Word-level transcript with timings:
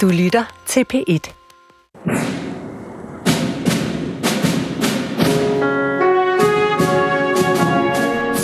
Du 0.00 0.08
lytter 0.08 0.44
til 0.66 0.84
P1. 0.94 1.32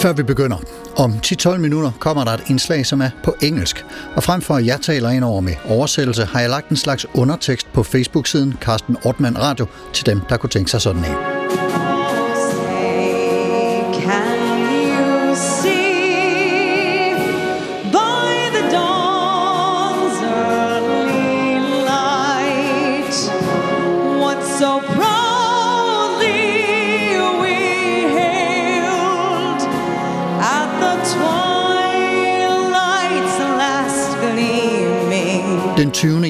Før 0.03 0.13
vi 0.13 0.23
begynder, 0.23 0.57
om 0.97 1.13
10-12 1.13 1.57
minutter 1.57 1.91
kommer 1.99 2.25
der 2.25 2.33
et 2.33 2.43
indslag, 2.51 2.87
som 2.87 3.01
er 3.01 3.11
på 3.25 3.35
engelsk. 3.43 3.85
Og 4.17 4.23
frem 4.23 4.41
for 4.41 4.55
at 4.55 4.67
jeg 4.67 4.81
taler 4.81 5.11
ind 5.11 5.25
over 5.25 5.41
med 5.41 5.55
oversættelse, 5.69 6.25
har 6.25 6.41
jeg 6.41 6.51
lagt 6.51 6.69
en 6.69 6.77
slags 6.77 7.07
undertekst 7.15 7.73
på 7.73 7.83
Facebook-siden 7.83 8.57
Carsten 8.61 8.97
Ortmann 9.05 9.39
Radio 9.39 9.67
til 9.93 10.07
dem, 10.07 10.21
der 10.29 10.37
kunne 10.37 10.51
tænke 10.51 10.71
sig 10.71 10.81
sådan 10.81 11.05
en. 11.05 11.30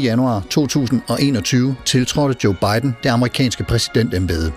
Januar 0.01 0.43
2021 0.51 1.77
tiltrådte 1.85 2.37
Joe 2.45 2.55
Biden 2.55 2.97
det 3.03 3.09
amerikanske 3.09 3.65
præsidentembede. 3.65 4.53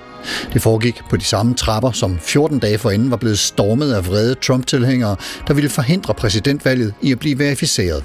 Det 0.54 0.62
foregik 0.62 1.02
på 1.10 1.18
de 1.18 1.24
samme 1.24 1.54
trapper, 1.54 1.92
som 1.92 2.20
14 2.20 2.60
dage 2.60 2.78
forinden 2.78 3.12
var 3.12 3.18
blevet 3.18 3.40
stormet 3.40 3.94
af 3.94 4.08
vrede 4.08 4.36
Trump-tilhængere, 4.36 5.16
der 5.48 5.54
ville 5.54 5.70
forhindre 5.70 6.14
præsidentvalget 6.14 6.94
i 7.02 7.12
at 7.12 7.20
blive 7.20 7.40
verificeret. 7.40 8.04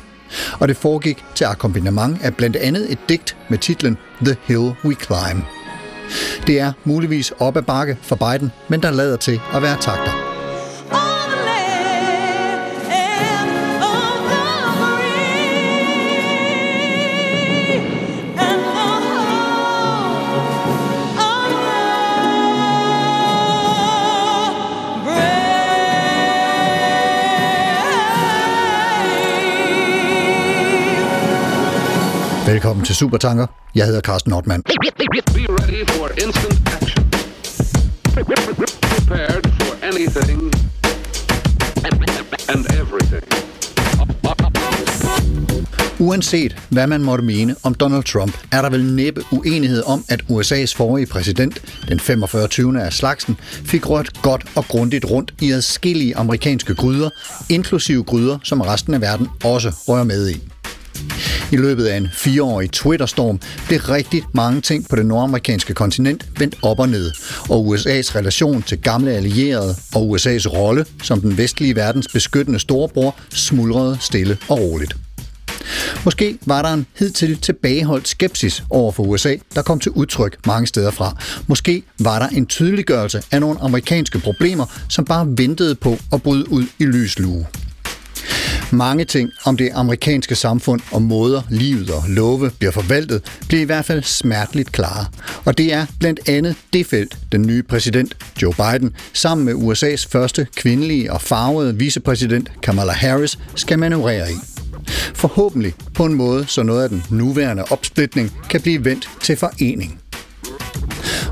Og 0.61 0.69
det 0.69 0.77
foregik 0.77 1.25
til 1.35 1.45
akkompagnement 1.45 2.19
af 2.23 2.37
blandt 2.37 2.57
andet 2.57 2.93
et 2.93 2.99
digt 3.09 3.37
med 3.49 3.59
titlen 3.59 3.97
The 4.25 4.37
Hill 4.45 4.73
We 4.85 4.95
Climb. 4.95 5.45
Det 6.47 6.61
er 6.61 6.73
muligvis 6.85 7.33
op 7.39 7.57
ad 7.57 7.63
bakke 7.63 7.99
for 8.03 8.17
Biden, 8.17 8.53
men 8.69 8.83
der 8.83 8.91
lader 8.91 9.17
til 9.17 9.41
at 9.55 9.63
være 9.63 9.77
takter. 9.81 10.28
Velkommen 32.49 32.85
til 32.85 32.97
Supertanker. 32.97 33.47
Jeg 33.75 33.87
hedder 33.87 34.01
Carsten 34.01 34.31
Nordmann. 34.31 34.63
Prepared 38.83 39.43
for 39.61 39.85
anything 39.85 40.43
and 42.49 42.67
everything. 42.81 43.25
Uanset 45.99 46.57
hvad 46.69 46.87
man 46.87 47.03
måtte 47.03 47.25
mene 47.25 47.55
om 47.63 47.75
Donald 47.75 48.05
Trump, 48.05 48.39
er 48.53 48.63
der 48.63 48.71
vel 48.71 48.85
næppe 48.85 49.23
uenighed 49.33 49.83
om, 49.87 50.05
at 50.09 50.21
USA's 50.21 50.77
forrige 50.77 51.07
præsident, 51.07 51.63
den 51.89 52.01
45. 52.01 52.49
20. 52.49 52.83
af 52.83 52.93
slagsen, 52.93 53.37
fik 53.43 53.91
rørt 53.91 54.23
godt 54.23 54.45
og 54.57 54.65
grundigt 54.65 55.05
rundt 55.05 55.35
i 55.41 55.51
adskillige 55.51 56.17
amerikanske 56.17 56.75
gryder, 56.75 57.11
inklusive 57.49 58.05
gryder, 58.05 58.39
som 58.43 58.61
resten 58.61 58.95
af 58.95 59.01
verden 59.01 59.29
også 59.45 59.73
rører 59.89 60.05
med 60.05 60.29
i. 60.31 60.43
I 61.53 61.57
løbet 61.57 61.85
af 61.85 61.97
en 61.97 62.09
fireårig 62.13 62.71
Twitter-storm 62.71 63.41
blev 63.67 63.81
rigtig 63.81 64.23
mange 64.33 64.61
ting 64.61 64.89
på 64.89 64.97
det 64.97 65.07
nordamerikanske 65.07 65.75
kontinent 65.75 66.29
vendt 66.39 66.57
op 66.63 66.79
og 66.79 66.89
ned, 66.89 67.13
og 67.49 67.75
USA's 67.75 68.17
relation 68.17 68.63
til 68.63 68.79
gamle 68.79 69.11
allierede 69.11 69.77
og 69.95 70.17
USA's 70.17 70.47
rolle 70.47 70.85
som 71.03 71.21
den 71.21 71.39
vestlige 71.39 71.77
verdens 71.77 72.09
beskyttende 72.13 72.59
storebror 72.59 73.17
smuldrede 73.31 73.99
stille 74.01 74.39
og 74.49 74.59
roligt. 74.59 74.97
Måske 76.05 76.39
var 76.47 76.63
der 76.63 76.73
en 76.73 76.87
hidtil 76.99 77.39
tilbageholdt 77.39 78.09
skepsis 78.09 78.65
over 78.71 78.93
for 78.93 79.03
USA, 79.03 79.37
der 79.55 79.63
kom 79.63 79.81
til 79.81 79.93
udtryk 79.93 80.47
mange 80.47 80.67
steder 80.67 80.91
fra. 80.91 81.17
Måske 81.47 81.83
var 81.99 82.19
der 82.19 82.29
en 82.29 82.47
tydeliggørelse 82.47 83.23
af 83.33 83.41
nogle 83.41 83.61
amerikanske 83.61 84.19
problemer, 84.19 84.67
som 84.89 85.05
bare 85.05 85.27
ventede 85.29 85.75
på 85.75 85.99
at 86.13 86.23
bryde 86.23 86.53
ud 86.53 86.67
i 86.79 86.85
lys 86.85 87.19
lue. 87.19 87.47
Mange 88.71 89.05
ting 89.05 89.31
om 89.45 89.57
det 89.57 89.71
amerikanske 89.75 90.35
samfund 90.35 90.81
og 90.93 91.03
måder 91.03 91.43
livet 91.51 91.91
og 91.91 92.03
love 92.09 92.51
bliver 92.59 92.73
forvaltet, 92.73 93.23
bliver 93.49 93.63
i 93.63 93.65
hvert 93.65 93.85
fald 93.85 94.03
smerteligt 94.03 94.73
klare. 94.73 95.07
Og 95.45 95.59
det 95.59 95.73
er 95.73 95.87
blandt 96.01 96.29
andet 96.29 96.57
det 96.73 96.87
felt, 96.87 97.19
den 97.33 97.43
nye 97.43 97.63
præsident 97.63 98.17
Joe 98.43 98.55
Biden 98.55 98.95
sammen 99.13 99.45
med 99.45 99.55
USA's 99.55 100.09
første 100.11 100.47
kvindelige 100.57 101.13
og 101.13 101.23
farvede 101.23 101.77
vicepræsident 101.77 102.51
Kamala 102.63 102.93
Harris 102.93 103.39
skal 103.55 103.79
manøvrere 103.79 104.33
i. 104.33 104.37
Forhåbentlig 105.15 105.75
på 105.95 106.05
en 106.05 106.15
måde, 106.15 106.47
så 106.47 106.63
noget 106.63 106.83
af 106.83 106.89
den 106.89 107.03
nuværende 107.11 107.65
opsplitning 107.71 108.33
kan 108.51 108.61
blive 108.61 108.85
vendt 108.85 109.11
til 109.23 109.37
forening. 109.37 110.01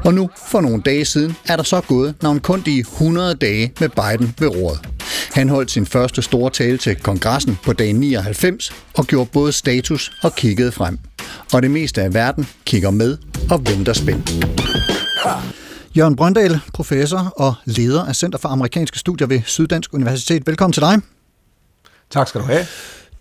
Og 0.04 0.14
nu, 0.14 0.30
for 0.50 0.60
nogle 0.60 0.82
dage 0.82 1.04
siden, 1.04 1.36
er 1.48 1.56
der 1.56 1.62
så 1.62 1.80
gået 1.80 2.14
navnkundige 2.22 2.80
100 2.80 3.34
dage 3.34 3.72
med 3.80 3.88
Biden 3.88 4.34
ved 4.38 4.48
roret. 4.48 4.95
Han 5.32 5.48
holdt 5.48 5.70
sin 5.70 5.86
første 5.86 6.22
store 6.22 6.50
tale 6.50 6.78
til 6.78 6.96
kongressen 6.96 7.58
på 7.64 7.72
dag 7.72 7.92
99 7.92 8.72
og 8.94 9.06
gjorde 9.06 9.30
både 9.32 9.52
status 9.52 10.12
og 10.22 10.34
kiggede 10.34 10.72
frem. 10.72 10.98
Og 11.52 11.62
det 11.62 11.70
meste 11.70 12.02
af 12.02 12.14
verden 12.14 12.46
kigger 12.64 12.90
med 12.90 13.18
og 13.50 13.66
venter 13.66 13.92
spændt. 13.92 14.46
Jørgen 15.96 16.16
Brøndal, 16.16 16.60
professor 16.74 17.32
og 17.36 17.54
leder 17.64 18.04
af 18.04 18.16
Center 18.16 18.38
for 18.38 18.48
Amerikanske 18.48 18.98
Studier 18.98 19.26
ved 19.26 19.40
Syddansk 19.44 19.94
Universitet. 19.94 20.46
Velkommen 20.46 20.72
til 20.72 20.82
dig. 20.82 21.00
Tak 22.10 22.28
skal 22.28 22.40
du 22.40 22.46
have. 22.46 22.66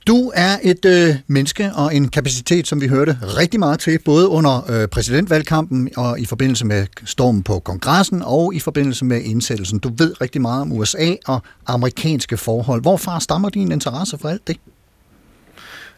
Du 0.08 0.32
er 0.36 0.58
et 0.64 0.86
øh, 0.86 1.16
menneske 1.28 1.72
og 1.76 1.96
en 1.96 2.08
kapacitet, 2.08 2.68
som 2.68 2.82
vi 2.82 2.88
hørte 2.88 3.18
rigtig 3.22 3.60
meget 3.60 3.80
til, 3.80 4.00
både 4.06 4.28
under 4.28 4.72
øh, 4.72 4.88
præsidentvalgkampen 4.88 5.90
og 5.98 6.20
i 6.20 6.26
forbindelse 6.26 6.66
med 6.66 6.88
stormen 7.06 7.44
på 7.44 7.60
kongressen 7.60 8.22
og 8.26 8.54
i 8.56 8.60
forbindelse 8.60 9.06
med 9.06 9.22
indsættelsen. 9.22 9.80
Du 9.80 9.92
ved 9.98 10.22
rigtig 10.22 10.42
meget 10.42 10.62
om 10.62 10.72
USA 10.72 11.16
og 11.28 11.42
amerikanske 11.68 12.38
forhold. 12.38 12.82
Hvorfra 12.82 13.20
stammer 13.20 13.50
din 13.50 13.72
interesse 13.72 14.18
for 14.18 14.30
alt 14.30 14.48
det? 14.48 14.58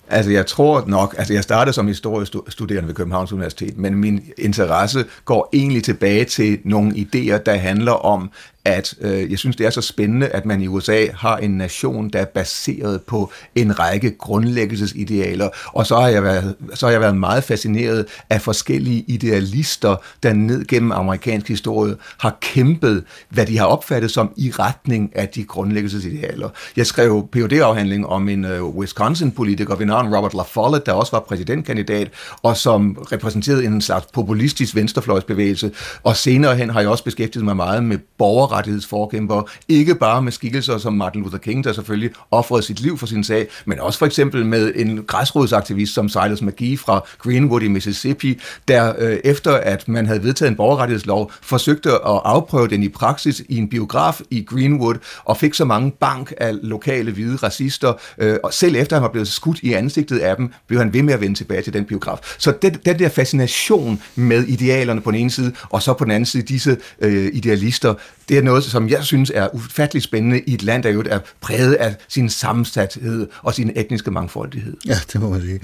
Altså, 0.10 0.32
jeg 0.32 0.46
tror 0.46 0.84
nok, 0.88 1.16
altså 1.18 1.34
jeg 1.34 1.44
startede 1.44 1.74
som 1.74 1.88
historiestuderende 1.88 2.88
ved 2.88 2.96
Københavns 2.96 3.32
Universitet, 3.32 3.78
men 3.78 3.96
min 3.96 4.24
interesse 4.38 5.06
går 5.26 5.50
egentlig 5.54 5.84
tilbage 5.84 6.26
til 6.26 6.60
nogle 6.64 6.92
idéer, 6.92 7.38
der 7.38 7.56
handler 7.56 7.92
om, 7.92 8.32
at 8.68 8.96
øh, 9.02 9.32
jeg 9.32 9.40
synes, 9.40 9.56
det 9.56 9.66
er 9.66 9.70
så 9.70 9.82
spændende, 9.82 10.28
at 10.28 10.46
man 10.46 10.62
i 10.62 10.68
USA 10.68 11.06
har 11.14 11.38
en 11.38 11.52
nation, 11.52 12.10
der 12.10 12.20
er 12.20 12.26
baseret 12.26 13.02
på 13.02 13.32
en 13.56 13.80
række 13.80 14.12
grundlæggelsesidealer. 14.18 15.50
Og 15.74 15.88
så 15.88 15.96
har 15.96 16.08
jeg 16.08 16.24
været, 16.24 16.56
så 16.74 16.86
har 16.86 16.92
jeg 16.92 17.02
været 17.02 17.18
meget 17.18 17.44
fascineret 17.44 18.06
af 18.30 18.42
forskellige 18.42 19.04
idealister, 19.08 19.96
der 20.24 20.34
ned 20.34 20.66
gennem 20.66 20.92
amerikansk 20.92 21.48
historie 21.48 21.96
har 22.20 22.38
kæmpet, 22.42 23.04
hvad 23.30 23.46
de 23.46 23.58
har 23.58 23.66
opfattet 23.66 24.12
som 24.12 24.34
i 24.38 24.52
retning 24.60 25.12
af 25.16 25.28
de 25.30 25.44
grundlæggelsesidealer. 25.44 26.50
Jeg 26.78 26.86
skrev 26.86 27.28
phd 27.32 27.54
afhandling 27.54 28.08
om 28.08 28.30
en 28.30 28.46
øh, 28.46 28.64
Wisconsin-politiker 28.64 29.76
ved 29.76 29.86
navn 29.86 30.16
Robert 30.16 30.34
La 30.34 30.42
Follette, 30.42 30.86
der 30.86 30.92
også 30.92 31.12
var 31.12 31.20
præsidentkandidat, 31.20 32.12
og 32.44 32.58
som 32.58 32.98
repræsenterede 33.12 33.66
en 33.66 33.82
slags 33.82 34.06
populistisk 34.14 34.76
venstrefløjsbevægelse. 34.76 35.72
Og 36.04 36.16
senere 36.16 36.56
hen 36.56 36.70
har 36.70 36.80
jeg 36.80 36.90
også 36.90 37.04
beskæftiget 37.04 37.46
mig 37.46 37.56
meget 37.56 37.84
med 37.84 37.98
borgerret 38.18 38.57
menneskerettighedsforkæmpere, 38.58 39.44
ikke 39.68 39.96
bare 39.96 40.22
med 40.22 40.32
skikkelser 40.32 40.78
som 40.78 40.94
Martin 40.94 41.22
Luther 41.22 41.38
King, 41.38 41.64
der 41.64 41.74
selvfølgelig 41.74 42.12
offrede 42.32 42.64
sit 42.64 42.80
liv 42.80 42.98
for 42.98 43.06
sin 43.06 43.24
sag, 43.24 43.48
men 43.66 43.80
også 43.80 44.00
for 44.00 44.06
eksempel 44.06 44.46
med 44.46 44.72
en 44.76 45.04
græsrodsaktivist 45.04 45.94
som 45.94 46.10
Silas 46.10 46.42
McGee 46.42 46.78
fra 46.78 47.06
Greenwood 47.18 47.62
i 47.62 47.68
Mississippi, 47.68 48.40
der 48.68 48.94
øh, 48.98 49.18
efter 49.24 49.52
at 49.52 49.88
man 49.88 50.06
havde 50.06 50.24
vedtaget 50.24 50.50
en 50.50 50.56
borgerrettighedslov, 50.56 51.32
forsøgte 51.42 51.92
at 51.92 52.00
afprøve 52.04 52.68
den 52.68 52.84
i 52.84 52.90
praksis 52.90 53.44
i 53.50 53.58
en 53.58 53.70
biograf 53.70 54.22
i 54.30 54.44
Greenwood, 54.44 54.96
og 55.26 55.38
fik 55.38 55.54
så 55.54 55.66
mange 55.66 55.92
bank 55.92 56.34
af 56.38 56.54
lokale 56.62 57.12
hvide 57.12 57.36
racister, 57.36 57.94
øh, 58.18 58.38
og 58.44 58.54
selv 58.54 58.76
efter 58.76 58.96
han 58.96 59.04
var 59.04 59.10
blevet 59.10 59.28
skudt 59.28 59.60
i 59.60 59.74
ansigtet 59.74 60.20
af 60.20 60.36
dem, 60.36 60.54
blev 60.68 60.80
han 60.80 60.94
ved 60.94 61.04
med 61.04 61.14
at 61.14 61.22
vende 61.22 61.36
tilbage 61.36 61.62
til 61.62 61.74
den 61.74 61.86
biograf. 61.86 62.18
Så 62.38 62.54
den, 62.62 62.74
den 62.86 63.00
der 63.00 63.10
fascination 63.10 64.02
med 64.16 64.44
idealerne 64.44 65.02
på 65.02 65.12
den 65.12 65.20
ene 65.20 65.32
side, 65.32 65.54
og 65.70 65.82
så 65.82 65.94
på 65.94 66.04
den 66.04 66.12
anden 66.12 66.26
side 66.26 66.44
disse 66.44 66.78
øh, 67.02 67.30
idealister, 67.34 67.94
det 68.30 68.38
er 68.38 68.42
noget, 68.42 68.64
som 68.64 68.90
jeg 68.90 69.04
synes 69.04 69.32
er 69.36 69.56
ufatteligt 69.56 70.04
spændende 70.04 70.40
i 70.40 70.54
et 70.54 70.64
land, 70.64 70.84
der 70.84 70.90
jo 70.90 71.04
er 71.10 71.20
præget 71.42 71.74
af 71.74 71.96
sin 72.08 72.30
sammensathed 72.30 73.28
og 73.42 73.54
sin 73.54 73.72
etniske 73.76 74.12
mangfoldighed. 74.12 74.74
Ja, 74.86 74.96
det 75.14 75.22
må 75.22 75.30
man 75.30 75.42
sige. 75.42 75.60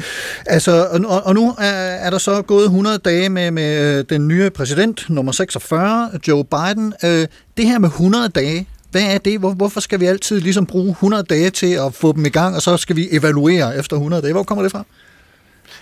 Altså, 0.45 0.88
og, 1.07 1.25
og 1.25 1.33
nu 1.33 1.56
er, 1.57 1.65
er 1.65 2.10
der 2.10 2.18
så 2.18 2.42
gået 2.42 2.63
100 2.63 2.98
dage 2.98 3.30
med, 3.30 3.51
med 3.51 3.98
øh, 3.98 4.06
den 4.10 4.27
nye 4.27 4.50
præsident, 4.50 5.06
nummer 5.10 5.31
46, 5.31 6.10
Joe 6.27 6.44
Biden. 6.44 6.94
Øh, 7.04 7.27
det 7.57 7.65
her 7.65 7.80
med 7.80 7.89
100 7.89 8.30
dage, 8.30 8.68
hvad 8.92 9.01
er 9.01 9.18
det? 9.18 9.39
Hvor, 9.39 9.51
hvorfor 9.51 9.80
skal 9.80 10.00
vi 10.00 10.06
altid 10.06 10.39
ligesom 10.42 10.66
bruge 10.66 10.89
100 10.89 11.24
dage 11.24 11.50
til 11.50 11.74
at 11.74 11.94
få 11.94 12.12
dem 12.12 12.25
i 12.25 12.30
gang, 12.30 12.56
og 12.56 12.62
så 12.62 12.77
skal 12.77 12.95
vi 12.95 13.07
evaluere 13.12 13.77
efter 13.77 13.95
100 13.95 14.21
dage? 14.21 14.33
Hvor 14.33 14.44
kommer 14.44 14.62
det 14.62 14.71
fra? 14.71 14.83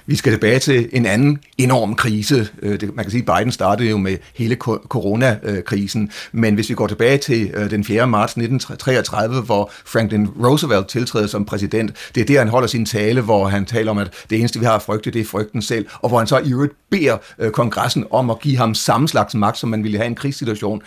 Vi 0.05 0.15
skal 0.15 0.31
tilbage 0.31 0.59
til 0.59 0.89
en 0.91 1.05
anden 1.05 1.39
enorm 1.57 1.95
krise. 1.95 2.47
Øh, 2.61 2.81
det, 2.81 2.95
man 2.95 3.05
kan 3.05 3.11
sige, 3.11 3.23
at 3.27 3.37
Biden 3.37 3.51
startede 3.51 3.89
jo 3.89 3.97
med 3.97 4.17
hele 4.35 4.55
coronakrisen, 4.55 6.11
men 6.31 6.55
hvis 6.55 6.69
vi 6.69 6.73
går 6.73 6.87
tilbage 6.87 7.17
til 7.17 7.51
øh, 7.53 7.71
den 7.71 7.83
4. 7.83 8.07
marts 8.07 8.31
1933, 8.31 9.41
hvor 9.41 9.71
Franklin 9.85 10.27
Roosevelt 10.27 10.87
tiltræder 10.87 11.27
som 11.27 11.45
præsident, 11.45 11.95
det 12.15 12.21
er 12.21 12.25
der, 12.25 12.39
han 12.39 12.47
holder 12.47 12.67
sin 12.67 12.85
tale, 12.85 13.21
hvor 13.21 13.47
han 13.47 13.65
taler 13.65 13.91
om, 13.91 13.97
at 13.97 14.13
det 14.29 14.39
eneste, 14.39 14.59
vi 14.59 14.65
har 14.65 14.75
at 14.75 14.81
frygte, 14.81 15.11
det 15.11 15.21
er 15.21 15.25
frygten 15.25 15.61
selv, 15.61 15.85
og 16.01 16.09
hvor 16.09 16.17
han 16.17 16.27
så 16.27 16.37
i 16.39 16.51
øvrigt 16.51 16.73
beder 16.89 17.17
øh, 17.39 17.51
kongressen 17.51 18.05
om 18.11 18.29
at 18.29 18.39
give 18.39 18.57
ham 18.57 18.75
samme 18.75 19.07
slags 19.07 19.35
magt, 19.35 19.57
som 19.57 19.69
man 19.69 19.83
ville 19.83 19.97
have 19.97 20.05
i 20.05 20.09
en 20.09 20.15
krigssituation 20.15 20.81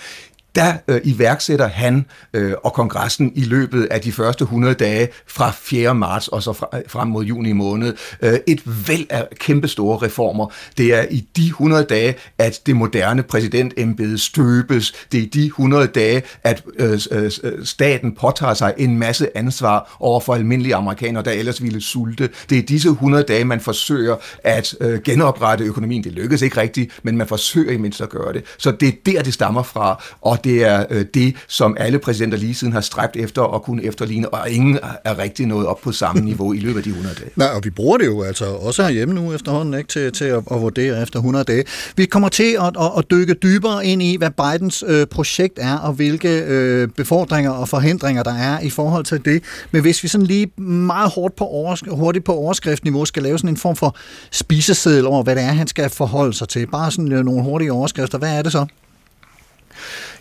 der 0.54 0.74
øh, 0.88 1.00
iværksætter 1.04 1.66
han 1.66 2.06
øh, 2.34 2.52
og 2.64 2.72
kongressen 2.72 3.32
i 3.34 3.44
løbet 3.44 3.84
af 3.90 4.00
de 4.00 4.12
første 4.12 4.42
100 4.42 4.74
dage 4.74 5.08
fra 5.26 5.50
4. 5.50 5.94
marts 5.94 6.28
og 6.28 6.42
så 6.42 6.52
fra, 6.52 6.68
øh, 6.74 6.82
frem 6.88 7.08
mod 7.08 7.24
juni 7.24 7.52
måned 7.52 7.94
øh, 8.22 8.38
et 8.46 8.88
væld 8.88 9.06
af 9.10 9.28
kæmpestore 9.40 10.06
reformer. 10.06 10.46
Det 10.78 10.94
er 10.94 11.06
i 11.10 11.28
de 11.36 11.46
100 11.46 11.84
dage, 11.84 12.14
at 12.38 12.60
det 12.66 12.76
moderne 12.76 13.22
præsidentembede 13.22 14.18
støbes. 14.18 14.92
Det 15.12 15.18
er 15.18 15.22
i 15.22 15.26
de 15.26 15.46
100 15.46 15.86
dage, 15.86 16.22
at 16.44 16.62
øh, 16.78 17.00
øh, 17.10 17.30
øh, 17.42 17.64
staten 17.64 18.14
påtager 18.20 18.54
sig 18.54 18.74
en 18.76 18.98
masse 18.98 19.36
ansvar 19.36 19.96
over 20.00 20.20
for 20.20 20.34
almindelige 20.34 20.74
amerikanere, 20.74 21.24
der 21.24 21.30
ellers 21.30 21.62
ville 21.62 21.80
sulte. 21.80 22.30
Det 22.50 22.58
er 22.58 22.62
disse 22.62 22.88
100 22.88 23.24
dage, 23.24 23.44
man 23.44 23.60
forsøger 23.60 24.16
at 24.44 24.74
øh, 24.80 25.02
genoprette 25.02 25.64
økonomien. 25.64 26.04
Det 26.04 26.12
lykkes 26.12 26.42
ikke 26.42 26.60
rigtigt, 26.60 27.00
men 27.02 27.16
man 27.16 27.26
forsøger 27.26 27.72
i 27.72 27.76
mindst 27.76 28.00
at 28.00 28.08
gøre 28.08 28.32
det. 28.32 28.44
Så 28.58 28.70
det 28.70 28.88
er 28.88 28.92
der, 29.06 29.22
det 29.22 29.34
stammer 29.34 29.62
fra, 29.62 30.04
og 30.20 30.44
det 30.44 30.64
er 30.64 30.85
øh, 30.91 31.05
det, 31.14 31.35
som 31.49 31.76
alle 31.81 31.99
præsidenter 31.99 32.38
lige 32.38 32.55
siden 32.55 32.73
har 32.73 32.81
stræbt 32.81 33.17
efter 33.17 33.55
at 33.55 33.62
kunne 33.62 33.85
efterligne, 33.85 34.29
og 34.29 34.50
ingen 34.50 34.79
er 35.05 35.19
rigtig 35.19 35.46
nået 35.46 35.67
op 35.67 35.81
på 35.81 35.93
samme 35.93 36.23
niveau 36.31 36.52
i 36.52 36.58
løbet 36.58 36.76
af 36.76 36.85
de 36.85 36.91
100 36.91 37.17
dage. 37.17 37.31
Nej, 37.37 37.49
og 37.49 37.61
vi 37.64 37.70
bruger 37.70 37.99
det 37.99 38.06
jo 38.06 38.23
altså 38.23 38.44
også 38.44 38.82
herhjemme 38.82 39.14
nu 39.14 39.32
efterhånden 39.32 39.75
ikke, 39.75 39.88
til, 39.88 40.12
til 40.12 40.25
at, 40.25 40.43
at 40.50 40.61
vurdere 40.61 41.02
efter 41.02 41.19
100 41.19 41.44
dage. 41.44 41.64
Vi 41.96 42.06
kommer 42.06 42.29
til 42.29 42.56
at, 42.61 42.76
at, 42.81 42.91
at 42.99 43.05
dykke 43.11 43.35
dybere 43.35 43.87
ind 43.87 44.02
i, 44.02 44.17
hvad 44.17 44.31
Bidens 44.31 44.85
øh, 44.87 45.06
projekt 45.06 45.58
er, 45.62 45.76
og 45.76 45.93
hvilke 45.93 46.38
øh, 46.38 46.88
befordringer 46.88 47.50
og 47.50 47.69
forhindringer 47.69 48.23
der 48.23 48.35
er 48.35 48.61
i 48.61 48.70
forhold 48.70 49.05
til 49.05 49.25
det. 49.25 49.43
Men 49.70 49.82
hvis 49.82 50.02
vi 50.02 50.08
sådan 50.08 50.26
lige 50.26 50.61
meget 50.62 51.11
hårdt 51.11 51.37
på 51.37 51.44
overs- 51.44 51.90
hurtigt 51.90 52.25
på 52.25 52.32
overskriftniveau 52.32 53.05
skal 53.05 53.23
lave 53.23 53.38
sådan 53.38 53.50
en 53.50 53.56
form 53.56 53.76
for 53.76 53.97
spiseseddel 54.31 55.06
over, 55.06 55.23
hvad 55.23 55.37
det 55.37 55.43
er, 55.43 55.52
han 55.52 55.67
skal 55.67 55.90
forholde 55.90 56.32
sig 56.32 56.49
til. 56.49 56.67
Bare 56.67 56.90
sådan 56.90 57.25
nogle 57.25 57.43
hurtige 57.43 57.73
overskrifter. 57.73 58.19
Hvad 58.19 58.38
er 58.38 58.43
det 58.43 58.52
så? 58.52 58.67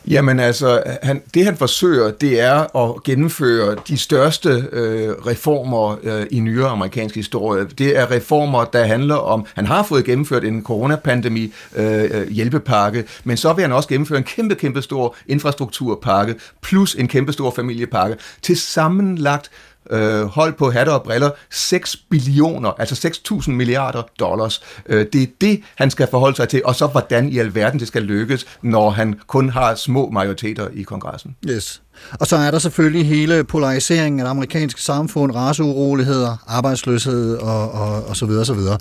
Jamen 0.08 0.40
altså, 0.40 0.84
han, 1.04 1.22
det 1.34 1.46
han 1.46 1.58
forsøger, 1.58 2.12
det 2.12 2.40
er 2.40 2.78
at 2.78 3.04
gennemføre 3.04 3.76
de 3.88 3.98
største 3.98 4.50
øh, 4.72 5.10
reformer 5.10 5.98
øh, 6.04 6.26
i 6.32 6.40
nyere 6.40 6.70
amerikansk 6.70 7.16
historie. 7.16 7.66
Det 7.66 7.98
er 7.98 8.12
reformer, 8.12 8.66
der 8.66 8.84
handler 8.84 9.16
om, 9.16 9.46
han 9.56 9.66
har 9.66 9.84
fået 9.84 10.06
gennemført 10.06 10.44
en 10.44 10.64
coronapandemi 10.64 11.54
øh, 11.76 12.04
øh 12.04 12.30
hjælpepakke, 12.30 13.06
men 13.24 13.38
så 13.38 13.54
vil 13.54 13.62
han 13.62 13.72
også 13.72 13.90
gennemføre 13.90 14.18
en 14.18 14.24
kæmpe, 14.24 14.56
kæmpe 14.56 14.82
stor 14.82 15.16
infrastrukturpakke, 15.28 16.36
plus 16.62 16.96
en 16.96 17.08
kæmpe 17.08 17.34
stor 17.34 17.52
familiepakke, 17.52 18.18
til 18.42 18.58
sammenlagt 18.58 19.52
øh, 19.92 20.26
hold 20.26 20.54
på 20.54 20.72
hatter 20.72 20.94
og 20.94 21.04
briller, 21.04 21.30
6 21.52 21.96
billioner, 21.96 22.72
altså 22.78 23.08
6.000 23.32 23.52
milliarder 23.52 24.02
dollars. 24.20 24.62
Øh, 24.86 25.06
det 25.14 25.24
er 25.24 25.28
det, 25.42 25.62
han 25.76 25.92
skal 25.92 26.08
forholde 26.12 26.36
sig 26.36 26.50
til, 26.50 26.62
og 26.66 26.76
så 26.76 26.88
hvordan 26.88 27.30
i 27.30 27.38
alverden 27.38 27.80
det 27.80 27.88
skal 27.88 28.02
lykkes, 28.02 28.46
når 28.62 28.90
han 28.90 29.20
kun 29.28 29.50
har 29.50 29.76
små 29.76 30.10
majoriteter 30.10 30.68
i 30.74 30.84
kongressen. 30.84 31.36
Yes. 31.50 31.82
Og 32.12 32.28
så 32.28 32.36
er 32.36 32.52
der 32.52 32.60
selvfølgelig 32.60 33.08
hele 33.08 33.44
polariseringen 33.44 34.20
af 34.20 34.24
det 34.24 34.30
amerikanske 34.30 34.82
samfund, 34.82 35.36
raceuroligheder, 35.36 36.38
arbejdsløshed 36.48 37.38
og, 37.38 37.72
og, 37.72 38.06
og 38.06 38.16
så 38.16 38.26
videre, 38.26 38.46
så 38.46 38.54
videre. 38.54 38.78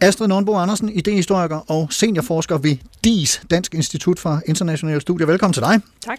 Astrid 0.00 0.28
Nordbo 0.28 0.54
Andersen, 0.54 0.88
idehistoriker 0.88 1.70
og 1.70 1.88
seniorforsker 1.90 2.58
ved 2.58 2.76
DIS, 3.04 3.42
Dansk 3.50 3.74
Institut 3.74 4.18
for 4.18 4.40
Internationale 4.46 5.00
Studier. 5.00 5.26
Velkommen 5.26 5.52
til 5.52 5.62
dig. 5.62 5.80
Tak. 6.04 6.18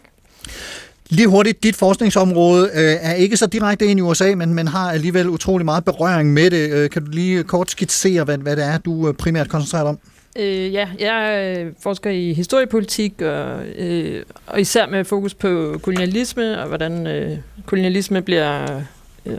Lige 1.09 1.27
hurtigt, 1.27 1.63
dit 1.63 1.75
forskningsområde 1.75 2.69
øh, 2.73 2.95
er 3.01 3.13
ikke 3.13 3.37
så 3.37 3.47
direkte 3.47 3.85
ind 3.85 3.99
i 3.99 4.01
USA, 4.01 4.35
men, 4.35 4.53
men 4.53 4.67
har 4.67 4.91
alligevel 4.91 5.29
utrolig 5.29 5.65
meget 5.65 5.85
berøring 5.85 6.33
med 6.33 6.49
det. 6.49 6.71
Øh, 6.71 6.89
kan 6.89 7.05
du 7.05 7.11
lige 7.11 7.43
kort 7.43 7.71
skitsere, 7.71 8.23
hvad, 8.23 8.37
hvad 8.37 8.55
det 8.55 8.65
er, 8.65 8.77
du 8.77 9.07
øh, 9.07 9.13
primært 9.13 9.49
koncentrerer 9.49 9.83
dig 9.83 9.89
om? 9.89 9.99
Øh, 10.39 10.73
ja, 10.73 10.87
jeg 10.99 11.55
øh, 11.57 11.73
forsker 11.79 12.09
i 12.09 12.33
historiepolitik, 12.33 13.21
og, 13.21 13.65
øh, 13.65 14.23
og 14.47 14.61
især 14.61 14.87
med 14.87 15.05
fokus 15.05 15.33
på 15.33 15.79
kolonialisme, 15.81 16.61
og 16.61 16.67
hvordan 16.67 17.07
øh, 17.07 17.37
kolonialisme 17.65 18.21
bliver, 18.21 18.81
øh, 19.25 19.37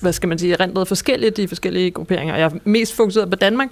hvad 0.00 0.12
skal 0.12 0.28
man 0.28 0.38
sige, 0.38 0.56
rendret 0.56 0.88
forskelligt 0.88 1.38
i 1.38 1.46
forskellige 1.46 1.90
grupperinger. 1.90 2.36
Jeg 2.36 2.44
er 2.44 2.58
mest 2.64 2.96
fokuseret 2.96 3.30
på 3.30 3.36
Danmark, 3.36 3.68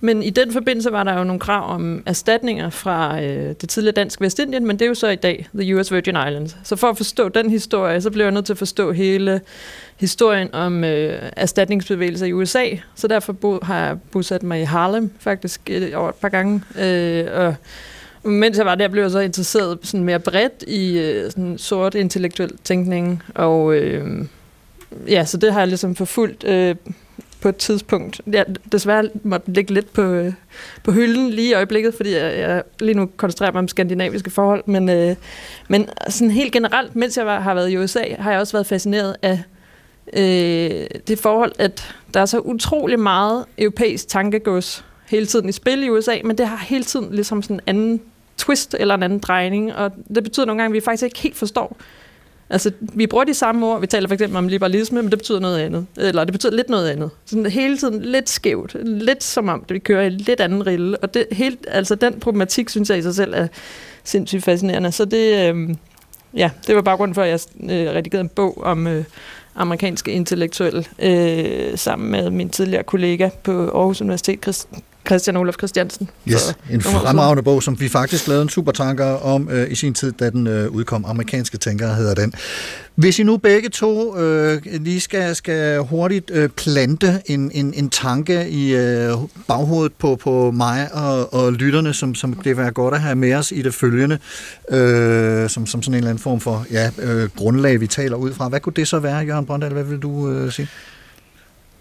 men 0.00 0.22
i 0.22 0.30
den 0.30 0.52
forbindelse 0.52 0.92
var 0.92 1.04
der 1.04 1.18
jo 1.18 1.24
nogle 1.24 1.40
krav 1.40 1.74
om 1.74 2.02
erstatninger 2.06 2.70
fra 2.70 3.22
øh, 3.22 3.54
det 3.60 3.68
tidligere 3.68 3.94
dansk 3.94 4.20
Vestindien, 4.20 4.66
men 4.66 4.78
det 4.78 4.84
er 4.84 4.88
jo 4.88 4.94
så 4.94 5.08
i 5.08 5.16
dag 5.16 5.48
The 5.54 5.76
US 5.76 5.92
Virgin 5.92 6.16
Islands. 6.28 6.56
Så 6.64 6.76
for 6.76 6.88
at 6.88 6.96
forstå 6.96 7.28
den 7.28 7.50
historie, 7.50 8.00
så 8.00 8.10
blev 8.10 8.24
jeg 8.24 8.32
nødt 8.32 8.46
til 8.46 8.52
at 8.52 8.58
forstå 8.58 8.92
hele 8.92 9.40
historien 9.96 10.54
om 10.54 10.84
øh, 10.84 11.30
erstatningsbevægelser 11.36 12.26
i 12.26 12.32
USA, 12.32 12.64
så 12.94 13.08
derfor 13.08 13.32
bo, 13.32 13.58
har 13.62 13.86
jeg 13.86 13.98
bosat 14.12 14.42
mig 14.42 14.60
i 14.60 14.64
Harlem 14.64 15.10
faktisk 15.20 15.70
et, 15.70 15.94
over 15.94 16.08
et 16.08 16.14
par 16.14 16.28
gange, 16.28 16.62
øh, 16.80 17.26
og 17.32 17.54
mens 18.30 18.58
jeg 18.58 18.66
var 18.66 18.74
der, 18.74 18.88
blev 18.88 19.02
jeg 19.02 19.10
så 19.10 19.18
interesseret 19.18 19.78
sådan 19.82 20.04
mere 20.04 20.18
bredt 20.18 20.64
i 20.66 20.98
øh, 20.98 21.30
sådan 21.30 21.58
sort 21.58 21.94
intellektuel 21.94 22.50
tænkning, 22.64 23.22
og 23.34 23.74
øh, 23.74 24.24
ja, 25.08 25.24
så 25.24 25.36
det 25.36 25.52
har 25.52 25.60
jeg 25.60 25.68
ligesom 25.68 25.94
forfulgt 25.94 26.44
øh, 26.44 26.76
på 27.40 27.48
et 27.48 27.56
tidspunkt. 27.56 28.20
Jeg 28.26 28.46
desværre 28.72 29.08
måtte 29.22 29.52
ligge 29.52 29.74
lidt 29.74 29.92
på, 29.92 30.02
øh, 30.02 30.32
på 30.84 30.92
hylden 30.92 31.30
lige 31.30 31.50
i 31.50 31.54
øjeblikket, 31.54 31.94
fordi 31.94 32.12
jeg, 32.14 32.38
jeg 32.38 32.62
lige 32.80 32.94
nu 32.94 33.08
koncentrerer 33.16 33.52
mig 33.52 33.58
om 33.58 33.68
skandinaviske 33.68 34.30
forhold, 34.30 34.62
men, 34.66 34.88
øh, 34.88 35.16
men 35.68 35.88
sådan 36.08 36.30
helt 36.30 36.52
generelt, 36.52 36.96
mens 36.96 37.16
jeg 37.16 37.26
var, 37.26 37.40
har 37.40 37.54
været 37.54 37.70
i 37.70 37.78
USA, 37.78 38.02
har 38.18 38.30
jeg 38.30 38.40
også 38.40 38.52
været 38.52 38.66
fascineret 38.66 39.16
af 39.22 39.42
øh, 40.12 40.86
det 41.08 41.18
forhold, 41.18 41.52
at 41.58 41.94
der 42.14 42.20
er 42.20 42.26
så 42.26 42.38
utrolig 42.38 43.00
meget 43.00 43.44
europæisk 43.58 44.08
tankegods 44.08 44.84
hele 45.10 45.26
tiden 45.26 45.48
i 45.48 45.52
spil 45.52 45.84
i 45.84 45.90
USA, 45.90 46.14
men 46.24 46.38
det 46.38 46.48
har 46.48 46.56
hele 46.56 46.84
tiden 46.84 47.14
ligesom 47.14 47.42
sådan 47.42 47.56
en 47.56 47.60
anden 47.66 48.00
twist 48.36 48.76
eller 48.78 48.94
en 48.94 49.02
anden 49.02 49.18
drejning, 49.18 49.74
og 49.74 49.92
det 50.14 50.24
betyder 50.24 50.46
nogle 50.46 50.62
gange, 50.62 50.72
at 50.72 50.74
vi 50.74 50.84
faktisk 50.84 51.04
ikke 51.04 51.18
helt 51.18 51.36
forstår. 51.36 51.76
Altså, 52.52 52.72
vi 52.80 53.06
bruger 53.06 53.24
de 53.24 53.34
samme 53.34 53.66
ord, 53.66 53.80
vi 53.80 53.86
taler 53.86 54.08
for 54.08 54.14
eksempel 54.14 54.36
om 54.36 54.48
liberalisme, 54.48 55.02
men 55.02 55.10
det 55.10 55.18
betyder 55.18 55.40
noget 55.40 55.58
andet, 55.58 55.86
eller 55.96 56.24
det 56.24 56.32
betyder 56.32 56.56
lidt 56.56 56.68
noget 56.68 56.88
andet. 56.88 57.10
Sådan 57.24 57.46
hele 57.46 57.78
tiden 57.78 58.02
lidt 58.02 58.28
skævt, 58.28 58.76
lidt 58.84 59.22
som 59.22 59.48
om, 59.48 59.60
det 59.60 59.74
vi 59.74 59.78
kører 59.78 60.02
i 60.02 60.08
lidt 60.08 60.40
anden 60.40 60.66
rille, 60.66 60.98
og 60.98 61.14
det, 61.14 61.26
helt, 61.32 61.66
altså, 61.70 61.94
den 61.94 62.20
problematik, 62.20 62.68
synes 62.68 62.90
jeg 62.90 62.98
i 62.98 63.02
sig 63.02 63.14
selv 63.14 63.34
er 63.34 63.46
sindssygt 64.04 64.44
fascinerende. 64.44 64.92
Så 64.92 65.04
det, 65.04 65.54
øh, 65.54 65.74
ja, 66.34 66.50
det 66.66 66.76
var 66.76 66.82
baggrunden 66.82 67.14
for, 67.14 67.22
at 67.22 67.28
jeg 67.28 67.40
øh, 67.62 67.90
redigerede 67.90 68.20
en 68.20 68.28
bog 68.28 68.62
om 68.62 68.86
øh, 68.86 69.04
amerikanske 69.54 70.12
intellektuelle 70.12 70.84
øh, 70.98 71.78
sammen 71.78 72.10
med 72.10 72.30
min 72.30 72.48
tidligere 72.48 72.82
kollega 72.82 73.28
på 73.42 73.52
Aarhus 73.68 74.00
Universitet, 74.00 74.42
Christ 74.42 74.68
Christian 75.06 75.36
Olaf 75.36 75.54
Christiansen. 75.54 76.08
Yes, 76.28 76.54
en 76.70 76.80
fremragende 76.80 77.42
bog, 77.42 77.62
som 77.62 77.80
vi 77.80 77.88
faktisk 77.88 78.28
lavede 78.28 78.42
en 78.42 78.48
supertanker 78.48 79.06
om 79.06 79.48
øh, 79.50 79.70
i 79.70 79.74
sin 79.74 79.94
tid, 79.94 80.12
da 80.12 80.30
den 80.30 80.46
øh, 80.46 80.70
udkom. 80.70 81.04
Amerikanske 81.04 81.58
tænkere 81.58 81.94
hedder 81.94 82.14
den. 82.14 82.34
Hvis 82.94 83.18
I 83.18 83.22
nu 83.22 83.36
begge 83.36 83.68
to 83.68 84.18
øh, 84.18 84.60
lige 84.64 85.00
skal, 85.00 85.34
skal 85.36 85.78
hurtigt 85.78 86.30
øh, 86.34 86.48
plante 86.48 87.22
en, 87.26 87.50
en, 87.54 87.74
en 87.76 87.90
tanke 87.90 88.48
i 88.48 88.74
øh, 88.74 89.12
baghovedet 89.48 89.92
på, 89.98 90.16
på 90.16 90.50
mig 90.50 90.94
og, 90.94 91.34
og 91.34 91.52
lytterne, 91.52 91.94
som, 91.94 92.14
som 92.14 92.32
det 92.32 92.44
vil 92.44 92.56
være 92.56 92.70
godt 92.70 92.94
at 92.94 93.00
have 93.00 93.16
med 93.16 93.34
os 93.34 93.52
i 93.52 93.62
det 93.62 93.74
følgende, 93.74 94.18
øh, 94.70 95.50
som, 95.50 95.66
som 95.66 95.82
sådan 95.82 95.94
en 95.94 95.98
eller 95.98 96.10
anden 96.10 96.22
form 96.22 96.40
for 96.40 96.66
ja, 96.70 96.90
øh, 96.98 97.28
grundlag, 97.36 97.80
vi 97.80 97.86
taler 97.86 98.16
ud 98.16 98.32
fra. 98.32 98.48
Hvad 98.48 98.60
kunne 98.60 98.72
det 98.76 98.88
så 98.88 98.98
være, 98.98 99.18
Jørgen 99.18 99.46
Brøndal? 99.46 99.72
Hvad 99.72 99.84
vil 99.84 99.98
du 99.98 100.30
øh, 100.30 100.52
sige? 100.52 100.68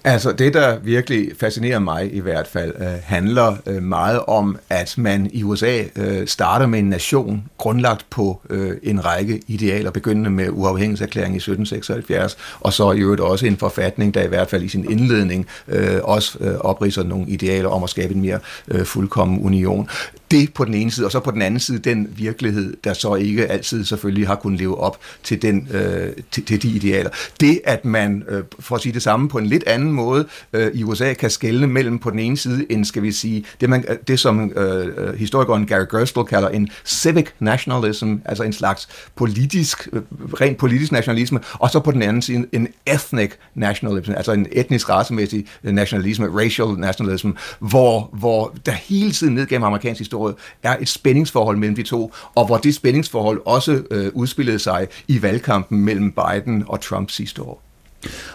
Altså 0.03 0.31
det, 0.31 0.53
der 0.53 0.79
virkelig 0.79 1.31
fascinerer 1.39 1.79
mig 1.79 2.13
i 2.13 2.20
hvert 2.20 2.48
fald, 2.48 2.74
øh, 2.79 2.88
handler 3.03 3.55
øh, 3.65 3.84
meget 3.84 4.20
om, 4.20 4.58
at 4.70 4.93
man 4.98 5.29
i 5.34 5.43
USA 5.43 5.84
øh, 5.96 6.27
starter 6.27 6.67
med 6.67 6.79
en 6.79 6.89
nation 6.89 7.43
grundlagt 7.58 8.05
på 8.10 8.41
øh, 8.50 8.77
en 8.84 9.05
række 9.05 9.41
idealer, 9.48 9.91
begyndende 9.91 10.29
med 10.29 10.50
uafhængighedserklæringen 10.50 11.36
i 11.36 11.38
1776, 11.38 12.38
og 12.60 12.74
så 12.74 12.91
i 12.91 13.00
øvrigt 13.00 13.22
også 13.22 13.46
en 13.46 13.58
forfatning, 13.58 14.13
der 14.13 14.24
i 14.24 14.27
hvert 14.27 14.50
fald 14.50 14.63
i 14.63 14.67
sin 14.67 14.91
indledning 14.91 15.48
øh, 15.67 16.00
også 16.03 16.38
øh, 16.39 16.55
opriser 16.55 17.03
nogle 17.03 17.27
idealer 17.27 17.70
om 17.70 17.84
at 17.84 17.89
skabe 17.89 18.13
en 18.13 18.22
mere 18.22 18.39
øh, 18.67 18.86
fuldkommen 18.86 19.46
union 19.46 19.89
det 20.31 20.53
på 20.53 20.65
den 20.65 20.74
ene 20.74 20.91
side, 20.91 21.05
og 21.08 21.12
så 21.12 21.20
på 21.20 21.31
den 21.31 21.41
anden 21.41 21.60
side 21.60 21.79
den 21.79 22.13
virkelighed, 22.17 22.77
der 22.84 22.93
så 22.93 23.15
ikke 23.15 23.48
altid 23.48 23.86
selvfølgelig 23.86 24.27
har 24.27 24.36
kunnet 24.36 24.60
leve 24.60 24.77
op 24.77 25.00
til, 25.24 25.41
den, 25.41 25.67
øh, 25.74 26.10
til, 26.31 26.46
til 26.46 26.63
de 26.63 26.70
idealer. 26.70 27.10
Det, 27.39 27.62
at 27.63 27.86
man, 27.86 28.24
øh, 28.27 28.43
for 28.60 28.75
at 28.75 28.81
sige 28.81 28.93
det 28.93 29.01
samme 29.01 29.29
på 29.29 29.38
en 29.38 29.46
lidt 29.46 29.63
anden 29.67 29.90
anden 29.91 30.05
måde 30.05 30.25
øh, 30.53 30.71
i 30.74 30.83
USA 30.83 31.13
kan 31.13 31.29
skelne 31.29 31.67
mellem 31.67 32.00
på 32.00 32.10
den 32.10 32.19
ene 32.19 32.38
side 32.38 32.65
en, 32.69 32.86
skal 32.86 33.03
vi 33.03 33.12
sige, 33.12 33.45
det, 33.62 33.69
man, 33.69 33.86
øh, 33.88 33.95
det 34.07 34.19
som 34.19 34.51
øh, 34.55 34.88
øh, 34.98 35.13
historikeren 35.13 35.65
Gary 35.65 35.86
Gerstle 35.91 36.25
kalder 36.25 36.50
en 36.50 36.69
civic 36.86 37.27
nationalism, 37.39 38.15
altså 38.25 38.43
en 38.43 38.53
slags 38.53 38.89
politisk, 39.15 39.89
øh, 39.93 40.01
rent 40.41 40.57
politisk 40.57 40.91
nationalisme, 40.91 41.39
og 41.53 41.69
så 41.69 41.79
på 41.79 41.91
den 41.91 42.01
anden 42.01 42.21
side 42.21 42.45
en 42.51 42.67
ethnic 42.86 43.31
nationalism, 43.55 44.12
altså 44.12 44.31
en 44.31 44.48
etnisk 44.51 44.89
racemæssig 44.89 45.45
øh, 45.63 45.74
nationalisme, 45.74 46.27
racial 46.27 46.67
nationalism, 46.67 47.29
hvor, 47.60 48.10
hvor 48.13 48.55
der 48.65 48.71
hele 48.71 49.12
tiden 49.12 49.36
ned 49.36 49.48
gennem 49.48 49.63
amerikansk 49.63 50.00
historie 50.00 50.36
er 50.63 50.77
et 50.81 50.89
spændingsforhold 50.89 51.57
mellem 51.57 51.75
de 51.75 51.83
to, 51.83 52.13
og 52.36 52.45
hvor 52.45 52.57
det 52.57 52.75
spændingsforhold 52.75 53.41
også 53.45 53.83
øh, 53.91 54.12
udspillede 54.13 54.60
sig 54.60 54.88
i 55.07 55.21
valgkampen 55.21 55.79
mellem 55.79 56.12
Biden 56.12 56.63
og 56.67 56.81
Trump 56.81 57.10
sidste 57.10 57.41
år. 57.41 57.71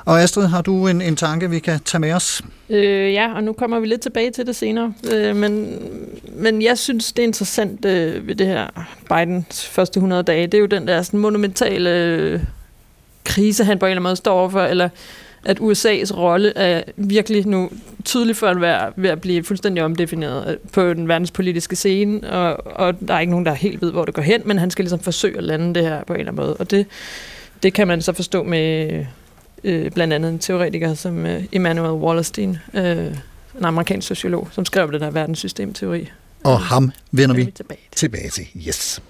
Og 0.04 0.22
Astrid, 0.22 0.46
har 0.46 0.62
du 0.62 0.88
en, 0.88 1.00
en 1.02 1.16
tanke, 1.16 1.50
vi 1.50 1.58
kan 1.58 1.80
tage 1.84 2.00
med 2.00 2.12
os? 2.12 2.42
Øh, 2.70 3.12
ja, 3.12 3.34
og 3.34 3.44
nu 3.44 3.52
kommer 3.52 3.80
vi 3.80 3.86
lidt 3.86 4.00
tilbage 4.00 4.30
til 4.30 4.46
det 4.46 4.56
senere. 4.56 4.92
Øh, 5.12 5.36
men, 5.36 5.78
men 6.36 6.62
jeg 6.62 6.78
synes, 6.78 7.12
det 7.12 7.22
er 7.22 7.26
interessant 7.26 7.84
øh, 7.84 8.26
ved 8.26 8.34
det 8.34 8.46
her 8.46 8.86
Bidens 9.08 9.66
første 9.66 9.98
100 9.98 10.22
dage. 10.22 10.46
Det 10.46 10.54
er 10.54 10.60
jo 10.60 10.66
den 10.66 10.88
der 10.88 11.02
sådan 11.02 11.20
monumentale 11.20 11.90
øh, 11.90 12.40
krise, 13.24 13.64
han 13.64 13.78
på 13.78 13.86
en 13.86 13.90
eller 13.90 14.00
anden 14.00 14.08
måde 14.08 14.16
står 14.16 14.38
overfor, 14.38 14.60
eller 14.60 14.88
at 15.44 15.58
USA's 15.58 16.16
rolle 16.16 16.52
er 16.56 16.82
virkelig 16.96 17.46
nu 17.46 17.70
tydelig 18.04 18.36
for 18.36 18.46
at 18.46 18.60
være 18.60 18.92
ved 18.96 19.10
at 19.10 19.20
blive 19.20 19.44
fuldstændig 19.44 19.84
omdefineret 19.84 20.50
øh, 20.50 20.56
på 20.72 20.92
den 20.92 21.08
verdenspolitiske 21.08 21.76
scene, 21.76 22.30
og, 22.30 22.66
og 22.76 22.94
der 23.08 23.14
er 23.14 23.20
ikke 23.20 23.30
nogen, 23.30 23.46
der 23.46 23.54
helt 23.54 23.82
ved, 23.82 23.92
hvor 23.92 24.04
det 24.04 24.14
går 24.14 24.22
hen, 24.22 24.42
men 24.44 24.58
han 24.58 24.70
skal 24.70 24.82
ligesom 24.82 25.00
forsøge 25.00 25.38
at 25.38 25.44
lande 25.44 25.74
det 25.74 25.82
her 25.82 26.04
på 26.04 26.12
en 26.12 26.20
eller 26.20 26.32
anden 26.32 26.44
måde. 26.44 26.56
Og 26.56 26.70
det, 26.70 26.86
det 27.62 27.72
kan 27.72 27.88
man 27.88 28.02
så 28.02 28.12
forstå 28.12 28.42
med 28.42 29.04
øh, 29.64 29.90
blandt 29.90 30.14
andet 30.14 30.30
en 30.30 30.38
teoretiker 30.38 30.94
som 30.94 31.26
øh, 31.26 31.44
Emmanuel 31.52 31.92
Wallerstein, 31.92 32.58
øh, 32.74 33.06
en 33.58 33.64
amerikansk 33.64 34.08
sociolog, 34.08 34.48
som 34.52 34.64
skrev 34.64 34.92
den 34.92 35.02
her 35.02 35.10
verdenssystemteori. 35.10 36.08
Og 36.44 36.60
ham 36.60 36.92
vender 37.10 37.34
er 37.34 37.44
vi 37.44 37.50
tilbage 37.50 37.80
til. 37.90 37.98
tilbage 37.98 38.30
til. 38.30 38.46
Yes. 38.68 39.02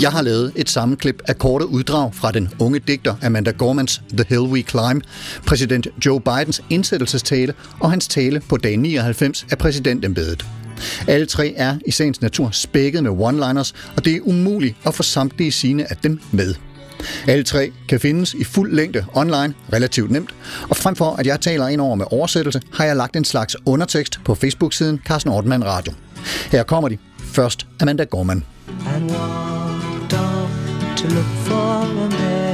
Jeg 0.00 0.12
har 0.12 0.22
lavet 0.22 0.52
et 0.56 0.70
sammenklip 0.70 1.22
af 1.28 1.38
korte 1.38 1.66
uddrag 1.66 2.14
fra 2.14 2.32
den 2.32 2.48
unge 2.58 2.78
digter 2.78 3.14
Amanda 3.22 3.50
Gormans 3.50 4.02
The 4.12 4.24
Hill 4.28 4.40
We 4.40 4.62
Climb, 4.62 5.04
præsident 5.46 5.86
Joe 6.06 6.20
Bidens 6.20 6.62
indsættelsestale 6.70 7.54
og 7.80 7.90
hans 7.90 8.08
tale 8.08 8.40
på 8.48 8.56
dag 8.56 8.76
99 8.76 9.46
af 9.50 9.58
præsidentembedet. 9.58 10.46
Alle 11.08 11.26
tre 11.26 11.54
er 11.56 11.76
i 11.86 11.90
sagens 11.90 12.20
natur 12.20 12.50
spækket 12.50 13.02
med 13.02 13.10
one-liners, 13.10 13.72
og 13.96 14.04
det 14.04 14.16
er 14.16 14.20
umuligt 14.24 14.76
at 14.86 14.94
få 14.94 15.02
samtlige 15.02 15.52
sine 15.52 15.90
af 15.90 15.96
dem 15.96 16.20
med. 16.30 16.54
Alle 17.26 17.44
tre 17.44 17.72
kan 17.88 18.00
findes 18.00 18.34
i 18.34 18.44
fuld 18.44 18.74
længde 18.74 19.04
online, 19.12 19.54
relativt 19.72 20.10
nemt, 20.10 20.34
og 20.70 20.76
frem 20.76 20.96
for 20.96 21.10
at 21.16 21.26
jeg 21.26 21.40
taler 21.40 21.68
ind 21.68 21.80
over 21.80 21.94
med 21.94 22.06
oversættelse, 22.10 22.60
har 22.72 22.84
jeg 22.84 22.96
lagt 22.96 23.16
en 23.16 23.24
slags 23.24 23.56
undertekst 23.66 24.20
på 24.24 24.34
Facebook-siden 24.34 25.00
Carsten 25.06 25.32
Ortmann 25.32 25.64
Radio. 25.64 25.92
Her 26.52 26.62
kommer 26.62 26.88
de. 26.88 26.98
Først 27.18 27.66
Amanda 27.80 28.04
Gorman. 28.04 28.44
and 28.86 29.69
to 31.00 31.08
look 31.08 31.24
for 31.46 31.80
America. 32.04 32.50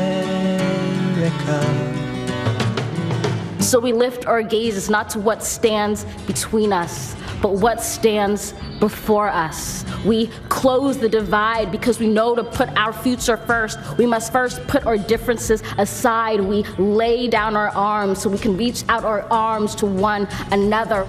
So 3.60 3.80
we 3.80 3.92
lift 3.92 4.26
our 4.26 4.40
gazes 4.40 4.88
not 4.88 5.10
to 5.10 5.18
what 5.18 5.42
stands 5.42 6.04
between 6.28 6.72
us, 6.72 7.16
but 7.42 7.54
what 7.54 7.82
stands 7.82 8.54
before 8.78 9.26
us. 9.26 9.84
We 10.04 10.28
close 10.48 10.96
the 10.96 11.08
divide 11.08 11.72
because 11.72 11.98
we 11.98 12.06
know 12.06 12.36
to 12.36 12.44
put 12.44 12.68
our 12.76 12.92
future 12.92 13.36
first. 13.36 13.80
We 13.98 14.06
must 14.06 14.30
first 14.30 14.64
put 14.68 14.86
our 14.86 14.96
differences 14.96 15.64
aside. 15.76 16.40
We 16.40 16.62
lay 16.78 17.26
down 17.26 17.56
our 17.56 17.70
arms 17.70 18.22
so 18.22 18.30
we 18.30 18.38
can 18.38 18.56
reach 18.56 18.84
out 18.88 19.02
our 19.04 19.22
arms 19.22 19.74
to 19.76 19.86
one 19.86 20.28
another. 20.52 21.08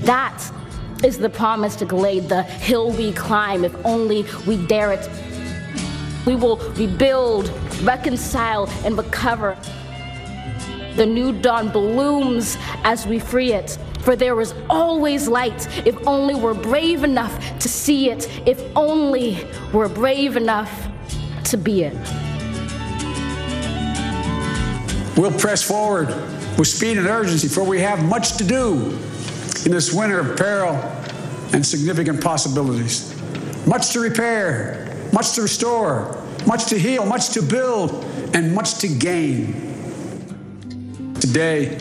That 0.00 0.42
is 1.04 1.18
the 1.18 1.30
promise 1.30 1.76
to 1.76 1.84
Glade, 1.84 2.28
the 2.28 2.42
hill 2.42 2.90
we 2.90 3.12
climb 3.12 3.64
if 3.64 3.76
only 3.86 4.26
we 4.44 4.56
dare 4.66 4.90
it. 4.90 5.08
We 6.26 6.34
will 6.34 6.56
rebuild, 6.74 7.48
reconcile, 7.82 8.68
and 8.84 8.98
recover. 8.98 9.56
The 10.96 11.06
new 11.06 11.32
dawn 11.32 11.68
blooms 11.68 12.58
as 12.84 13.06
we 13.06 13.18
free 13.18 13.52
it. 13.52 13.78
For 14.00 14.16
there 14.16 14.40
is 14.40 14.54
always 14.68 15.28
light 15.28 15.68
if 15.86 15.96
only 16.06 16.34
we're 16.34 16.54
brave 16.54 17.04
enough 17.04 17.58
to 17.58 17.68
see 17.68 18.10
it, 18.10 18.28
if 18.46 18.62
only 18.76 19.38
we're 19.72 19.88
brave 19.88 20.36
enough 20.36 20.88
to 21.44 21.56
be 21.56 21.82
it. 21.84 21.94
We'll 25.16 25.32
press 25.32 25.62
forward 25.62 26.08
with 26.58 26.68
speed 26.68 26.98
and 26.98 27.06
urgency, 27.06 27.48
for 27.48 27.64
we 27.64 27.80
have 27.80 28.04
much 28.04 28.36
to 28.36 28.44
do 28.44 28.74
in 29.64 29.72
this 29.72 29.92
winter 29.92 30.20
of 30.20 30.36
peril 30.36 30.74
and 31.52 31.64
significant 31.64 32.22
possibilities. 32.22 33.12
Much 33.66 33.92
to 33.92 34.00
repair, 34.00 34.85
much 35.16 35.32
to 35.32 35.40
restore, 35.40 36.22
much 36.46 36.66
to 36.66 36.78
heal, 36.78 37.06
much 37.06 37.30
to 37.30 37.40
build, 37.40 38.04
and 38.34 38.54
much 38.54 38.74
to 38.74 38.86
gain. 38.86 39.54
Today, 41.18 41.78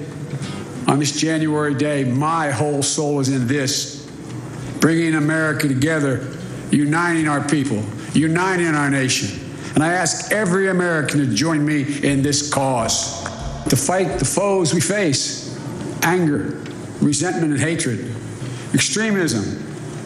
on 0.88 1.00
this 1.00 1.20
January 1.20 1.74
day, 1.74 2.06
my 2.06 2.50
whole 2.50 2.82
soul 2.82 3.20
is 3.20 3.28
in 3.28 3.46
this 3.46 4.10
bringing 4.80 5.16
America 5.16 5.68
together, 5.68 6.38
uniting 6.72 7.28
our 7.28 7.46
people, 7.46 7.84
uniting 8.14 8.74
our 8.74 8.90
nation. 8.90 9.38
And 9.74 9.84
I 9.84 9.92
ask 9.92 10.32
every 10.32 10.70
American 10.70 11.20
to 11.20 11.36
join 11.36 11.66
me 11.66 11.82
in 12.04 12.22
this 12.22 12.50
cause 12.50 13.22
to 13.66 13.76
fight 13.76 14.18
the 14.18 14.24
foes 14.24 14.74
we 14.74 14.80
face 14.80 15.60
anger, 16.04 16.64
resentment, 17.02 17.52
and 17.52 17.60
hatred, 17.60 18.16
extremism, 18.74 19.62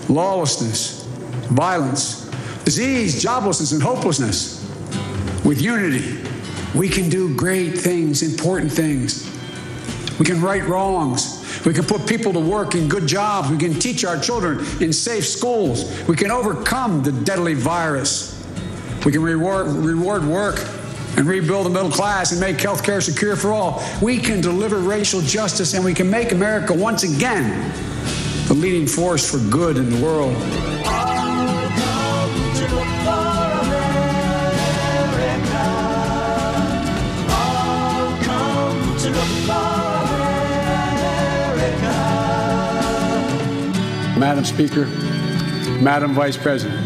lawlessness, 0.09 1.03
violence, 1.51 2.18
disease, 2.69 3.23
joblessness, 3.23 3.73
and 3.73 3.81
hopelessness. 3.81 4.63
With 5.43 5.59
unity, 5.59 6.19
we 6.75 6.87
can 6.87 7.09
do 7.09 7.35
great 7.35 7.75
things, 7.75 8.21
important 8.21 8.71
things. 8.71 9.27
We 10.19 10.25
can 10.25 10.39
right 10.39 10.63
wrongs. 10.67 11.63
We 11.65 11.73
can 11.73 11.83
put 11.83 12.07
people 12.07 12.31
to 12.31 12.39
work 12.39 12.75
in 12.75 12.87
good 12.87 13.07
jobs. 13.07 13.49
We 13.49 13.57
can 13.57 13.73
teach 13.79 14.05
our 14.05 14.19
children 14.19 14.59
in 14.83 14.93
safe 14.93 15.25
schools. 15.25 16.07
We 16.07 16.15
can 16.15 16.29
overcome 16.29 17.01
the 17.01 17.11
deadly 17.11 17.55
virus. 17.55 18.39
We 19.03 19.11
can 19.11 19.23
reward, 19.23 19.65
reward 19.65 20.23
work 20.23 20.59
and 21.17 21.25
rebuild 21.25 21.65
the 21.65 21.71
middle 21.71 21.89
class 21.89 22.33
and 22.33 22.39
make 22.39 22.61
health 22.61 22.83
care 22.83 23.01
secure 23.01 23.35
for 23.35 23.51
all. 23.51 23.83
We 23.99 24.19
can 24.19 24.41
deliver 24.41 24.77
racial 24.77 25.21
justice 25.21 25.73
and 25.73 25.83
we 25.83 25.95
can 25.95 26.07
make 26.07 26.33
America 26.33 26.75
once 26.75 27.01
again 27.01 27.73
the 28.47 28.53
leading 28.53 28.85
force 28.85 29.27
for 29.27 29.39
good 29.49 29.77
in 29.77 29.89
the 29.89 30.05
world. 30.05 31.08
Madam 44.19 44.43
Speaker, 44.43 44.85
Madam 45.81 46.13
Vice 46.13 46.35
President. 46.35 46.77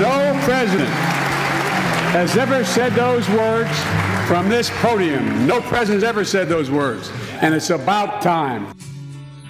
No 0.00 0.36
president 0.42 0.90
has 2.10 2.36
ever 2.36 2.64
said 2.64 2.92
those 2.94 3.28
words 3.30 3.70
from 4.26 4.48
this 4.48 4.68
podium. 4.80 5.46
No 5.46 5.60
president 5.60 6.02
has 6.02 6.08
ever 6.08 6.24
said 6.24 6.48
those 6.48 6.68
words. 6.68 7.08
And 7.40 7.54
it's 7.54 7.70
about 7.70 8.20
time. 8.20 8.76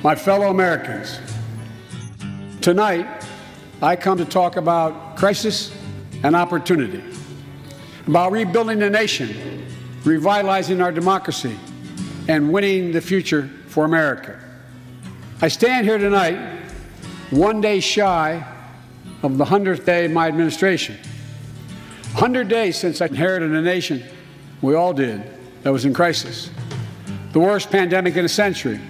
My 0.02 0.14
fellow 0.14 0.50
Americans, 0.50 1.18
tonight 2.60 3.24
I 3.80 3.96
come 3.96 4.18
to 4.18 4.26
talk 4.26 4.56
about 4.56 5.16
crisis 5.16 5.74
and 6.22 6.36
opportunity, 6.36 7.02
about 8.06 8.32
rebuilding 8.32 8.78
the 8.78 8.90
nation, 8.90 9.66
revitalizing 10.04 10.82
our 10.82 10.92
democracy, 10.92 11.56
and 12.28 12.52
winning 12.52 12.92
the 12.92 13.00
future 13.00 13.50
for 13.66 13.84
America. 13.84 14.40
I 15.40 15.48
stand 15.48 15.86
here 15.86 15.98
tonight, 15.98 16.62
one 17.30 17.60
day 17.60 17.80
shy 17.80 18.44
of 19.22 19.38
the 19.38 19.44
100th 19.44 19.84
day 19.84 20.06
of 20.06 20.12
my 20.12 20.28
administration. 20.28 20.96
100 22.12 22.48
days 22.48 22.76
since 22.76 23.00
I 23.00 23.06
inherited 23.06 23.52
a 23.52 23.62
nation, 23.62 24.02
we 24.62 24.74
all 24.74 24.92
did, 24.92 25.22
that 25.62 25.70
was 25.70 25.84
in 25.84 25.92
crisis. 25.92 26.50
The 27.32 27.40
worst 27.40 27.70
pandemic 27.70 28.16
in 28.16 28.24
a 28.24 28.28
century, 28.28 28.80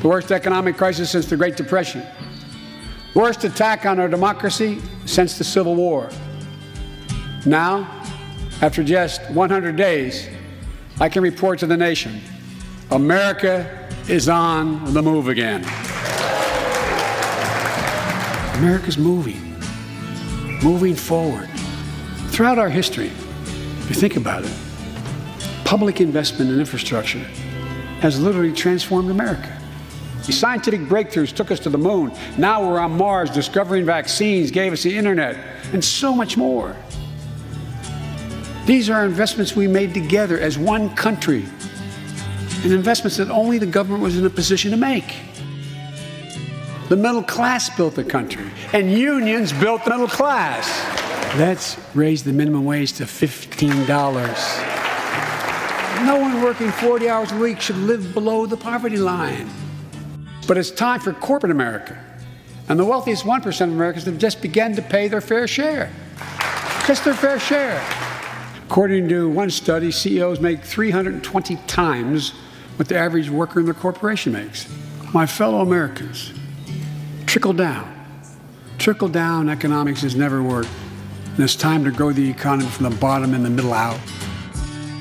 the 0.00 0.08
worst 0.08 0.32
economic 0.32 0.76
crisis 0.76 1.10
since 1.10 1.26
the 1.26 1.36
Great 1.36 1.56
Depression, 1.56 2.02
Worst 3.14 3.44
attack 3.44 3.84
on 3.84 4.00
our 4.00 4.08
democracy 4.08 4.80
since 5.04 5.36
the 5.36 5.44
Civil 5.44 5.74
War. 5.74 6.08
Now, 7.44 8.02
after 8.62 8.82
just 8.82 9.20
100 9.30 9.76
days, 9.76 10.28
I 11.02 11.08
can 11.08 11.24
report 11.24 11.58
to 11.58 11.66
the 11.66 11.76
nation 11.76 12.20
America 12.92 13.88
is 14.08 14.28
on 14.28 14.94
the 14.94 15.02
move 15.02 15.26
again. 15.26 15.62
America's 18.56 18.96
moving, 18.96 19.58
moving 20.62 20.94
forward. 20.94 21.50
Throughout 22.28 22.60
our 22.60 22.68
history, 22.68 23.08
if 23.08 23.88
you 23.88 23.96
think 23.96 24.14
about 24.14 24.44
it, 24.44 24.56
public 25.64 26.00
investment 26.00 26.52
in 26.52 26.60
infrastructure 26.60 27.26
has 27.98 28.20
literally 28.20 28.52
transformed 28.52 29.10
America. 29.10 29.60
The 30.24 30.32
scientific 30.32 30.82
breakthroughs 30.82 31.34
took 31.34 31.50
us 31.50 31.58
to 31.60 31.68
the 31.68 31.78
moon. 31.78 32.12
Now 32.38 32.64
we're 32.64 32.78
on 32.78 32.96
Mars, 32.96 33.28
discovering 33.28 33.84
vaccines, 33.84 34.52
gave 34.52 34.72
us 34.72 34.84
the 34.84 34.96
internet, 34.96 35.36
and 35.72 35.84
so 35.84 36.14
much 36.14 36.36
more. 36.36 36.76
These 38.64 38.88
are 38.90 39.04
investments 39.04 39.56
we 39.56 39.66
made 39.66 39.92
together 39.92 40.38
as 40.38 40.56
one 40.56 40.94
country, 40.94 41.44
and 42.62 42.72
investments 42.72 43.16
that 43.16 43.28
only 43.28 43.58
the 43.58 43.66
government 43.66 44.04
was 44.04 44.16
in 44.16 44.24
a 44.24 44.30
position 44.30 44.70
to 44.70 44.76
make. 44.76 45.16
The 46.88 46.94
middle 46.94 47.24
class 47.24 47.74
built 47.76 47.96
the 47.96 48.04
country, 48.04 48.48
and 48.72 48.92
unions 48.92 49.52
built 49.52 49.84
the 49.84 49.90
middle 49.90 50.06
class. 50.06 50.68
Let's 51.36 51.76
raise 51.94 52.22
the 52.22 52.32
minimum 52.32 52.64
wage 52.64 52.92
to 52.94 53.04
$15. 53.04 53.88
No 56.06 56.18
one 56.20 56.40
working 56.40 56.70
40 56.70 57.08
hours 57.08 57.32
a 57.32 57.36
week 57.38 57.60
should 57.60 57.78
live 57.78 58.14
below 58.14 58.46
the 58.46 58.56
poverty 58.56 58.96
line. 58.96 59.50
But 60.46 60.56
it's 60.56 60.70
time 60.70 61.00
for 61.00 61.12
corporate 61.12 61.50
America. 61.50 61.98
And 62.68 62.78
the 62.78 62.84
wealthiest 62.84 63.24
1% 63.24 63.60
of 63.60 63.72
Americans 63.72 64.04
have 64.04 64.18
just 64.18 64.40
begun 64.40 64.76
to 64.76 64.82
pay 64.82 65.08
their 65.08 65.20
fair 65.20 65.48
share. 65.48 65.90
Just 66.86 67.04
their 67.04 67.14
fair 67.14 67.40
share. 67.40 67.82
According 68.72 69.10
to 69.10 69.28
one 69.28 69.50
study, 69.50 69.90
CEOs 69.90 70.40
make 70.40 70.64
320 70.64 71.56
times 71.66 72.30
what 72.76 72.88
the 72.88 72.96
average 72.96 73.28
worker 73.28 73.60
in 73.60 73.66
their 73.66 73.74
corporation 73.74 74.32
makes. 74.32 74.66
My 75.12 75.26
fellow 75.26 75.60
Americans, 75.60 76.32
trickle 77.26 77.52
down. 77.52 77.86
Trickle 78.78 79.08
down 79.08 79.50
economics 79.50 80.00
has 80.00 80.16
never 80.16 80.42
worked. 80.42 80.70
And 81.34 81.40
it's 81.40 81.54
time 81.54 81.84
to 81.84 81.90
grow 81.90 82.12
the 82.12 82.30
economy 82.30 82.70
from 82.70 82.88
the 82.88 82.96
bottom 82.96 83.34
and 83.34 83.44
the 83.44 83.50
middle 83.50 83.74
out. 83.74 84.00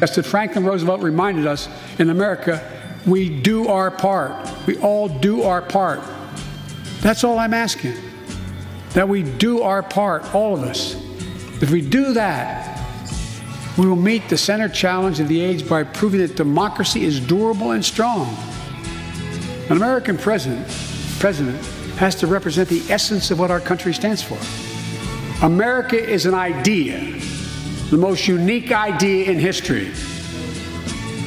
As 0.01 0.13
that 0.15 0.25
Franklin 0.25 0.65
Roosevelt 0.65 1.01
reminded 1.01 1.47
us, 1.47 1.69
in 1.97 2.09
America, 2.09 2.61
we 3.07 3.29
do 3.29 3.69
our 3.69 3.89
part. 3.89 4.49
We 4.67 4.79
all 4.79 5.07
do 5.07 5.43
our 5.43 5.61
part. 5.61 6.01
That's 6.99 7.23
all 7.23 7.39
I'm 7.39 7.53
asking. 7.53 7.95
That 8.95 9.07
we 9.07 9.23
do 9.23 9.61
our 9.61 9.81
part, 9.81 10.35
all 10.35 10.55
of 10.55 10.63
us. 10.63 10.95
If 11.61 11.69
we 11.69 11.79
do 11.79 12.15
that, 12.15 12.60
we 13.77 13.87
will 13.87 13.95
meet 13.95 14.27
the 14.29 14.37
center 14.37 14.67
challenge 14.67 15.19
of 15.19 15.27
the 15.27 15.39
age 15.39 15.67
by 15.67 15.83
proving 15.83 16.19
that 16.19 16.35
democracy 16.35 17.03
is 17.03 17.19
durable 17.19 17.71
and 17.71 17.83
strong. 17.83 18.35
An 19.69 19.77
American 19.77 20.17
president, 20.17 20.67
president 21.19 21.63
has 21.95 22.15
to 22.15 22.27
represent 22.27 22.67
the 22.67 22.81
essence 22.89 23.31
of 23.31 23.39
what 23.39 23.51
our 23.51 23.59
country 23.59 23.93
stands 23.93 24.21
for. 24.21 24.37
America 25.45 25.97
is 25.97 26.25
an 26.25 26.33
idea, 26.33 26.99
the 27.89 27.97
most 27.97 28.27
unique 28.27 28.71
idea 28.71 29.31
in 29.31 29.39
history. 29.39 29.91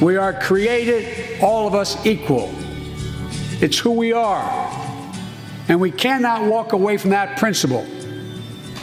We 0.01 0.17
are 0.17 0.33
created, 0.33 1.41
all 1.41 1.67
of 1.67 1.73
us, 1.73 2.05
equal. 2.05 2.53
It's 3.61 3.79
who 3.79 3.91
we 3.91 4.13
are. 4.13 4.43
And 5.67 5.81
we 5.81 5.89
cannot 5.89 6.45
walk 6.45 6.73
away 6.73 6.97
from 6.97 7.09
that 7.09 7.37
principle 7.39 7.85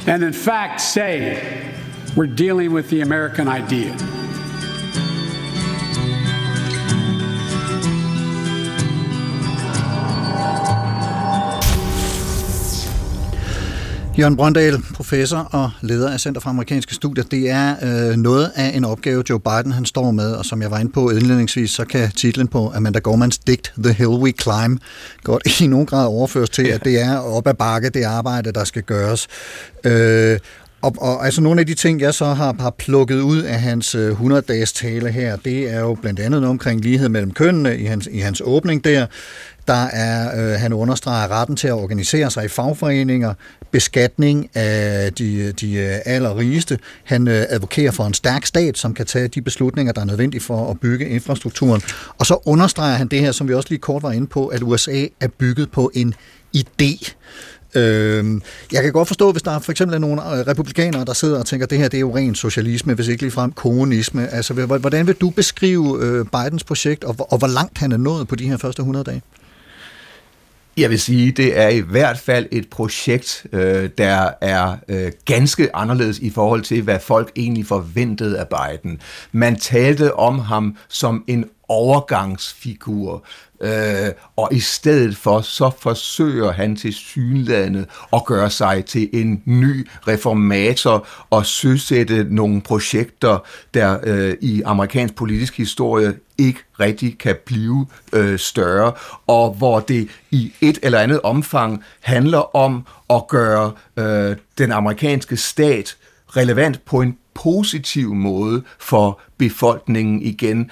and, 0.07 0.25
in 0.25 0.33
fact, 0.33 0.81
say 0.81 1.72
we're 2.17 2.27
dealing 2.27 2.73
with 2.73 2.89
the 2.89 3.01
American 3.01 3.49
idea. 3.49 3.97
Jørgen 14.19 14.37
Brøndal, 14.37 14.83
professor 14.95 15.39
og 15.39 15.71
leder 15.81 16.11
af 16.11 16.21
Center 16.21 16.41
for 16.41 16.49
Amerikanske 16.49 16.95
Studier. 16.95 17.25
Det 17.25 17.51
er 17.51 17.75
øh, 17.83 18.17
noget 18.17 18.53
af 18.55 18.77
en 18.77 18.85
opgave, 18.85 19.25
Joe 19.31 19.41
Biden 19.41 19.73
han 19.73 19.85
står 19.85 20.11
med, 20.11 20.33
og 20.33 20.45
som 20.45 20.63
jeg 20.63 20.71
var 20.71 20.79
inde 20.79 20.93
på 20.93 21.11
indledningsvis, 21.11 21.71
så 21.71 21.85
kan 21.85 22.11
titlen 22.11 22.49
på 22.49 22.73
Amanda 22.75 22.99
Gormans 22.99 23.39
digt 23.39 23.73
The 23.83 23.93
Hill 23.93 24.11
We 24.11 24.33
Climb 24.43 24.81
godt 25.25 25.61
i 25.61 25.67
nogen 25.67 25.87
grad 25.87 26.07
overføres 26.07 26.51
til, 26.51 26.67
at 26.67 26.85
det 26.85 27.01
er 27.01 27.19
op 27.19 27.47
ad 27.47 27.55
bakke, 27.55 27.89
det 27.89 28.03
arbejde, 28.03 28.53
der 28.53 28.65
skal 28.65 28.83
gøres. 28.83 29.29
Øh, 29.85 30.39
og, 30.83 30.95
og 30.99 31.25
altså 31.25 31.41
nogle 31.41 31.61
af 31.61 31.67
de 31.67 31.75
ting, 31.75 32.01
jeg 32.01 32.15
så 32.15 32.25
har, 32.25 32.55
har 32.61 32.71
plukket 32.71 33.21
ud 33.21 33.43
af 33.43 33.61
hans 33.61 33.95
øh, 33.95 34.21
100-dages 34.21 34.73
tale 34.73 35.11
her, 35.11 35.37
det 35.37 35.71
er 35.71 35.81
jo 35.81 35.95
blandt 35.95 36.21
andet 36.21 36.41
noget 36.41 36.51
omkring 36.51 36.81
lighed 36.81 37.09
mellem 37.09 37.31
kønnene 37.31 37.79
i 37.79 37.85
hans, 37.85 38.09
i 38.13 38.19
hans 38.19 38.43
åbning 38.45 38.85
der. 38.85 39.07
Der 39.69 39.85
er, 39.87 40.53
øh, 40.55 40.61
han 40.61 40.73
understreger 40.73 41.31
retten 41.31 41.57
til 41.57 41.69
at 41.69 41.75
organisere 41.75 42.31
sig 42.31 42.45
i 42.45 42.49
fagforeninger, 42.49 43.35
beskatning 43.71 44.51
af 44.55 45.13
de, 45.13 45.53
de 45.53 45.75
øh, 45.75 45.99
allerrigeste. 46.05 46.79
Han 47.05 47.29
øh, 47.29 47.45
advokerer 47.49 47.91
for 47.91 48.05
en 48.05 48.15
stærk 48.15 48.47
stat, 48.47 48.79
som 48.79 48.95
kan 48.95 49.07
tage 49.07 49.29
de 49.29 49.43
beslutninger, 49.43 49.93
der 49.93 50.01
er 50.01 50.05
nødvendige 50.05 50.41
for 50.41 50.71
at 50.71 50.81
bygge 50.81 51.09
infrastrukturen. 51.09 51.83
Og 52.19 52.27
så 52.27 52.39
understreger 52.45 52.97
han 52.97 53.09
det 53.09 53.21
her, 53.21 53.33
som 53.33 53.49
vi 53.49 53.55
også 53.55 53.69
lige 53.71 53.79
kort 53.79 54.03
var 54.03 54.13
inde 54.13 54.27
på, 54.27 54.47
at 54.47 54.63
USA 54.63 55.07
er 55.21 55.29
bygget 55.29 55.71
på 55.71 55.91
en 55.95 56.15
idé. 56.57 57.13
Øh, 57.75 58.41
jeg 58.73 58.83
kan 58.83 58.93
godt 58.93 59.09
forstå, 59.09 59.33
hvis 59.33 59.43
der 59.43 59.59
for 59.59 59.73
eksempel 59.73 59.95
er 59.95 59.99
nogle 59.99 60.23
øh, 60.23 60.47
republikanere, 60.47 61.05
der 61.05 61.13
sidder 61.13 61.39
og 61.39 61.47
tænker, 61.47 61.67
at 61.67 61.71
det 61.71 61.79
her 61.79 61.89
det 61.89 61.97
er 61.97 62.01
jo 62.01 62.17
ren 62.17 62.35
socialisme, 62.35 62.95
hvis 62.95 63.09
ikke 63.09 63.23
ligefrem 63.23 63.53
kommunisme. 63.53 64.29
Altså, 64.29 64.55
hvordan 64.67 65.07
vil 65.07 65.15
du 65.15 65.31
beskrive 65.31 65.99
øh, 66.01 66.27
Bidens 66.33 66.65
projekt, 66.65 67.05
og, 67.05 67.17
og 67.33 67.39
hvor 67.39 67.49
langt 67.49 67.79
han 67.79 67.93
er 67.93 67.97
nået 67.97 68.29
på 68.29 68.37
de 68.37 68.49
her 68.49 68.57
første 68.57 68.81
100 68.81 69.05
dage? 69.05 69.23
Jeg 70.77 70.91
vil 70.91 71.01
sige, 71.01 71.33
det 71.33 71.59
er 71.59 71.69
i 71.69 71.81
hvert 71.81 72.19
fald 72.19 72.47
et 72.51 72.71
projekt, 72.71 73.47
øh, 73.53 73.91
der 73.99 74.31
er 74.41 74.77
øh, 74.89 75.13
ganske 75.25 75.77
anderledes 75.77 76.19
i 76.19 76.31
forhold 76.31 76.63
til, 76.63 76.83
hvad 76.83 76.99
folk 77.01 77.33
egentlig 77.37 77.67
forventede 77.67 78.39
af 78.39 78.47
Biden. 78.49 79.01
Man 79.33 79.57
talte 79.57 80.15
om 80.15 80.39
ham 80.39 80.77
som 80.89 81.25
en 81.27 81.45
overgangsfigur, 81.73 83.25
øh, 83.61 84.11
og 84.37 84.49
i 84.53 84.61
stedet 84.61 85.17
for, 85.17 85.41
så 85.41 85.71
forsøger 85.81 86.53
han 86.53 86.77
til 86.77 86.95
synlandet 86.95 87.87
at 88.13 88.25
gøre 88.25 88.51
sig 88.51 88.85
til 88.85 89.11
en 89.13 89.43
ny 89.45 89.89
reformator 90.09 91.07
og 91.31 91.47
søsætte 91.47 92.27
nogle 92.35 92.61
projekter, 92.61 93.39
der 93.75 93.99
øh, 94.03 94.35
i 94.41 94.63
amerikansk 94.63 95.15
politisk 95.15 95.57
historie 95.57 96.15
ikke 96.39 96.61
rigtig 96.81 97.19
kan 97.19 97.37
blive 97.47 97.87
øh, 98.13 98.39
større, 98.39 98.93
og 99.27 99.55
hvor 99.55 99.81
det 99.81 100.09
i 100.31 100.53
et 100.61 100.79
eller 100.83 100.99
andet 100.99 101.21
omfang 101.21 101.85
handler 102.01 102.57
om 102.57 102.87
at 103.11 103.29
gøre 103.29 103.73
øh, 103.97 104.37
den 104.59 104.73
amerikanske 104.73 105.37
stat 105.37 105.97
relevant 106.37 106.85
på 106.85 107.01
en 107.01 107.17
positiv 107.35 108.15
måde 108.15 108.63
for 108.79 109.21
befolkningen 109.39 110.23
igen. 110.23 110.71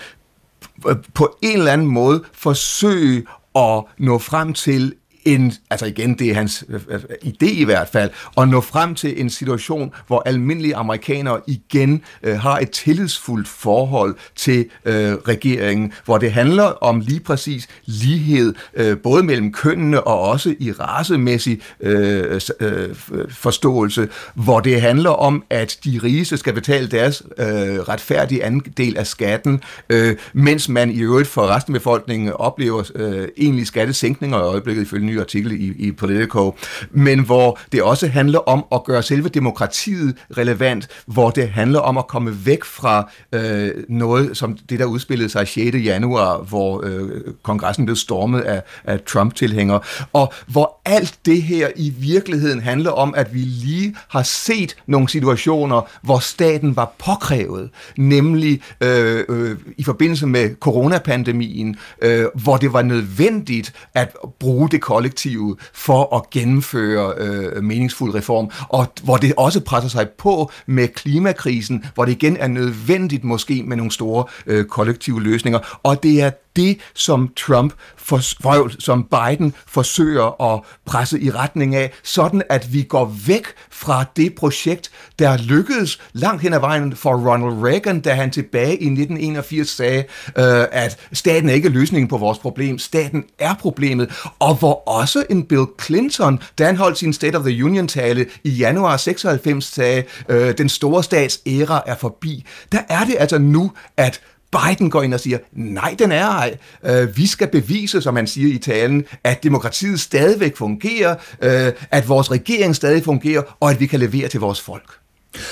Øh, 0.88 0.96
på 1.14 1.36
en 1.42 1.58
eller 1.58 1.72
anden 1.72 1.86
måde 1.86 2.24
forsøge 2.32 3.26
at 3.54 3.84
nå 3.98 4.18
frem 4.18 4.52
til 4.52 4.94
en, 5.24 5.52
altså 5.70 5.86
igen, 5.86 6.14
det 6.14 6.30
er 6.30 6.34
hans 6.34 6.64
øh, 6.68 6.80
øh, 6.88 7.00
idé 7.24 7.46
i 7.46 7.64
hvert 7.64 7.88
fald, 7.88 8.10
at 8.38 8.48
nå 8.48 8.60
frem 8.60 8.94
til 8.94 9.20
en 9.20 9.30
situation, 9.30 9.92
hvor 10.06 10.22
almindelige 10.26 10.76
amerikanere 10.76 11.40
igen 11.46 12.02
øh, 12.22 12.38
har 12.38 12.58
et 12.58 12.70
tillidsfuldt 12.70 13.48
forhold 13.48 14.14
til 14.36 14.66
øh, 14.84 15.14
regeringen, 15.14 15.92
hvor 16.04 16.18
det 16.18 16.32
handler 16.32 16.64
om 16.64 17.00
lige 17.00 17.20
præcis 17.20 17.68
lighed, 17.86 18.54
øh, 18.74 18.98
både 18.98 19.22
mellem 19.22 19.52
kønnene 19.52 20.06
og 20.06 20.20
også 20.20 20.54
i 20.58 20.72
racemæssig 20.72 21.60
øh, 21.80 22.40
øh, 22.60 22.94
forståelse, 23.28 24.08
hvor 24.34 24.60
det 24.60 24.80
handler 24.80 25.10
om, 25.10 25.44
at 25.50 25.78
de 25.84 26.00
rigeste 26.02 26.36
skal 26.36 26.52
betale 26.52 26.86
deres 26.86 27.22
øh, 27.38 27.46
retfærdige 27.46 28.44
andel 28.44 28.96
af 28.96 29.06
skatten, 29.06 29.62
øh, 29.90 30.16
mens 30.32 30.68
man 30.68 30.90
i 30.90 31.00
øvrigt 31.00 31.28
for 31.28 31.46
resten 31.46 31.74
af 31.74 31.80
befolkningen 31.80 32.32
oplever 32.32 32.90
øh, 32.94 33.28
egentlig 33.36 33.66
skattesænkninger 33.66 34.38
i 34.38 34.42
øjeblikket 34.42 34.82
ifølge 34.82 35.09
ny 35.10 35.20
artikel 35.20 35.52
i, 35.52 35.86
i 35.86 35.92
Politico, 35.92 36.56
men 36.90 37.20
hvor 37.20 37.58
det 37.72 37.82
også 37.82 38.08
handler 38.08 38.38
om 38.38 38.64
at 38.72 38.84
gøre 38.84 39.02
selve 39.02 39.28
demokratiet 39.28 40.16
relevant, 40.36 40.88
hvor 41.06 41.30
det 41.30 41.48
handler 41.48 41.80
om 41.80 41.98
at 41.98 42.06
komme 42.06 42.46
væk 42.46 42.64
fra 42.64 43.10
øh, 43.32 43.70
noget 43.88 44.36
som 44.36 44.58
det, 44.70 44.78
der 44.78 44.84
udspillede 44.84 45.28
sig 45.28 45.48
6. 45.48 45.76
januar, 45.76 46.38
hvor 46.38 46.82
øh, 46.86 47.20
kongressen 47.42 47.84
blev 47.84 47.96
stormet 47.96 48.40
af, 48.40 48.62
af 48.84 49.00
Trump-tilhængere, 49.00 49.80
og 50.12 50.32
hvor 50.46 50.80
alt 50.84 51.18
det 51.26 51.42
her 51.42 51.68
i 51.76 51.90
virkeligheden 51.98 52.60
handler 52.60 52.90
om, 52.90 53.14
at 53.16 53.34
vi 53.34 53.38
lige 53.38 53.96
har 54.08 54.22
set 54.22 54.76
nogle 54.86 55.08
situationer, 55.08 55.82
hvor 56.02 56.18
staten 56.18 56.76
var 56.76 56.92
påkrævet, 56.98 57.70
nemlig 57.96 58.60
øh, 58.80 59.24
øh, 59.28 59.56
i 59.78 59.84
forbindelse 59.84 60.26
med 60.26 60.54
coronapandemien, 60.60 61.76
øh, 62.02 62.24
hvor 62.34 62.56
det 62.56 62.72
var 62.72 62.82
nødvendigt 62.82 63.72
at 63.94 64.16
bruge 64.38 64.68
det 64.68 64.80
kollektive 65.00 65.56
for 65.74 66.16
at 66.16 66.30
gennemføre 66.30 67.14
øh, 67.16 67.62
meningsfuld 67.64 68.14
reform, 68.14 68.50
og 68.68 68.86
hvor 69.02 69.16
det 69.16 69.32
også 69.36 69.60
presser 69.60 69.88
sig 69.90 70.08
på 70.08 70.50
med 70.66 70.88
klimakrisen, 70.88 71.84
hvor 71.94 72.04
det 72.04 72.12
igen 72.12 72.36
er 72.36 72.46
nødvendigt 72.46 73.24
måske 73.24 73.62
med 73.66 73.76
nogle 73.76 73.92
store 73.92 74.24
øh, 74.46 74.64
kollektive 74.64 75.22
løsninger, 75.22 75.80
og 75.82 76.02
det 76.02 76.22
er 76.22 76.30
det, 76.56 76.78
som 76.94 77.32
Trump, 77.36 77.72
for, 77.96 78.20
for, 78.42 78.70
som 78.78 79.04
Biden 79.04 79.54
forsøger 79.66 80.54
at 80.54 80.60
presse 80.86 81.20
i 81.20 81.30
retning 81.30 81.74
af, 81.74 81.92
sådan 82.02 82.42
at 82.48 82.72
vi 82.72 82.82
går 82.82 83.16
væk 83.26 83.46
fra 83.70 84.04
det 84.16 84.34
projekt, 84.34 84.90
der 85.18 85.36
lykkedes 85.36 85.98
langt 86.12 86.42
hen 86.42 86.52
ad 86.52 86.60
vejen 86.60 86.96
for 86.96 87.30
Ronald 87.30 87.64
Reagan, 87.64 88.00
da 88.00 88.14
han 88.14 88.30
tilbage 88.30 88.72
i 88.72 88.86
1981 88.86 89.68
sagde, 89.68 90.04
øh, 90.38 90.64
at 90.72 90.98
staten 91.12 91.48
er 91.48 91.54
ikke 91.54 91.68
løsningen 91.68 92.08
på 92.08 92.18
vores 92.18 92.38
problem, 92.38 92.78
staten 92.78 93.24
er 93.38 93.54
problemet, 93.54 94.12
og 94.38 94.54
hvor 94.54 94.88
også 94.88 95.24
en 95.30 95.44
Bill 95.44 95.66
Clinton, 95.82 96.42
da 96.58 96.66
han 96.66 96.76
holdt 96.76 96.98
sin 96.98 97.12
State 97.12 97.36
of 97.36 97.44
the 97.44 97.64
Union-tale 97.64 98.26
i 98.44 98.50
januar 98.50 98.96
96, 98.96 99.64
sagde, 99.64 100.04
øh, 100.28 100.58
den 100.58 100.68
store 100.68 101.02
stats 101.02 101.40
æra 101.46 101.82
er 101.86 101.94
forbi. 101.94 102.44
Der 102.72 102.80
er 102.88 103.04
det 103.04 103.16
altså 103.18 103.38
nu, 103.38 103.72
at 103.96 104.20
Biden 104.52 104.90
går 104.90 105.02
ind 105.02 105.14
og 105.14 105.20
siger, 105.20 105.38
nej, 105.52 105.94
den 105.98 106.12
er 106.12 106.26
ej. 106.26 106.56
Øh, 106.86 107.16
vi 107.16 107.26
skal 107.26 107.48
bevise, 107.48 108.02
som 108.02 108.14
man 108.14 108.26
siger 108.26 108.54
i 108.54 108.58
talen, 108.58 109.04
at 109.24 109.42
demokratiet 109.42 110.00
stadigvæk 110.00 110.56
fungerer, 110.56 111.14
øh, 111.42 111.72
at 111.90 112.08
vores 112.08 112.30
regering 112.30 112.76
stadig 112.76 113.04
fungerer, 113.04 113.42
og 113.60 113.70
at 113.70 113.80
vi 113.80 113.86
kan 113.86 114.00
levere 114.00 114.28
til 114.28 114.40
vores 114.40 114.60
folk. 114.60 115.00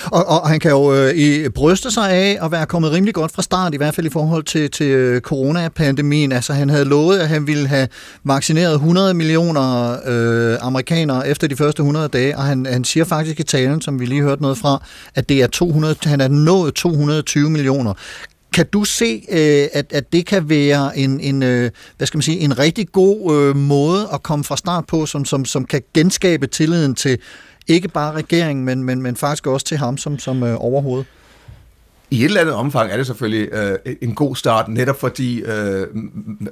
Og, 0.05 0.27
og 0.27 0.49
han 0.49 0.61
kan 0.61 0.71
jo 0.71 0.95
øh, 0.95 1.15
i, 1.15 1.49
bryste 1.49 1.91
sig 1.91 2.11
af 2.11 2.39
at 2.43 2.53
være 2.53 2.67
kommet 2.67 2.93
rimelig 2.93 3.15
godt 3.15 3.33
fra 3.33 3.43
start, 3.43 3.75
i 3.75 3.77
hvert 3.77 3.95
fald 3.95 4.07
i 4.07 4.11
forhold 4.11 4.45
til, 4.45 4.71
til 4.71 4.87
øh, 4.87 5.21
coronapandemien. 5.21 6.33
Altså 6.33 6.53
han 6.53 6.71
havde 6.71 6.85
lovet, 6.85 7.19
at 7.19 7.29
han 7.29 7.47
ville 7.47 7.69
have 7.69 7.89
vaccineret 8.25 8.75
100 8.75 9.15
millioner 9.15 9.97
øh, 10.07 10.59
amerikanere 10.61 11.29
efter 11.29 11.47
de 11.47 11.57
første 11.57 11.81
100 11.81 12.09
dage, 12.09 12.37
og 12.37 12.43
han, 12.43 12.67
han 12.67 12.85
siger 12.85 13.05
faktisk 13.05 13.41
i 13.41 13.43
talen, 13.43 13.81
som 13.81 14.01
vi 14.01 14.07
lige 14.07 14.23
hørte 14.23 14.43
noget 14.43 14.59
fra, 14.59 14.83
at 15.15 15.29
det 15.29 15.43
er 15.43 15.47
200, 15.47 15.97
han 16.05 16.21
er 16.21 16.29
nået 16.29 16.75
220 16.75 17.51
millioner. 17.51 17.95
Kan 18.59 18.67
du 18.67 18.85
se, 18.85 19.25
øh, 19.29 19.69
at, 19.73 19.93
at 19.93 20.13
det 20.13 20.27
kan 20.27 20.49
være 20.49 20.99
en, 20.99 21.21
en, 21.21 21.43
øh, 21.43 21.71
hvad 21.97 22.07
skal 22.07 22.19
man 22.19 22.23
sige, 22.23 22.39
en 22.39 22.59
rigtig 22.59 22.93
god 22.93 23.35
øh, 23.37 23.57
måde 23.57 24.09
at 24.13 24.23
komme 24.23 24.45
fra 24.45 24.57
start 24.57 24.87
på, 24.87 25.07
som, 25.07 25.25
som, 25.25 25.45
som 25.45 25.65
kan 25.65 25.83
genskabe 25.95 26.47
tilliden 26.47 26.95
til 26.95 27.19
ikke 27.69 27.89
bare 27.89 28.13
regeringen, 28.13 28.65
men, 28.65 28.83
men, 28.83 29.03
men 29.03 29.17
faktisk 29.17 29.47
også 29.47 29.67
til 29.67 29.77
ham 29.77 29.99
som, 29.99 30.19
som 30.19 30.43
øh, 30.43 30.57
overhoved? 30.59 31.05
I 32.11 32.21
et 32.21 32.25
eller 32.25 32.41
andet 32.41 32.55
omfang 32.55 32.93
er 32.93 32.97
det 32.97 33.07
selvfølgelig 33.07 33.49
øh, 33.53 33.95
en 34.03 34.15
god 34.15 34.37
start, 34.37 34.69
netop 34.69 35.01
fordi 35.01 35.41
øh, 35.41 35.87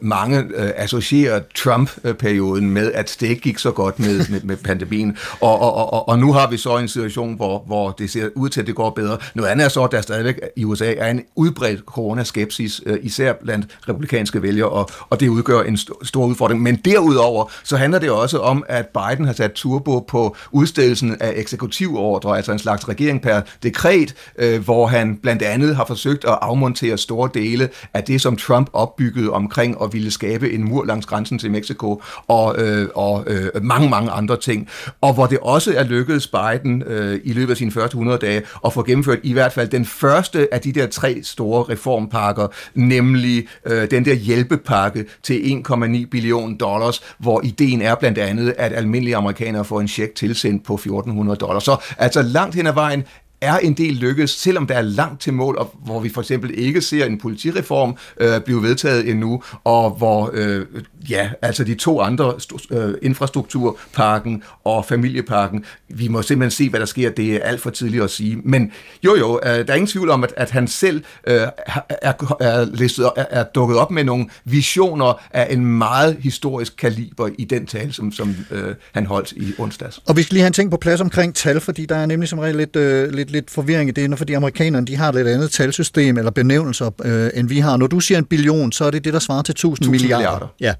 mange 0.00 0.38
øh, 0.38 0.70
associerer 0.76 1.40
Trump-perioden 1.54 2.70
med, 2.70 2.92
at 2.92 3.16
det 3.20 3.26
ikke 3.26 3.42
gik 3.42 3.58
så 3.58 3.70
godt 3.70 3.98
med, 3.98 4.30
med, 4.30 4.40
med 4.40 4.56
pandemien. 4.56 5.16
Og, 5.40 5.60
og, 5.60 5.92
og, 5.92 6.08
og 6.08 6.18
nu 6.18 6.32
har 6.32 6.50
vi 6.50 6.56
så 6.56 6.78
en 6.78 6.88
situation, 6.88 7.36
hvor, 7.36 7.64
hvor 7.66 7.90
det 7.90 8.10
ser 8.10 8.28
ud 8.34 8.48
til, 8.48 8.60
at 8.60 8.66
det 8.66 8.74
går 8.74 8.90
bedre. 8.90 9.18
Noget 9.34 9.50
andet 9.50 9.64
er 9.64 9.68
så, 9.68 9.84
at 9.84 9.92
der 9.92 10.00
stadigvæk 10.00 10.40
i 10.56 10.64
USA 10.64 10.94
er 10.98 11.10
en 11.10 11.22
udbredt 11.34 11.80
coronaskepsis, 11.86 12.80
øh, 12.86 12.98
især 13.02 13.32
blandt 13.32 13.66
republikanske 13.88 14.42
vælgere, 14.42 14.68
og, 14.68 14.88
og 15.10 15.20
det 15.20 15.28
udgør 15.28 15.62
en 15.62 15.74
st- 15.74 16.04
stor 16.04 16.26
udfordring. 16.26 16.62
Men 16.62 16.76
derudover, 16.76 17.52
så 17.64 17.76
handler 17.76 17.98
det 17.98 18.10
også 18.10 18.38
om, 18.38 18.64
at 18.68 18.86
Biden 18.86 19.24
har 19.24 19.32
sat 19.32 19.52
turbo 19.52 19.98
på 19.98 20.36
udstedelsen 20.52 21.16
af 21.20 21.32
eksekutivordre, 21.36 22.36
altså 22.36 22.52
en 22.52 22.58
slags 22.58 22.88
regering 22.88 23.22
per 23.22 23.40
dekret, 23.62 24.14
øh, 24.38 24.64
hvor 24.64 24.86
han 24.86 25.16
blandt 25.22 25.42
andet 25.46 25.76
har 25.76 25.84
forsøgt 25.84 26.24
at 26.24 26.38
afmontere 26.42 26.98
store 26.98 27.30
dele 27.34 27.68
af 27.94 28.04
det, 28.04 28.20
som 28.20 28.36
Trump 28.36 28.70
opbyggede 28.72 29.30
omkring 29.30 29.78
og 29.78 29.92
ville 29.92 30.10
skabe 30.10 30.52
en 30.52 30.64
mur 30.64 30.84
langs 30.84 31.06
grænsen 31.06 31.38
til 31.38 31.50
Mexico 31.50 32.02
og, 32.28 32.58
øh, 32.58 32.88
og 32.94 33.24
øh, 33.26 33.62
mange, 33.62 33.90
mange 33.90 34.10
andre 34.10 34.36
ting. 34.36 34.68
Og 35.00 35.14
hvor 35.14 35.26
det 35.26 35.38
også 35.38 35.74
er 35.76 35.84
lykkedes 35.84 36.26
Biden 36.26 36.82
øh, 36.82 37.20
i 37.24 37.32
løbet 37.32 37.50
af 37.50 37.56
sine 37.56 37.70
første 37.72 37.94
100 37.94 38.18
dage 38.18 38.42
at 38.64 38.72
få 38.72 38.82
gennemført 38.82 39.18
i 39.22 39.32
hvert 39.32 39.52
fald 39.52 39.68
den 39.68 39.84
første 39.84 40.54
af 40.54 40.60
de 40.60 40.72
der 40.72 40.86
tre 40.86 41.20
store 41.22 41.62
reformpakker, 41.62 42.48
nemlig 42.74 43.46
øh, 43.66 43.90
den 43.90 44.04
der 44.04 44.14
hjælpepakke 44.14 45.04
til 45.22 45.62
1,9 45.68 46.08
billion 46.10 46.56
dollars, 46.56 47.02
hvor 47.18 47.40
ideen 47.44 47.82
er 47.82 47.94
blandt 47.94 48.18
andet, 48.18 48.54
at 48.58 48.72
almindelige 48.72 49.16
amerikanere 49.16 49.64
får 49.64 49.80
en 49.80 49.88
check 49.88 50.14
tilsendt 50.14 50.64
på 50.64 50.74
1400 50.74 51.38
dollars. 51.38 51.64
Så 51.64 51.76
altså 51.98 52.22
langt 52.22 52.54
hen 52.54 52.66
ad 52.66 52.72
vejen 52.72 53.04
er 53.40 53.58
en 53.58 53.74
del 53.74 53.94
lykkes, 53.94 54.30
selvom 54.30 54.66
der 54.66 54.74
er 54.74 54.82
langt 54.82 55.20
til 55.20 55.32
mål, 55.32 55.58
og 55.58 55.74
hvor 55.84 56.00
vi 56.00 56.08
for 56.08 56.20
eksempel 56.20 56.58
ikke 56.58 56.80
ser 56.80 57.04
en 57.04 57.18
politireform 57.18 57.96
øh, 58.20 58.40
blive 58.40 58.62
vedtaget 58.62 59.10
endnu, 59.10 59.42
og 59.64 59.90
hvor 59.90 60.30
øh, 60.32 60.66
ja, 61.10 61.30
altså 61.42 61.64
de 61.64 61.74
to 61.74 62.00
andre 62.00 62.34
øh, 62.70 62.94
infrastrukturparken 63.02 64.42
og 64.64 64.84
familieparken, 64.84 65.64
vi 65.88 66.08
må 66.08 66.22
simpelthen 66.22 66.50
se, 66.50 66.70
hvad 66.70 66.80
der 66.80 66.86
sker. 66.86 67.10
Det 67.10 67.34
er 67.34 67.40
alt 67.40 67.60
for 67.60 67.70
tidligt 67.70 68.02
at 68.02 68.10
sige. 68.10 68.38
Men 68.44 68.72
jo 69.04 69.16
jo, 69.16 69.40
øh, 69.42 69.50
der 69.50 69.64
er 69.68 69.74
ingen 69.74 69.86
tvivl 69.86 70.10
om, 70.10 70.24
at, 70.24 70.34
at 70.36 70.50
han 70.50 70.68
selv 70.68 71.04
øh, 71.26 71.40
er, 71.88 72.36
er, 72.40 72.64
listet, 72.74 73.10
er, 73.16 73.24
er 73.30 73.44
dukket 73.44 73.78
op 73.78 73.90
med 73.90 74.04
nogle 74.04 74.26
visioner 74.44 75.22
af 75.30 75.46
en 75.50 75.66
meget 75.66 76.16
historisk 76.20 76.76
kaliber 76.76 77.28
i 77.38 77.44
den 77.44 77.66
tale, 77.66 77.92
som, 77.92 78.12
som 78.12 78.36
øh, 78.50 78.74
han 78.92 79.06
holdt 79.06 79.32
i 79.32 79.52
onsdags. 79.58 80.00
Og 80.06 80.16
vi 80.16 80.22
skal 80.22 80.34
lige 80.34 80.42
have 80.42 80.46
en 80.46 80.52
ting 80.52 80.70
på 80.70 80.76
plads 80.76 81.00
omkring 81.00 81.34
tal, 81.34 81.60
fordi 81.60 81.86
der 81.86 81.96
er 81.96 82.06
nemlig 82.06 82.28
som 82.28 82.38
regel 82.38 82.56
lidt, 82.56 82.76
øh, 82.76 83.12
lidt, 83.12 83.25
lidt 83.30 83.50
forvirring 83.50 83.88
i 83.88 83.92
det, 83.92 84.18
fordi 84.18 84.32
amerikanerne 84.32 84.86
de 84.86 84.96
har 84.96 85.08
et 85.08 85.14
lidt 85.14 85.28
andet 85.28 85.50
talsystem 85.50 86.18
eller 86.18 86.30
benævnelser, 86.30 86.90
øh, 87.04 87.30
end 87.34 87.48
vi 87.48 87.58
har. 87.58 87.76
Når 87.76 87.86
du 87.86 88.00
siger 88.00 88.18
en 88.18 88.24
billion, 88.24 88.72
så 88.72 88.84
er 88.84 88.90
det 88.90 89.04
det, 89.04 89.12
der 89.12 89.18
svarer 89.18 89.42
til 89.42 89.52
1000 89.52 89.90
milliarder. 89.90 90.16
milliarder. 90.16 90.46
Ja. 90.60 90.74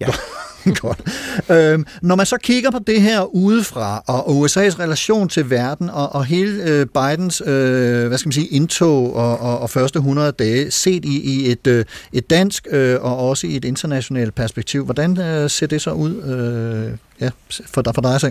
Ja. 0.00 0.06
Godt. 0.80 1.00
Øhm, 1.50 1.86
når 2.02 2.14
man 2.14 2.26
så 2.26 2.36
kigger 2.36 2.70
på 2.70 2.78
det 2.86 3.02
her 3.02 3.34
udefra, 3.34 4.02
og 4.06 4.26
USA's 4.26 4.78
relation 4.78 5.28
til 5.28 5.50
verden, 5.50 5.90
og, 5.90 6.14
og 6.14 6.24
hele 6.24 6.62
øh, 6.62 6.86
Bidens 6.86 7.42
øh, 7.46 8.06
hvad 8.06 8.18
skal 8.18 8.28
man 8.28 8.32
sige, 8.32 8.46
indtog 8.46 9.16
og, 9.16 9.40
og, 9.40 9.58
og 9.58 9.70
første 9.70 9.96
100 9.96 10.32
dage, 10.32 10.70
set 10.70 11.04
i, 11.04 11.20
i 11.20 11.50
et, 11.50 11.66
øh, 11.66 11.84
et 12.12 12.30
dansk 12.30 12.66
øh, 12.70 13.02
og 13.02 13.28
også 13.28 13.46
i 13.46 13.56
et 13.56 13.64
internationalt 13.64 14.34
perspektiv, 14.34 14.84
hvordan 14.84 15.20
øh, 15.20 15.50
ser 15.50 15.66
det 15.66 15.82
så 15.82 15.90
ud 15.90 16.22
øh, 16.22 16.98
ja, 17.20 17.30
for, 17.50 17.82
for 17.94 18.02
dig, 18.02 18.20
så? 18.20 18.30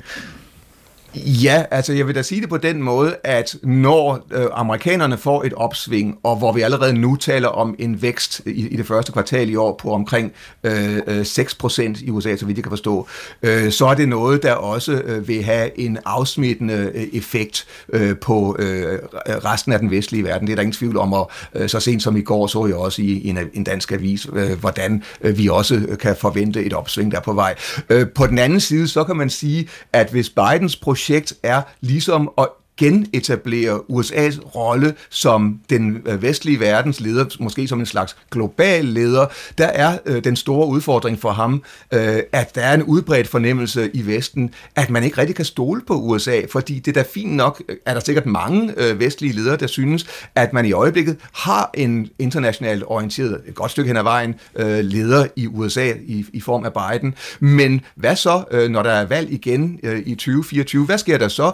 Ja, 1.16 1.64
altså 1.72 1.94
jeg 1.94 2.08
vil 2.08 2.16
da 2.16 2.22
sige 2.22 2.42
det 2.42 2.50
på 2.50 2.58
den 2.58 2.82
måde, 2.82 3.16
at 3.24 3.56
når 3.64 4.28
øh, 4.32 4.46
amerikanerne 4.54 5.18
får 5.18 5.44
et 5.44 5.54
opsving, 5.54 6.18
og 6.24 6.36
hvor 6.36 6.52
vi 6.52 6.62
allerede 6.62 6.94
nu 6.94 7.16
taler 7.16 7.48
om 7.48 7.76
en 7.80 8.02
vækst 8.02 8.42
i, 8.46 8.68
i 8.68 8.78
det 8.78 8.88
første 8.88 9.12
kvartal 9.12 9.50
i 9.50 9.56
år 9.56 9.80
på 9.82 9.94
omkring 9.94 10.32
øh, 10.64 10.96
øh 11.08 11.22
6% 11.22 12.06
i 12.06 12.10
USA, 12.10 12.36
så 12.36 12.46
vidt 12.46 12.58
jeg 12.58 12.64
kan 12.64 12.72
forstå, 12.72 13.08
øh, 13.44 13.72
så 13.72 13.86
er 13.86 13.94
det 13.94 14.10
noget, 14.10 14.44
der 14.44 14.54
også 14.54 14.92
øh, 14.92 15.28
vil 15.28 15.44
have 15.44 15.80
en 15.80 15.98
afsmittende 16.06 16.92
øh, 16.94 17.08
effekt 17.14 17.68
øh, 17.94 18.18
på 18.18 18.56
øh, 18.60 19.00
resten 19.26 19.74
af 19.74 19.80
den 19.80 19.92
vestlige 19.92 20.24
verden. 20.24 20.48
Det 20.48 20.54
er 20.54 20.56
der 20.56 20.64
ingen 20.64 20.78
tvivl 20.78 20.98
om, 20.98 21.14
og 21.14 21.32
øh, 21.56 21.70
så 21.70 21.80
sent 21.80 22.04
som 22.04 22.18
i 22.18 22.22
går 22.22 22.48
så 22.48 22.66
jeg 22.66 22.76
også 22.76 23.02
i 23.02 23.28
en, 23.30 23.40
en 23.54 23.64
dansk 23.64 23.92
avis, 23.92 24.28
øh, 24.34 24.60
hvordan 24.60 25.04
øh, 25.22 25.38
vi 25.38 25.48
også 25.48 25.76
øh, 25.76 25.98
kan 25.98 26.16
forvente 26.16 26.66
et 26.66 26.74
opsving 26.74 27.12
der 27.12 27.18
er 27.18 27.22
på 27.22 27.34
vej. 27.34 27.56
Øh, 27.90 28.08
på 28.16 28.28
den 28.28 28.38
anden 28.38 28.60
side, 28.60 28.88
så 28.88 29.04
kan 29.04 29.16
man 29.16 29.30
sige, 29.30 29.70
at 29.94 30.10
hvis 30.12 30.30
Bidens 30.30 30.76
projekt 30.76 31.01
projekt 31.02 31.34
er 31.44 31.62
ligesom 31.82 32.32
at 32.38 32.48
genetablere 32.82 33.80
USA's 33.90 34.56
rolle 34.56 34.94
som 35.10 35.60
den 35.70 36.02
øh, 36.06 36.22
vestlige 36.22 36.60
verdens 36.60 37.00
leder, 37.00 37.26
måske 37.40 37.68
som 37.68 37.80
en 37.80 37.86
slags 37.86 38.18
global 38.32 38.86
leder, 38.86 39.26
der 39.58 39.66
er 39.66 39.98
øh, 40.06 40.24
den 40.24 40.36
store 40.36 40.68
udfordring 40.68 41.20
for 41.20 41.32
ham, 41.32 41.64
øh, 41.94 42.20
at 42.32 42.56
der 42.56 42.62
er 42.62 42.74
en 42.74 42.84
udbredt 42.84 43.28
fornemmelse 43.28 43.92
i 43.94 44.06
Vesten, 44.06 44.54
at 44.76 44.90
man 44.90 45.04
ikke 45.04 45.18
rigtig 45.18 45.36
kan 45.36 45.46
stole 45.46 45.82
på 45.88 45.94
USA, 45.94 46.42
fordi 46.52 46.80
det 46.80 46.98
er 46.98 47.04
da 47.04 47.10
fint 47.14 47.32
nok, 47.32 47.64
øh, 47.70 47.76
er 47.86 47.94
der 47.94 48.02
sikkert 48.02 48.26
mange 48.26 48.74
øh, 48.78 49.00
vestlige 49.00 49.34
ledere, 49.34 49.58
der 49.58 49.68
synes, 49.68 50.06
at 50.36 50.54
man 50.54 50.66
i 50.66 50.72
øjeblikket 50.72 51.18
har 51.34 51.70
en 51.74 52.10
internationalt 52.20 52.84
orienteret, 52.88 53.42
et 53.48 53.56
godt 53.56 53.72
stykke 53.72 53.88
hen 53.88 53.98
ad 53.98 54.04
vejen, 54.04 54.36
øh, 54.56 54.80
leder 54.80 55.28
i 55.36 55.48
USA 55.48 55.94
i, 56.06 56.26
i 56.34 56.42
form 56.42 56.66
af 56.66 56.72
Biden. 56.74 57.16
Men 57.40 57.82
hvad 57.96 58.16
så, 58.16 58.44
øh, 58.52 58.70
når 58.70 58.84
der 58.84 58.92
er 58.92 59.06
valg 59.06 59.32
igen 59.32 59.80
øh, 59.84 60.00
i 60.06 60.16
2024? 60.16 60.86
Hvad 60.86 60.98
sker 60.98 61.18
der 61.18 61.28
så? 61.28 61.52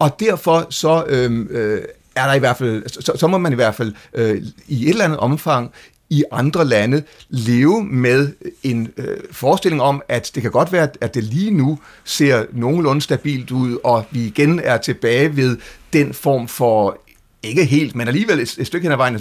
Og 0.00 0.20
derfor 0.20 0.66
så 0.70 1.04
øhm, 1.08 1.46
øh, 1.50 1.82
er 2.14 2.26
der 2.26 2.34
i 2.34 2.38
hvert 2.38 2.56
fald, 2.56 2.82
så, 2.88 3.12
så 3.16 3.26
må 3.26 3.38
man 3.38 3.52
i 3.52 3.54
hvert 3.54 3.74
fald 3.74 3.94
øh, 4.14 4.42
i 4.68 4.84
et 4.84 4.88
eller 4.88 5.04
andet 5.04 5.18
omfang 5.18 5.72
i 6.10 6.24
andre 6.32 6.64
lande 6.64 7.02
leve 7.28 7.84
med 7.84 8.28
en 8.62 8.88
øh, 8.96 9.18
forestilling 9.32 9.82
om, 9.82 10.02
at 10.08 10.30
det 10.34 10.42
kan 10.42 10.50
godt 10.50 10.72
være, 10.72 10.88
at 11.00 11.14
det 11.14 11.24
lige 11.24 11.50
nu 11.50 11.78
ser 12.04 12.44
nogenlunde 12.52 13.00
stabilt 13.00 13.50
ud, 13.50 13.78
og 13.84 14.04
vi 14.10 14.24
igen 14.26 14.60
er 14.64 14.76
tilbage 14.76 15.36
ved 15.36 15.56
den 15.92 16.14
form 16.14 16.48
for 16.48 16.98
ikke 17.42 17.64
helt, 17.64 17.94
men 17.94 18.08
alligevel 18.08 18.40
et, 18.40 18.56
et 18.58 18.66
stykke 18.66 18.84
hen 18.84 18.92
ad 18.92 18.96
vejen 18.96 19.20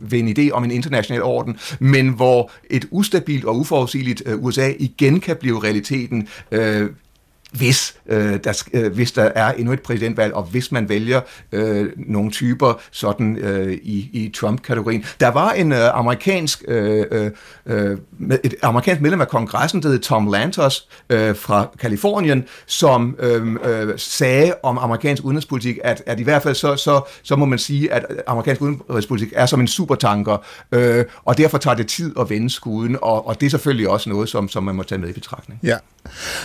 ved 0.00 0.18
en 0.18 0.38
idé 0.38 0.50
om 0.50 0.64
en 0.64 0.70
international 0.70 1.22
orden, 1.22 1.58
men 1.78 2.08
hvor 2.08 2.50
et 2.70 2.88
ustabilt 2.90 3.44
og 3.44 3.56
uforudsigeligt 3.56 4.22
øh, 4.26 4.44
USA 4.44 4.72
igen 4.78 5.20
kan 5.20 5.36
blive 5.36 5.62
realiteten, 5.62 6.28
øh, 6.50 6.90
hvis, 7.56 7.94
øh, 8.06 8.38
der, 8.44 8.62
øh, 8.72 8.92
hvis 8.92 9.12
der 9.12 9.22
er 9.22 9.52
endnu 9.52 9.72
et 9.72 9.80
præsidentvalg, 9.80 10.34
og 10.34 10.42
hvis 10.42 10.72
man 10.72 10.88
vælger 10.88 11.20
øh, 11.52 11.86
nogle 11.96 12.30
typer 12.30 12.80
sådan 12.90 13.36
øh, 13.36 13.72
i, 13.72 14.10
i 14.12 14.32
Trump-kategorien. 14.36 15.04
Der 15.20 15.28
var 15.28 15.52
en 15.52 15.72
øh, 15.72 15.98
amerikansk, 15.98 16.64
øh, 16.68 17.04
øh, 17.10 17.30
øh 17.66 17.98
med- 18.18 18.38
et 18.44 18.54
amerikansk 18.62 19.02
medlem 19.02 19.20
af 19.20 19.28
kongressen, 19.28 19.82
der 19.82 19.88
hed 19.88 19.98
Tom 19.98 20.30
Lantos 20.32 20.88
øh, 21.10 21.36
fra 21.36 21.68
Kalifornien, 21.78 22.44
som 22.66 23.16
øh, 23.18 23.56
øh, 23.64 23.94
sagde 23.96 24.54
om 24.62 24.78
amerikansk 24.78 25.24
udenrigspolitik, 25.24 25.78
at, 25.84 26.02
at 26.06 26.20
i 26.20 26.22
hvert 26.22 26.42
fald 26.42 26.54
så, 26.54 26.76
så, 26.76 27.00
så 27.22 27.36
må 27.36 27.44
man 27.44 27.58
sige, 27.58 27.92
at 27.92 28.06
amerikansk 28.26 28.62
udenrigspolitik 28.62 29.32
er 29.36 29.46
som 29.46 29.60
en 29.60 29.68
supertanker, 29.68 30.36
øh, 30.72 31.04
og 31.24 31.38
derfor 31.38 31.58
tager 31.58 31.74
det 31.74 31.86
tid 31.86 32.12
at 32.20 32.30
vende 32.30 32.50
skuden, 32.50 32.96
og, 33.02 33.26
og 33.26 33.40
det 33.40 33.46
er 33.46 33.50
selvfølgelig 33.50 33.88
også 33.88 34.10
noget, 34.10 34.28
som, 34.28 34.48
som 34.48 34.64
man 34.64 34.74
må 34.74 34.82
tage 34.82 34.98
med 34.98 35.08
i 35.08 35.12
betragtning. 35.12 35.60
Ja. 35.62 35.76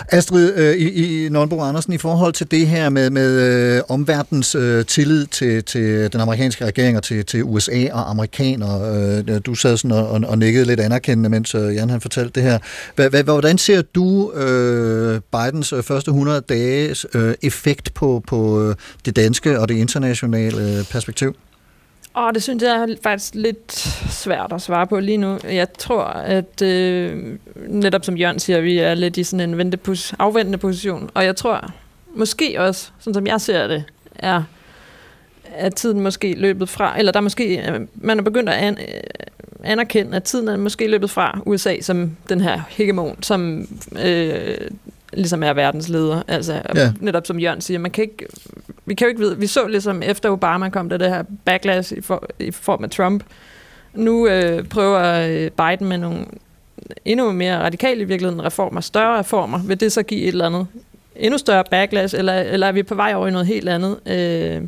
Astrid, 0.10 0.54
øh, 0.56 0.76
i, 0.76 0.89
i 1.02 1.30
Nonbo 1.30 1.62
Andersen, 1.62 1.94
i 1.94 1.98
forhold 1.98 2.34
til 2.34 2.52
det 2.52 2.68
her 2.68 2.90
med, 2.90 3.10
med 3.10 3.40
øh, 3.78 3.82
omverdens 3.90 4.56
øh, 4.56 4.86
tillid 4.86 5.26
til, 5.26 5.64
til 5.64 6.12
den 6.12 6.22
amerikanske 6.22 6.66
regering 6.66 6.98
og 6.98 7.04
til, 7.04 7.26
til 7.26 7.44
USA 7.44 7.88
og 7.92 8.10
amerikanere, 8.10 8.82
øh, 9.28 9.42
du 9.46 9.56
sad 9.56 9.78
sådan 9.78 9.98
og, 9.98 10.10
og, 10.10 10.22
og 10.28 10.38
nikkede 10.38 10.66
lidt 10.66 10.80
anerkendende, 10.80 11.30
mens 11.30 11.56
øh, 11.56 11.76
Jan 11.76 11.90
han 11.90 12.02
fortalte 12.02 12.42
det 12.42 12.44
her. 12.44 12.60
Hva, 12.96 13.08
hva, 13.08 13.22
hvordan 13.22 13.58
ser 13.58 13.82
du 13.82 14.32
øh, 14.32 15.22
Bidens 15.32 15.74
øh, 15.74 15.84
første 15.84 16.10
100 16.10 16.42
dages 16.50 17.06
øh, 17.14 17.34
effekt 17.42 17.94
på, 17.94 18.24
på 18.28 18.64
øh, 18.64 18.76
det 19.06 19.16
danske 19.16 19.60
og 19.60 19.70
det 19.70 19.76
internationale 19.76 20.78
øh, 20.78 20.86
perspektiv? 20.92 21.36
Og 22.13 22.34
det 22.34 22.43
synes 22.43 22.63
jeg 22.63 22.76
er 22.76 22.95
faktisk 23.04 23.36
lidt 23.36 23.71
svært 24.12 24.54
at 24.54 24.62
svare 24.62 24.88
på 24.88 25.00
lige 25.00 25.17
nu. 25.17 25.39
Jeg 25.43 25.74
tror, 25.74 26.04
at 26.04 26.62
øh, 26.62 27.38
netop 27.67 28.06
som 28.06 28.17
Jørgen 28.17 28.39
siger, 28.39 28.62
vi 28.62 28.78
er 28.78 28.93
lidt 28.93 29.17
i 29.17 29.24
sådan 29.24 29.50
en 29.50 29.62
ventepos- 29.62 30.13
afventende 30.19 30.58
position. 30.58 31.10
Og 31.13 31.26
jeg 31.26 31.36
tror 31.36 31.71
måske 32.15 32.62
også, 32.62 32.91
sådan 33.00 33.13
som 33.13 33.28
jeg 33.28 33.41
ser 33.41 33.67
det, 33.67 33.84
er 34.15 34.43
at 35.56 35.76
tiden 35.76 36.00
måske 36.00 36.34
løbet 36.34 36.69
fra, 36.69 37.00
eller 37.00 37.12
der 37.12 37.19
er 37.19 37.24
måske, 37.24 37.71
øh, 37.71 37.88
man 37.95 38.19
er 38.19 38.24
begyndt 38.24 38.50
at 38.50 38.56
an, 38.56 38.78
øh, 38.78 39.02
anerkende, 39.63 40.15
at 40.15 40.24
tiden 40.24 40.47
er 40.47 40.58
måske 40.58 40.88
løbet 40.88 41.10
fra 41.10 41.39
USA 41.45 41.82
som 41.82 42.17
den 42.30 42.41
her 42.41 42.62
hegemon, 42.69 43.24
som 43.24 43.67
øh, 44.04 44.58
ligesom 45.13 45.43
er 45.43 45.54
verdensleder. 45.54 46.24
Altså 46.28 46.54
Ja. 46.54 46.62
ja. 46.76 46.93
netop 47.00 47.28
som 47.28 47.39
Jørgen 47.39 47.62
siger, 47.62 47.78
man 47.80 47.91
kan 47.91 48.04
ikke, 48.04 48.26
vi 48.86 48.93
kan 48.93 49.06
jo 49.06 49.10
ikke 49.10 49.21
vide, 49.21 49.38
vi 49.38 49.47
så 49.47 49.67
ligesom 49.67 50.04
efter 50.04 50.30
Obama 50.30 50.69
kom 50.69 50.89
der 50.89 50.97
det 50.97 51.10
her 51.10 51.24
backlash 51.45 51.93
i, 51.93 52.02
for, 52.02 52.28
i 52.39 52.52
form 52.52 52.84
af 52.84 52.89
Trump. 52.89 53.24
Nu 53.93 54.28
øh, 54.28 54.63
prøver 54.67 55.28
øh, 55.30 55.50
Biden 55.52 55.89
med 55.89 55.97
nogle 55.97 56.26
endnu 57.06 57.32
mere 57.32 57.60
radikale 57.60 58.02
i 58.02 58.04
virkeligheden 58.04 58.43
reformer, 58.45 58.82
større 58.82 59.19
reformer. 59.19 59.60
Vil 59.63 59.80
det 59.80 59.91
så 59.91 60.04
give 60.04 60.21
et 60.21 60.28
eller 60.28 60.45
andet 60.45 60.67
endnu 61.15 61.38
større 61.38 61.63
backlash, 61.71 62.15
eller, 62.17 62.34
eller 62.34 62.67
er 62.67 62.71
vi 62.71 62.84
på 62.84 62.95
vej 62.95 63.13
over 63.15 63.28
i 63.28 63.32
noget 63.32 63.47
helt 63.47 63.69
andet? 63.69 63.97
Øh, 64.06 64.62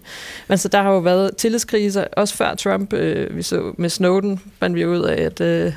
men 0.48 0.58
så 0.58 0.68
der 0.68 0.82
har 0.82 0.92
jo 0.92 0.98
været 0.98 1.38
tillidskriser, 1.38 2.06
også 2.18 2.36
før 2.36 2.56
Trump, 2.56 2.94
øh, 2.94 3.38
vi 3.38 3.42
så 3.42 3.74
med 3.78 3.90
Snowden, 3.90 4.42
fandt 4.60 4.76
vi 4.76 4.86
ud 4.86 5.02
af, 5.02 5.22
at 5.22 5.42
øh, 5.42 5.74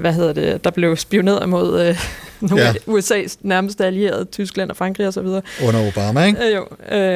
hvad 0.00 0.12
hedder 0.12 0.32
det, 0.32 0.64
der 0.64 0.70
blev 0.70 0.96
spioneret 0.96 1.48
mod 1.48 1.80
øh, 1.80 1.98
nogle 2.50 2.64
Ja. 2.64 2.72
USA's 2.88 3.36
nærmeste 3.40 3.86
allierede, 3.86 4.24
Tyskland 4.24 4.70
og 4.70 4.76
Frankrig 4.76 5.08
osv. 5.08 5.26
Under 5.66 5.88
Obama, 5.88 6.24
ikke? 6.24 6.46
Øh, 6.46 6.54
jo. 6.54 6.66
Ja. 6.90 7.14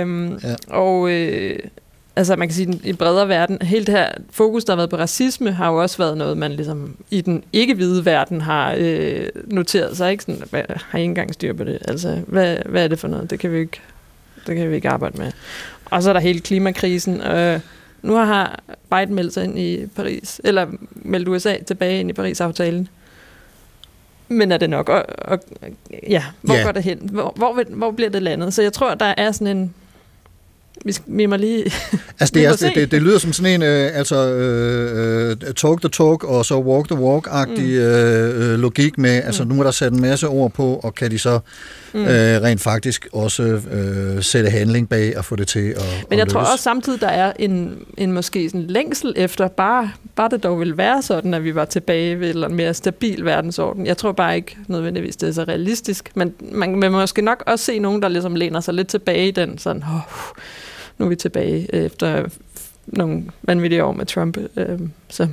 ja. 0.48 0.54
Og 0.68 1.10
øh, 1.10 1.58
altså 2.16 2.36
man 2.36 2.48
kan 2.48 2.54
sige, 2.54 2.80
i 2.84 2.88
en 2.88 2.96
bredere 2.96 3.28
verden, 3.28 3.58
hele 3.62 3.86
det 3.86 3.94
her 3.94 4.08
fokus, 4.30 4.64
der 4.64 4.72
har 4.72 4.76
været 4.76 4.90
på 4.90 4.96
racisme, 4.96 5.52
har 5.52 5.70
jo 5.72 5.82
også 5.82 5.98
været 5.98 6.16
noget, 6.18 6.38
man 6.38 6.52
ligesom 6.52 6.96
i 7.10 7.20
den 7.20 7.44
ikke-hvide 7.52 8.04
verden 8.04 8.40
har 8.40 8.74
øh, 8.78 9.26
noteret 9.46 9.96
sig. 9.96 10.10
Ikke? 10.12 10.24
Sådan, 10.24 10.42
hvad, 10.50 10.62
har 10.68 10.98
I 10.98 11.02
ikke 11.02 11.10
engang 11.10 11.34
styr 11.34 11.52
på 11.52 11.64
det? 11.64 11.78
Altså, 11.88 12.20
hvad, 12.26 12.56
hvad 12.66 12.84
er 12.84 12.88
det 12.88 12.98
for 12.98 13.08
noget? 13.08 13.30
Det 13.30 13.38
kan 13.38 13.52
vi 13.52 13.58
ikke, 13.58 13.80
det 14.46 14.56
kan 14.56 14.70
vi 14.70 14.74
ikke 14.74 14.88
arbejde 14.88 15.18
med. 15.18 15.32
Og 15.84 16.02
så 16.02 16.08
er 16.08 16.12
der 16.12 16.20
hele 16.20 16.40
klimakrisen. 16.40 17.20
Øh, 17.20 17.60
nu 18.02 18.14
har 18.14 18.60
Biden 18.90 19.14
meldt 19.14 19.34
sig 19.34 19.44
ind 19.44 19.58
i 19.58 19.86
Paris, 19.96 20.40
eller 20.44 20.66
meldt 20.94 21.28
USA 21.28 21.56
tilbage 21.66 22.00
ind 22.00 22.10
i 22.10 22.12
Paris-aftalen. 22.12 22.88
Men 24.28 24.52
er 24.52 24.56
det 24.56 24.70
nok? 24.70 24.88
Og, 24.88 25.04
og, 25.18 25.38
ja, 26.08 26.24
hvor 26.42 26.54
Ja. 26.54 26.62
går 26.62 26.72
det 26.72 26.82
hen? 26.82 26.98
Hvor, 27.12 27.32
hvor, 27.36 27.62
hvor 27.68 27.90
bliver 27.90 28.10
det 28.10 28.22
landet? 28.22 28.54
Så 28.54 28.62
jeg 28.62 28.72
tror, 28.72 28.94
der 28.94 29.14
er 29.16 29.32
sådan 29.32 29.56
en... 29.56 29.74
Vi, 30.84 30.96
vi 31.06 31.26
må 31.26 31.36
lige... 31.36 31.64
Altså, 32.20 32.34
det, 32.34 32.44
er, 32.44 32.56
se. 32.56 32.74
det, 32.74 32.90
det 32.90 33.02
lyder 33.02 33.18
som 33.18 33.32
sådan 33.32 33.54
en, 33.54 33.62
øh, 33.62 33.98
altså, 33.98 34.16
øh, 34.16 35.30
øh, 35.30 35.54
talk 35.54 35.80
the 35.80 35.88
talk, 35.88 36.24
og 36.24 36.46
så 36.46 36.58
walk 36.58 36.88
the 36.88 36.98
walk-agtig 36.98 37.60
mm. 37.60 37.78
øh, 37.78 38.52
øh, 38.52 38.58
logik 38.58 38.98
med, 38.98 39.10
altså, 39.10 39.44
nu 39.44 39.58
er 39.60 39.64
der 39.64 39.70
sat 39.70 39.92
en 39.92 40.00
masse 40.00 40.28
ord 40.28 40.52
på, 40.52 40.80
og 40.82 40.94
kan 40.94 41.10
de 41.10 41.18
så 41.18 41.40
mm. 41.94 42.00
øh, 42.00 42.42
rent 42.42 42.60
faktisk 42.60 43.08
også 43.12 43.42
øh, 43.42 44.22
sætte 44.22 44.50
handling 44.50 44.88
bag 44.88 45.18
og 45.18 45.24
få 45.24 45.36
det 45.36 45.48
til 45.48 45.68
at 45.70 46.06
Men 46.10 46.12
at 46.12 46.18
jeg 46.18 46.28
tror 46.28 46.40
lykkes? 46.40 46.52
også 46.52 46.62
samtidig, 46.62 47.00
der 47.00 47.08
er 47.08 47.32
en, 47.38 47.78
en 47.96 48.12
måske 48.12 48.48
sådan 48.50 48.66
længsel 48.66 49.12
efter, 49.16 49.48
bare, 49.48 49.90
bare 50.16 50.28
det 50.28 50.42
dog 50.42 50.60
vil 50.60 50.76
være 50.76 51.02
sådan, 51.02 51.34
at 51.34 51.44
vi 51.44 51.54
var 51.54 51.64
tilbage 51.64 52.20
ved 52.20 52.34
en 52.34 52.54
mere 52.54 52.74
stabil 52.74 53.24
verdensorden. 53.24 53.86
Jeg 53.86 53.96
tror 53.96 54.12
bare 54.12 54.36
ikke 54.36 54.56
nødvendigvis, 54.68 55.16
det 55.16 55.28
er 55.28 55.32
så 55.32 55.44
realistisk, 55.44 56.10
men 56.14 56.34
man 56.40 56.82
vil 56.82 56.90
måske 56.90 57.22
nok 57.22 57.42
også 57.46 57.64
se 57.64 57.78
nogen, 57.78 58.02
der 58.02 58.08
ligesom 58.08 58.34
læner 58.34 58.60
sig 58.60 58.74
lidt 58.74 58.88
tilbage 58.88 59.28
i 59.28 59.30
den, 59.30 59.58
sådan, 59.58 59.82
oh, 59.82 60.00
nu 60.98 61.04
er 61.04 61.08
vi 61.08 61.16
tilbage 61.16 61.74
efter 61.74 62.28
nogle 62.86 63.22
vanvittige 63.42 63.84
år 63.84 63.92
med 63.92 64.06
Trump. 64.06 64.38
Øh, 64.56 64.80
så 65.08 65.28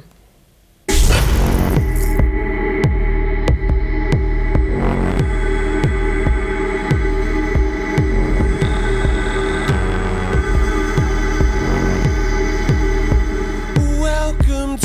Welcome 14.04 14.78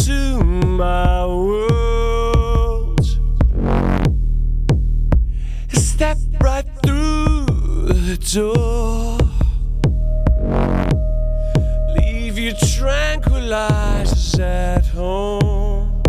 Leave 12.87 12.96
tranquilizers 13.22 14.38
at 14.40 14.87
home. 14.87 16.03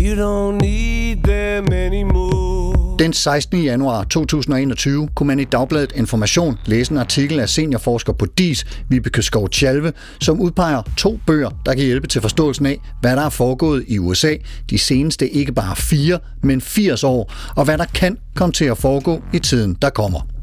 You 0.00 0.14
don't 0.14 0.58
need 0.62 1.16
them 1.24 1.72
anymore. 1.72 2.96
Den 2.98 3.12
16. 3.12 3.62
januar 3.62 4.04
2021 4.04 5.08
kunne 5.14 5.26
man 5.26 5.40
i 5.40 5.44
Dagbladet 5.44 5.92
Information 5.96 6.58
læse 6.66 6.92
en 6.92 6.98
artikel 6.98 7.40
af 7.40 7.48
seniorforsker 7.48 8.12
på 8.12 8.26
DIS, 8.26 8.66
Vibeke 8.88 9.22
Skov 9.22 9.48
Tjalve, 9.48 9.92
som 10.20 10.40
udpeger 10.40 10.82
to 10.96 11.18
bøger, 11.26 11.50
der 11.66 11.74
kan 11.74 11.84
hjælpe 11.84 12.06
til 12.06 12.20
forståelsen 12.20 12.66
af, 12.66 12.80
hvad 13.00 13.16
der 13.16 13.22
er 13.22 13.30
foregået 13.30 13.84
i 13.88 13.98
USA 13.98 14.34
de 14.70 14.78
seneste 14.78 15.28
ikke 15.28 15.52
bare 15.52 15.76
fire, 15.76 16.18
men 16.42 16.60
80 16.60 17.04
år, 17.04 17.32
og 17.56 17.64
hvad 17.64 17.78
der 17.78 17.86
kan 17.94 18.18
komme 18.34 18.52
til 18.52 18.64
at 18.64 18.78
foregå 18.78 19.22
i 19.32 19.38
tiden, 19.38 19.76
der 19.82 19.90
kommer. 19.90 20.37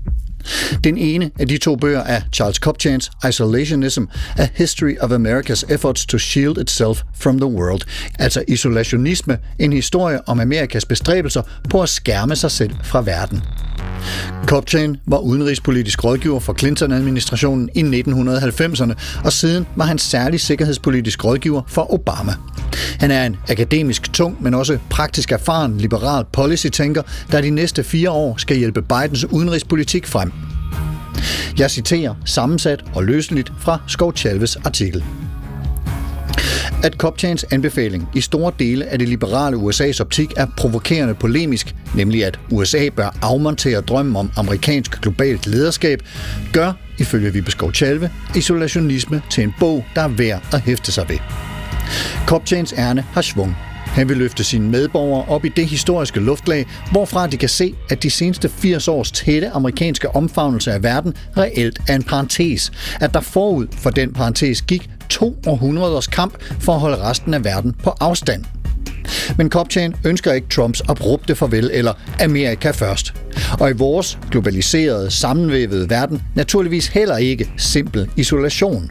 Den 0.84 0.98
ene 0.98 1.32
af 1.40 1.48
de 1.48 1.58
to 1.58 1.76
bøger 1.76 2.04
er 2.04 2.22
Charles 2.34 2.58
Copchans 2.58 3.12
Isolationism, 3.30 4.04
A 4.38 4.48
History 4.54 4.96
of 5.02 5.12
America's 5.12 5.74
Efforts 5.74 6.06
to 6.06 6.18
Shield 6.18 6.58
Itself 6.58 7.02
from 7.20 7.40
the 7.40 7.50
World, 7.50 7.82
altså 8.20 8.44
isolationisme, 8.48 9.38
en 9.60 9.74
historie 9.74 10.28
om 10.28 10.40
Amerikas 10.40 10.86
bestræbelser 10.86 11.42
på 11.70 11.82
at 11.82 11.90
skærme 11.90 12.36
sig 12.36 12.52
selv 12.52 12.72
fra 12.84 13.02
verden. 13.02 13.42
Copchan 14.46 14.98
var 15.06 15.18
udenrigspolitisk 15.18 16.04
rådgiver 16.04 16.40
for 16.40 16.54
Clinton-administrationen 16.54 17.70
i 17.76 17.82
1990'erne, 17.82 18.94
og 19.24 19.34
siden 19.34 19.68
var 19.76 19.86
han 19.86 19.98
særlig 19.98 20.40
sikkerhedspolitisk 20.40 21.26
rådgiver 21.26 21.62
for 21.68 21.94
Obama. 21.94 22.34
Han 23.00 23.12
er 23.12 23.26
en 23.26 23.38
akademisk 23.50 24.14
tung, 24.14 24.44
men 24.44 24.54
også 24.54 24.78
praktisk 24.90 25.32
erfaren 25.32 25.78
liberal 25.78 26.26
policy-tænker, 26.34 27.02
der 27.32 27.42
de 27.42 27.50
næste 27.50 27.84
fire 27.84 28.12
år 28.12 28.38
skal 28.38 28.58
hjælpe 28.58 28.82
Bidens 28.82 29.26
udenrigspolitik 29.26 30.08
frem. 30.08 30.32
Jeg 31.60 31.72
citerer 31.72 32.16
sammensat 32.26 32.84
og 32.94 33.04
løsligt 33.04 33.52
fra 33.60 33.80
Skov 33.88 34.14
Chalves 34.16 34.56
artikel. 34.56 35.04
At 36.84 36.98
Kopchans 36.98 37.46
anbefaling 37.52 38.10
i 38.14 38.22
store 38.22 38.52
dele 38.60 38.86
af 38.86 39.00
det 39.00 39.10
liberale 39.10 39.58
USA's 39.58 40.02
optik 40.02 40.34
er 40.38 40.48
provokerende 40.58 41.14
polemisk, 41.14 41.76
nemlig 41.96 42.26
at 42.26 42.40
USA 42.52 42.90
bør 42.96 43.16
afmontere 43.22 43.82
drømmen 43.82 44.16
om 44.16 44.32
amerikansk 44.38 45.02
globalt 45.02 45.48
lederskab, 45.48 46.00
gør, 46.54 46.74
ifølge 46.98 47.34
Vibeskov 47.34 47.74
Chalve, 47.74 48.12
isolationisme 48.36 49.22
til 49.30 49.44
en 49.44 49.54
bog, 49.60 49.86
der 49.96 50.02
er 50.02 50.08
værd 50.08 50.44
at 50.54 50.62
hæfte 50.62 50.92
sig 50.92 51.10
ved. 51.10 51.18
Kopchans 52.28 52.74
ærne 52.78 53.02
har 53.02 53.22
svung. 53.22 53.56
Han 53.96 54.10
vil 54.10 54.18
løfte 54.18 54.44
sine 54.44 54.70
medborgere 54.70 55.26
op 55.28 55.46
i 55.46 55.50
det 55.50 55.66
historiske 55.66 56.20
luftlag, 56.20 56.66
hvorfra 56.92 57.28
de 57.28 57.38
kan 57.38 57.50
se, 57.50 57.74
at 57.90 58.04
de 58.04 58.10
seneste 58.10 58.50
80 58.50 58.88
års 58.88 59.12
tætte 59.12 59.50
amerikanske 59.50 60.16
omfavnelse 60.16 60.72
af 60.74 60.84
verden 60.84 61.14
reelt 61.38 61.80
er 61.88 61.96
en 61.96 62.04
parentes. 62.04 62.72
At 63.02 63.14
der 63.14 63.22
forud 63.22 63.68
for 63.72 63.90
den 63.90 64.14
parentes 64.14 64.62
gik 64.62 64.90
to 65.10 65.38
århundreders 65.48 66.08
kamp 66.08 66.34
for 66.60 66.74
at 66.74 66.80
holde 66.80 66.98
resten 66.98 67.34
af 67.34 67.44
verden 67.44 67.74
på 67.84 67.90
afstand. 68.00 68.46
Men 69.38 69.50
Kopchan 69.50 69.96
ønsker 70.06 70.34
ikke 70.34 70.48
Trumps 70.48 70.82
abrupte 70.82 71.36
farvel 71.36 71.70
eller 71.74 71.94
Amerika 72.22 72.72
først. 72.72 73.14
Og 73.60 73.70
i 73.70 73.74
vores 73.74 74.20
globaliserede, 74.32 75.12
sammenvævede 75.12 75.90
verden 75.90 76.22
naturligvis 76.36 76.88
heller 76.88 77.18
ikke 77.18 77.52
simpel 77.58 78.10
isolation. 78.16 78.90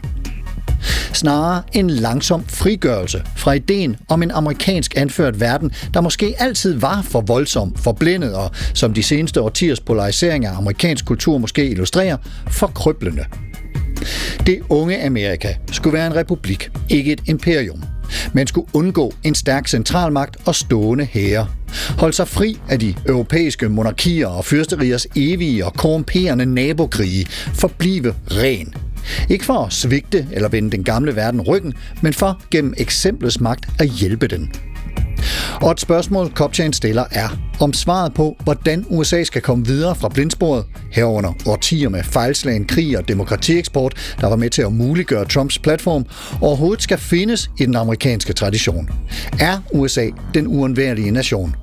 Snarere 1.13 1.63
en 1.73 1.89
langsom 1.89 2.45
frigørelse 2.47 3.21
fra 3.35 3.53
ideen 3.53 3.95
om 4.07 4.23
en 4.23 4.31
amerikansk 4.31 4.97
anført 4.97 5.39
verden, 5.39 5.71
der 5.93 6.01
måske 6.01 6.35
altid 6.39 6.73
var 6.73 7.01
for 7.01 7.21
voldsom, 7.21 7.75
forblændet 7.75 8.33
og, 8.33 8.51
som 8.73 8.93
de 8.93 9.03
seneste 9.03 9.41
årtiers 9.41 9.79
polarisering 9.79 10.45
af 10.45 10.57
amerikansk 10.57 11.05
kultur 11.05 11.37
måske 11.37 11.69
illustrerer, 11.69 12.17
for 12.47 12.67
krøblende. 12.67 13.25
Det 14.45 14.59
unge 14.69 15.05
Amerika 15.05 15.53
skulle 15.71 15.93
være 15.93 16.07
en 16.07 16.15
republik, 16.15 16.69
ikke 16.89 17.11
et 17.11 17.21
imperium. 17.25 17.83
Man 18.33 18.47
skulle 18.47 18.67
undgå 18.73 19.13
en 19.23 19.35
stærk 19.35 19.67
centralmagt 19.67 20.37
og 20.45 20.55
stående 20.55 21.05
hære. 21.05 21.47
Holde 21.97 22.15
sig 22.15 22.27
fri 22.27 22.59
af 22.69 22.79
de 22.79 22.95
europæiske 23.05 23.69
monarkier 23.69 24.27
og 24.27 24.45
fyrsteriers 24.45 25.07
evige 25.15 25.65
og 25.65 25.73
korrumperende 25.73 26.45
nabokrige. 26.45 27.25
Forblive 27.53 28.15
ren. 28.31 28.73
Ikke 29.29 29.45
for 29.45 29.65
at 29.65 29.73
svigte 29.73 30.27
eller 30.31 30.49
vende 30.49 30.71
den 30.71 30.83
gamle 30.83 31.15
verden 31.15 31.41
ryggen, 31.41 31.73
men 32.01 32.13
for 32.13 32.41
gennem 32.51 32.73
eksemplets 32.77 33.39
magt 33.39 33.65
at 33.79 33.87
hjælpe 33.87 34.27
den. 34.27 34.51
Og 35.61 35.71
et 35.71 35.79
spørgsmål, 35.79 36.29
Kopchan 36.29 36.73
stiller 36.73 37.03
er, 37.11 37.29
om 37.59 37.73
svaret 37.73 38.13
på, 38.13 38.37
hvordan 38.43 38.85
USA 38.89 39.23
skal 39.23 39.41
komme 39.41 39.65
videre 39.65 39.95
fra 39.95 40.09
blindsporet, 40.09 40.65
herunder 40.91 41.33
årtier 41.45 41.89
med 41.89 42.03
fejlslagen 42.03 42.65
krig 42.65 42.97
og 42.97 43.07
demokratieksport, 43.07 44.15
der 44.21 44.27
var 44.27 44.35
med 44.35 44.49
til 44.49 44.61
at 44.61 44.73
muliggøre 44.73 45.25
Trumps 45.25 45.59
platform, 45.59 46.05
overhovedet 46.41 46.83
skal 46.83 46.97
findes 46.97 47.49
i 47.59 47.65
den 47.65 47.75
amerikanske 47.75 48.33
tradition. 48.33 48.89
Er 49.39 49.57
USA 49.73 50.09
den 50.33 50.47
uundværlige 50.47 51.11
nation? 51.11 51.55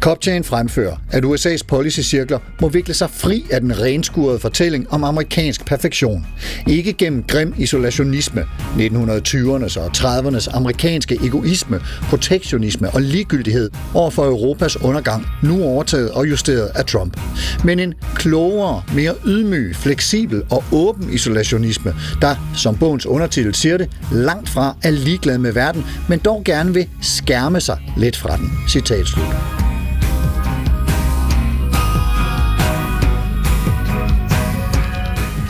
Kopchan 0.00 0.44
fremfører, 0.44 0.96
at 1.10 1.24
USA's 1.24 1.62
policycirkler 1.68 2.38
må 2.60 2.68
vikle 2.68 2.94
sig 2.94 3.10
fri 3.10 3.46
af 3.50 3.60
den 3.60 3.80
renskurede 3.80 4.38
fortælling 4.38 4.92
om 4.92 5.04
amerikansk 5.04 5.66
perfektion. 5.66 6.26
Ikke 6.66 6.92
gennem 6.92 7.22
grim 7.22 7.54
isolationisme, 7.58 8.44
1920'ernes 8.76 9.80
og 9.80 9.90
30'ernes 9.96 10.56
amerikanske 10.56 11.18
egoisme, 11.24 11.80
protektionisme 12.02 12.90
og 12.90 13.02
ligegyldighed 13.02 13.70
over 13.94 14.10
for 14.10 14.24
Europas 14.24 14.82
undergang, 14.82 15.26
nu 15.42 15.64
overtaget 15.64 16.10
og 16.10 16.30
justeret 16.30 16.70
af 16.74 16.84
Trump. 16.84 17.20
Men 17.64 17.78
en 17.80 17.94
klogere, 18.14 18.82
mere 18.94 19.14
ydmyg, 19.26 19.76
fleksibel 19.76 20.42
og 20.50 20.64
åben 20.72 21.12
isolationisme, 21.12 21.94
der, 22.20 22.52
som 22.56 22.76
bogens 22.76 23.06
undertitel 23.06 23.54
siger 23.54 23.76
det, 23.76 23.90
langt 24.12 24.48
fra 24.48 24.76
er 24.82 24.90
ligeglad 24.90 25.38
med 25.38 25.52
verden, 25.52 25.84
men 26.08 26.18
dog 26.18 26.42
gerne 26.44 26.74
vil 26.74 26.88
skærme 27.02 27.60
sig 27.60 27.78
lidt 27.96 28.16
fra 28.16 28.36
den. 28.36 28.50
Citat 28.68 29.06
slut. 29.06 29.69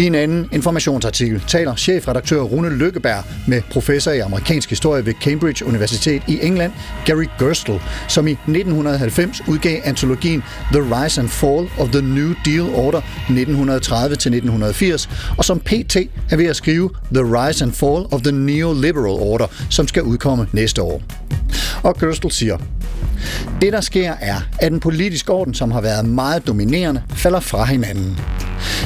I 0.00 0.06
en 0.06 0.14
anden 0.14 0.48
informationsartikel 0.52 1.42
taler 1.46 1.76
chefredaktør 1.76 2.40
Rune 2.40 2.70
Lykkeberg 2.70 3.24
med 3.48 3.62
professor 3.70 4.10
i 4.10 4.18
amerikansk 4.18 4.70
historie 4.70 5.06
ved 5.06 5.14
Cambridge 5.22 5.66
Universitet 5.66 6.22
i 6.28 6.38
England, 6.42 6.72
Gary 7.04 7.24
Gerstle, 7.38 7.80
som 8.08 8.28
i 8.28 8.30
1990 8.30 9.48
udgav 9.48 9.80
antologien 9.84 10.42
The 10.72 10.80
Rise 10.80 11.20
and 11.20 11.28
Fall 11.28 11.68
of 11.78 11.88
the 11.88 12.02
New 12.02 12.34
Deal 12.44 12.74
Order 12.74 13.00
1930-1980, 13.00 15.34
og 15.38 15.44
som 15.44 15.60
pt. 15.60 15.96
er 16.30 16.36
ved 16.36 16.46
at 16.46 16.56
skrive 16.56 16.90
The 17.14 17.22
Rise 17.22 17.64
and 17.64 17.72
Fall 17.72 18.06
of 18.10 18.22
the 18.22 18.32
Neoliberal 18.32 19.20
Order, 19.20 19.46
som 19.70 19.88
skal 19.88 20.02
udkomme 20.02 20.48
næste 20.52 20.82
år. 20.82 21.02
Og 21.82 21.98
Gerstle 21.98 22.32
siger, 22.32 22.58
det, 23.62 23.72
der 23.72 23.80
sker, 23.80 24.14
er, 24.20 24.40
at 24.58 24.72
den 24.72 24.80
politiske 24.80 25.32
orden, 25.32 25.54
som 25.54 25.70
har 25.70 25.80
været 25.80 26.04
meget 26.04 26.46
dominerende, 26.46 27.02
falder 27.14 27.40
fra 27.40 27.64
hinanden. 27.64 28.20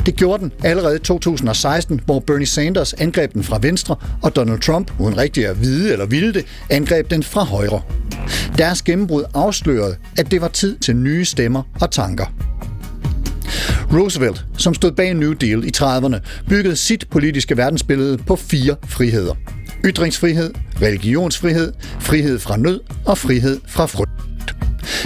Det 0.07 0.17
gjorde 0.17 0.43
den 0.43 0.53
allerede 0.65 0.99
2016, 1.05 2.01
hvor 2.05 2.21
Bernie 2.21 2.47
Sanders 2.47 2.93
angreb 2.93 3.33
den 3.33 3.45
fra 3.45 3.59
venstre, 3.63 3.97
og 4.23 4.37
Donald 4.37 4.61
Trump, 4.61 4.93
uden 4.99 5.17
rigtig 5.17 5.47
at 5.47 5.61
vide 5.61 5.93
eller 5.93 6.07
ville 6.07 6.35
det, 6.35 6.47
angreb 6.71 7.11
den 7.11 7.23
fra 7.23 7.45
højre. 7.45 7.83
Deres 8.59 8.83
gennembrud 8.83 9.25
afslørede, 9.35 9.97
at 10.19 10.31
det 10.31 10.41
var 10.41 10.49
tid 10.49 10.79
til 10.79 10.97
nye 10.97 11.25
stemmer 11.25 11.63
og 11.81 11.91
tanker. 11.91 12.27
Roosevelt, 13.93 14.47
som 14.59 14.75
stod 14.75 14.93
bag 14.93 15.15
New 15.15 15.33
Deal 15.33 15.65
i 15.65 15.71
30'erne, 15.77 16.45
byggede 16.49 16.77
sit 16.77 17.07
politiske 17.11 17.57
verdensbillede 17.57 18.19
på 18.19 18.37
fire 18.37 18.77
friheder. 18.85 19.35
Ytringsfrihed, 19.85 20.55
religionsfrihed, 20.83 21.73
frihed 22.01 22.39
fra 22.39 22.57
nød 22.57 22.81
og 23.07 23.19
frihed 23.19 23.61
fra 23.67 23.87
frygt. 23.87 24.14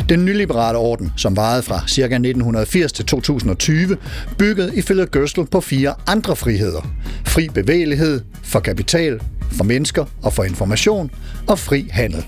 Den 0.09 0.25
nyliberale 0.25 0.79
orden, 0.79 1.13
som 1.17 1.37
varede 1.37 1.63
fra 1.63 1.83
ca. 1.89 2.03
1980 2.03 2.93
til 2.93 3.05
2020, 3.05 3.97
byggede 4.39 4.77
ifølge 4.77 5.07
Gørsel 5.07 5.47
på 5.47 5.61
fire 5.61 5.95
andre 6.07 6.37
friheder. 6.37 6.91
Fri 7.27 7.49
bevægelighed, 7.55 8.21
for 8.43 8.61
kapital, 8.61 9.21
for 9.53 9.65
mennesker 9.65 10.05
og 10.23 10.33
for 10.33 10.45
information, 10.45 11.11
og 11.47 11.59
fri 11.59 11.89
handel. 11.91 12.25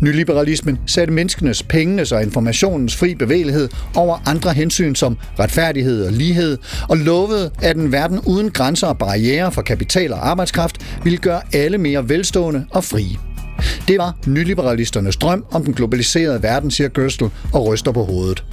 Nyliberalismen 0.00 0.78
satte 0.86 1.12
menneskenes, 1.12 1.62
pengenes 1.62 2.12
og 2.12 2.22
informationens 2.22 2.96
fri 2.96 3.14
bevægelighed 3.14 3.68
over 3.94 4.18
andre 4.26 4.52
hensyn 4.52 4.94
som 4.94 5.18
retfærdighed 5.38 6.06
og 6.06 6.12
lighed, 6.12 6.58
og 6.88 6.96
lovede, 6.96 7.50
at 7.62 7.76
en 7.76 7.92
verden 7.92 8.20
uden 8.26 8.50
grænser 8.50 8.86
og 8.86 8.98
barriere 8.98 9.52
for 9.52 9.62
kapital 9.62 10.12
og 10.12 10.28
arbejdskraft 10.28 10.76
ville 11.04 11.18
gøre 11.18 11.40
alle 11.52 11.78
mere 11.78 12.08
velstående 12.08 12.66
og 12.70 12.84
frie. 12.84 13.27
Det 13.88 13.98
var 13.98 14.16
nyliberalisternes 14.26 15.16
drøm 15.16 15.44
om 15.50 15.64
den 15.64 15.74
globaliserede 15.74 16.42
verden, 16.42 16.70
siger 16.70 16.88
Gørstel 16.88 17.30
og 17.52 17.66
ryster 17.66 17.92
på 17.92 18.04
hovedet. 18.04 18.44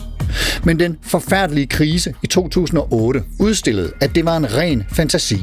Men 0.63 0.80
den 0.80 0.98
forfærdelige 1.02 1.68
krise 1.68 2.13
i 2.24 2.28
2008 2.28 3.24
udstillede, 3.39 3.91
at 4.02 4.15
det 4.15 4.26
var 4.26 4.38
en 4.38 4.54
ren 4.54 4.84
fantasi. 4.91 5.41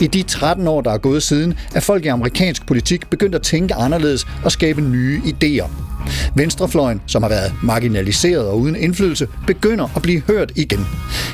I 0.00 0.06
de 0.06 0.22
13 0.22 0.68
år, 0.68 0.80
der 0.80 0.90
er 0.92 0.98
gået 0.98 1.22
siden, 1.22 1.54
er 1.74 1.80
folk 1.80 2.04
i 2.04 2.08
amerikansk 2.08 2.66
politik 2.66 3.10
begyndt 3.10 3.34
at 3.34 3.42
tænke 3.42 3.74
anderledes 3.74 4.26
og 4.44 4.52
skabe 4.52 4.80
nye 4.80 5.20
idéer. 5.24 5.95
Venstrefløjen, 6.34 7.00
som 7.06 7.22
har 7.22 7.28
været 7.30 7.52
marginaliseret 7.62 8.48
og 8.48 8.60
uden 8.60 8.76
indflydelse, 8.76 9.28
begynder 9.46 9.88
at 9.96 10.02
blive 10.02 10.22
hørt 10.26 10.52
igen. 10.56 10.86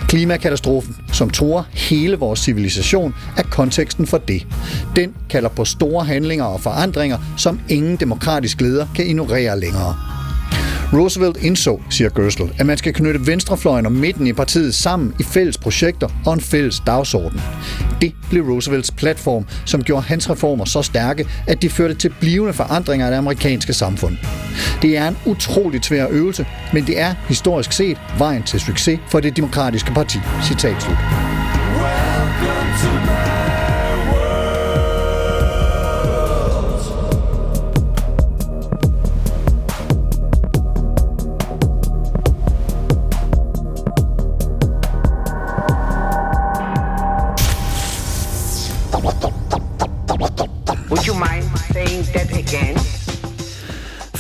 Klimakatastrofen, 0.09 0.97
som 1.13 1.31
tror 1.31 1.67
hele 1.73 2.17
vores 2.17 2.41
civilisation, 2.41 3.15
er 3.37 3.43
konteksten 3.43 4.07
for 4.07 4.19
det. 4.19 4.47
Den 4.97 5.15
kalder 5.31 5.49
på 5.49 5.65
store 5.65 6.05
handlinger 6.05 6.45
og 6.45 6.61
forandringer, 6.61 7.19
som 7.37 7.61
ingen 7.69 7.97
demokratisk 7.97 8.61
leder 8.61 8.87
kan 8.95 9.07
ignorere 9.07 9.61
længere. 9.61 10.22
Roosevelt 10.93 11.37
indså, 11.37 11.81
siger 11.91 12.11
Gerstle, 12.11 12.51
at 12.59 12.67
man 12.67 12.79
skal 12.79 12.95
knytte 12.95 13.27
venstrefløjen 13.27 13.87
og 13.87 13.93
midten 13.93 14.27
i 14.27 14.33
partiet 14.33 14.75
sammen 14.75 15.15
i 15.21 15.23
fælles 15.23 15.59
projekter 15.59 16.09
og 16.27 16.35
en 16.35 16.41
fælles 16.41 16.83
dagsorden. 16.87 17.41
Det 18.01 18.13
blev 18.31 18.45
Roosevelts 18.45 18.91
platform, 18.91 19.47
som 19.67 19.83
gjorde 19.83 20.03
hans 20.03 20.31
reformer 20.31 20.65
så 20.65 20.83
stærke, 20.83 21.27
at 21.47 21.63
de 21.63 21.71
førte 21.71 21.95
til 21.95 22.15
blivende 22.21 22.53
forandringer 22.53 23.07
af 23.07 23.11
det 23.11 23.19
amerikanske 23.19 23.73
samfund. 23.73 24.17
Det 24.83 24.97
er 24.97 25.09
en 25.09 25.17
utrolig 25.27 25.85
svær 25.85 26.07
øvelse, 26.11 26.47
men 26.73 26.87
det 26.87 27.01
er 27.01 27.15
historisk 27.29 27.73
set 27.73 27.99
vejen 28.19 28.43
til 28.43 28.61
succes 28.61 29.01
for 29.09 29.21
det 29.21 29.37
demokratiske 29.37 29.93
parti. 29.93 30.19
Citat 30.43 30.83
slut. 30.83 30.97
Well. 31.77 32.12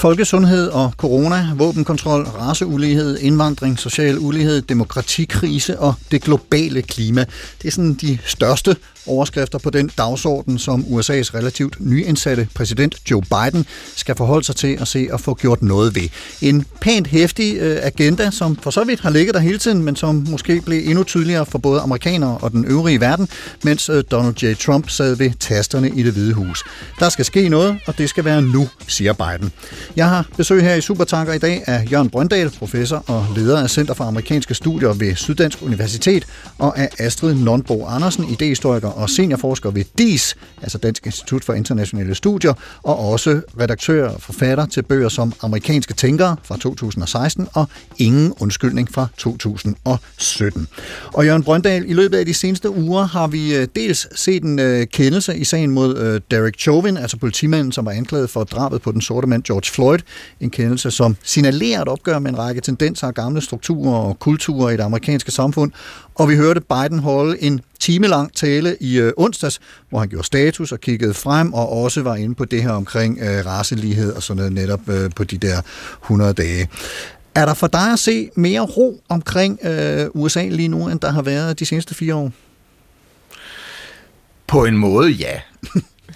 Folkesundhed 0.02 0.68
og 0.68 0.92
corona, 0.96 1.48
våbenkontrol, 1.56 2.22
raceulighed, 2.22 3.18
indvandring, 3.18 3.78
social 3.78 4.18
ulighed, 4.18 4.62
demokratikrise 4.62 5.78
og 5.78 5.94
det 6.10 6.22
globale 6.22 6.82
klima. 6.82 7.24
Det 7.62 7.68
er 7.68 7.72
sådan 7.72 7.94
de 7.94 8.18
største 8.24 8.76
overskrifter 9.06 9.58
på 9.58 9.70
den 9.70 9.90
dagsorden, 9.98 10.58
som 10.58 10.80
USA's 10.80 11.34
relativt 11.34 11.76
nyindsatte 11.80 12.48
præsident 12.54 13.10
Joe 13.10 13.22
Biden 13.22 13.66
skal 13.96 14.16
forholde 14.16 14.44
sig 14.44 14.56
til 14.56 14.80
og 14.80 14.88
se 14.88 15.08
at 15.12 15.20
få 15.20 15.34
gjort 15.34 15.62
noget 15.62 15.94
ved. 15.94 16.08
En 16.40 16.66
pænt 16.80 17.06
hæftig 17.06 17.56
øh, 17.56 17.78
agenda, 17.82 18.30
som 18.30 18.56
for 18.56 18.70
så 18.70 18.84
vidt 18.84 19.00
har 19.00 19.10
ligget 19.10 19.34
der 19.34 19.40
hele 19.40 19.58
tiden, 19.58 19.82
men 19.82 19.96
som 19.96 20.26
måske 20.30 20.60
blev 20.60 20.88
endnu 20.88 21.04
tydeligere 21.04 21.46
for 21.46 21.58
både 21.58 21.80
amerikanere 21.80 22.38
og 22.38 22.50
den 22.50 22.64
øvrige 22.64 23.00
verden, 23.00 23.28
mens 23.64 23.88
øh, 23.88 24.04
Donald 24.10 24.42
J. 24.42 24.54
Trump 24.54 24.90
sad 24.90 25.16
ved 25.16 25.30
tasterne 25.40 25.90
i 25.90 26.02
det 26.02 26.12
hvide 26.12 26.34
hus. 26.34 26.64
Der 27.00 27.08
skal 27.08 27.24
ske 27.24 27.48
noget, 27.48 27.78
og 27.86 27.98
det 27.98 28.08
skal 28.08 28.24
være 28.24 28.42
nu, 28.42 28.68
siger 28.88 29.12
Biden. 29.12 29.52
Jeg 29.96 30.08
har 30.08 30.26
besøg 30.36 30.62
her 30.62 30.74
i 30.74 30.80
Supertanker 30.80 31.32
i 31.32 31.38
dag 31.38 31.62
af 31.66 31.92
Jørgen 31.92 32.10
Brøndal, 32.10 32.50
professor 32.58 33.04
og 33.06 33.26
leder 33.36 33.62
af 33.62 33.70
Center 33.70 33.94
for 33.94 34.04
Amerikanske 34.04 34.54
Studier 34.54 34.92
ved 34.92 35.14
Syddansk 35.14 35.62
Universitet, 35.62 36.26
og 36.58 36.78
af 36.78 36.88
Astrid 36.98 37.34
Nonbo 37.34 37.86
Andersen, 37.86 38.24
idehistoriker 38.24 38.88
og 38.92 39.10
seniorforsker 39.10 39.70
ved 39.70 39.84
DIS, 39.98 40.36
altså 40.62 40.78
Dansk 40.78 41.06
Institut 41.06 41.44
for 41.44 41.52
Internationale 41.52 42.14
Studier, 42.14 42.54
og 42.82 42.98
også 42.98 43.40
redaktør 43.60 44.08
og 44.08 44.22
forfatter 44.22 44.66
til 44.66 44.82
bøger 44.82 45.08
som 45.08 45.32
Amerikanske 45.42 45.94
Tænkere 45.94 46.36
fra 46.42 46.56
2016 46.56 47.48
og 47.52 47.68
Ingen 47.98 48.32
Undskyldning 48.40 48.92
fra 48.92 49.06
2017. 49.16 50.68
Og 51.12 51.26
Jørgen 51.26 51.42
Brøndal, 51.42 51.90
i 51.90 51.92
løbet 51.92 52.18
af 52.18 52.26
de 52.26 52.34
seneste 52.34 52.70
uger 52.70 53.04
har 53.04 53.26
vi 53.26 53.56
øh, 53.56 53.68
dels 53.76 54.20
set 54.20 54.42
en 54.42 54.58
øh, 54.58 54.86
kendelse 54.86 55.36
i 55.36 55.44
sagen 55.44 55.70
mod 55.70 55.98
øh, 55.98 56.20
Derek 56.30 56.58
Chauvin, 56.58 56.96
altså 56.96 57.16
politimanden, 57.16 57.72
som 57.72 57.86
var 57.86 57.92
anklaget 57.92 58.30
for 58.30 58.44
drabet 58.44 58.82
på 58.82 58.92
den 58.92 59.00
sorte 59.00 59.26
mand 59.26 59.42
George 59.42 59.72
Floyd. 59.72 59.98
En 60.40 60.50
kendelse, 60.50 60.90
som 60.90 61.16
signalerer 61.22 61.82
et 61.82 61.88
opgør 61.88 62.18
med 62.18 62.30
en 62.30 62.38
række 62.38 62.60
tendenser 62.60 63.06
og 63.06 63.14
gamle 63.14 63.40
strukturer 63.40 63.98
og 63.98 64.18
kulturer 64.18 64.70
i 64.70 64.76
det 64.76 64.82
amerikanske 64.82 65.30
samfund. 65.30 65.72
Og 66.14 66.28
vi 66.28 66.36
hørte 66.36 66.60
Biden 66.60 66.98
holde 66.98 67.42
en 67.42 67.60
timelang 67.80 68.34
tale 68.34 68.76
i 68.80 68.98
øh, 68.98 69.12
onsdags, 69.16 69.60
hvor 69.90 69.98
han 69.98 70.08
gjorde 70.08 70.26
status 70.26 70.72
og 70.72 70.80
kiggede 70.80 71.14
frem, 71.14 71.52
og 71.52 71.72
også 71.82 72.02
var 72.02 72.14
inde 72.14 72.34
på 72.34 72.44
det 72.44 72.62
her 72.62 72.70
omkring 72.70 73.18
øh, 73.20 73.46
racelighed 73.46 74.12
og 74.12 74.22
sådan 74.22 74.36
noget 74.36 74.52
netop 74.52 74.88
øh, 74.88 75.10
på 75.16 75.24
de 75.24 75.38
der 75.38 75.62
100 76.02 76.32
dage. 76.32 76.68
Er 77.34 77.46
der 77.46 77.54
for 77.54 77.66
dig 77.66 77.92
at 77.92 77.98
se 77.98 78.30
mere 78.36 78.60
ro 78.60 79.00
omkring 79.08 79.58
øh, 79.64 80.06
USA 80.14 80.48
lige 80.48 80.68
nu, 80.68 80.88
end 80.88 81.00
der 81.00 81.10
har 81.10 81.22
været 81.22 81.60
de 81.60 81.66
seneste 81.66 81.94
fire 81.94 82.14
år? 82.14 82.32
På 84.46 84.64
en 84.64 84.76
måde, 84.76 85.10
ja. 85.10 85.40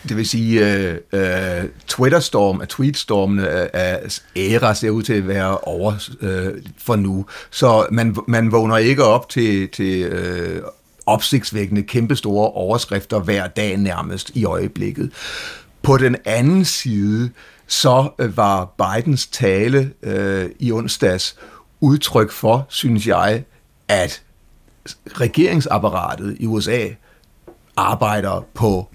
Det 0.09 0.17
vil 0.17 0.29
sige, 0.29 0.77
øh, 0.77 0.99
øh, 1.13 1.65
Twitterstorm, 1.87 2.67
tweetstormene 2.69 3.61
øh, 3.61 3.69
at 3.73 3.73
af 3.73 4.21
æra 4.37 4.75
ser 4.75 4.91
ud 4.91 5.03
til 5.03 5.13
at 5.13 5.29
være 5.29 5.59
over 5.59 6.09
øh, 6.21 6.53
for 6.79 6.97
nu. 6.97 7.27
Så 7.51 7.87
man, 7.91 8.17
man 8.29 8.53
vågner 8.53 8.77
ikke 8.77 9.05
op 9.05 9.29
til, 9.29 9.69
til 9.69 10.03
øh, 10.03 10.63
opsigtsvækkende 11.07 11.83
kæmpestore 11.83 12.51
overskrifter 12.51 13.19
hver 13.19 13.47
dag 13.47 13.77
nærmest 13.77 14.31
i 14.35 14.45
øjeblikket. 14.45 15.13
På 15.83 15.97
den 15.97 16.17
anden 16.25 16.65
side, 16.65 17.31
så 17.67 18.09
øh, 18.19 18.37
var 18.37 18.65
Bidens 18.65 19.27
tale 19.27 19.93
øh, 20.03 20.51
i 20.59 20.73
onsdags 20.73 21.37
udtryk 21.81 22.31
for, 22.31 22.67
synes 22.69 23.07
jeg, 23.07 23.45
at 23.89 24.23
regeringsapparatet 25.07 26.37
i 26.41 26.47
USA 26.47 26.89
arbejder 27.77 28.45
på 28.55 28.89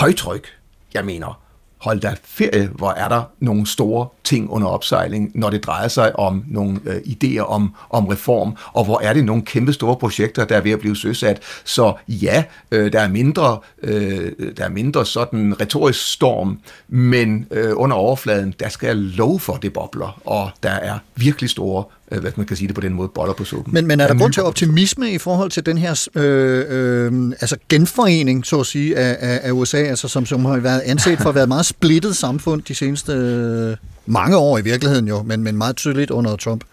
højtryk. 0.00 0.48
Jeg 0.94 1.04
mener, 1.04 1.40
hold 1.78 2.00
da 2.00 2.16
ferie, 2.24 2.66
hvor 2.66 2.90
er 2.90 3.08
der 3.08 3.22
nogle 3.38 3.66
store 3.66 4.08
ting 4.24 4.50
under 4.50 4.68
opsejling, 4.68 5.30
når 5.34 5.50
det 5.50 5.64
drejer 5.64 5.88
sig 5.88 6.18
om 6.18 6.44
nogle 6.48 6.80
øh, 6.86 6.96
idéer 6.96 7.40
om, 7.40 7.74
om 7.90 8.06
reform, 8.06 8.56
og 8.72 8.84
hvor 8.84 9.00
er 9.00 9.12
det 9.12 9.24
nogle 9.24 9.42
kæmpe 9.42 9.72
store 9.72 9.96
projekter, 9.96 10.44
der 10.44 10.56
er 10.56 10.60
ved 10.60 10.70
at 10.70 10.80
blive 10.80 10.96
søsat. 10.96 11.42
Så 11.64 11.92
ja, 12.08 12.44
øh, 12.70 12.92
der 12.92 13.00
er 13.00 13.08
mindre, 13.08 13.58
øh, 13.82 14.32
der 14.56 14.64
er 14.64 14.68
mindre 14.68 15.06
sådan 15.06 15.60
retorisk 15.60 16.12
storm, 16.12 16.58
men 16.88 17.46
øh, 17.50 17.72
under 17.74 17.96
overfladen, 17.96 18.54
der 18.60 18.68
skal 18.68 18.86
jeg 18.86 18.96
love 18.96 19.40
for, 19.40 19.52
det 19.54 19.72
bobler, 19.72 20.20
og 20.24 20.50
der 20.62 20.70
er 20.70 20.98
virkelig 21.16 21.50
store 21.50 21.84
øh, 22.12 22.20
hvad 22.20 22.32
man 22.36 22.46
kan 22.46 22.56
sige 22.56 22.68
det 22.68 22.74
på 22.74 22.80
den 22.80 22.92
måde, 22.92 23.08
boller 23.08 23.34
på 23.34 23.44
suppen. 23.44 23.74
Men, 23.74 23.86
men 23.86 24.00
er 24.00 24.06
der 24.06 24.18
grund 24.18 24.32
til 24.32 24.42
optimisme 24.42 25.12
i 25.12 25.18
forhold 25.18 25.50
til 25.50 25.66
den 25.66 25.78
her 25.78 26.08
øh, 26.14 26.64
øh, 26.68 27.32
altså 27.40 27.56
genforening, 27.68 28.46
så 28.46 28.60
at 28.60 28.66
sige, 28.66 28.96
af, 28.96 29.16
af, 29.20 29.40
af 29.42 29.52
USA, 29.52 29.78
altså 29.78 30.08
som, 30.08 30.26
som 30.26 30.44
har 30.44 30.56
været 30.56 30.80
anset 30.80 31.18
for 31.18 31.28
at 31.28 31.34
være 31.34 31.44
et 31.44 31.48
meget 31.48 31.66
splittet 31.66 32.16
samfund 32.16 32.62
de 32.62 32.74
seneste 32.74 33.12
øh, 33.12 33.76
mange 34.06 34.36
år 34.36 34.58
i 34.58 34.62
virkeligheden 34.62 35.08
jo, 35.08 35.22
men, 35.22 35.42
men 35.42 35.56
meget 35.56 35.76
tydeligt 35.76 36.10
under 36.10 36.36
Trump? 36.36 36.64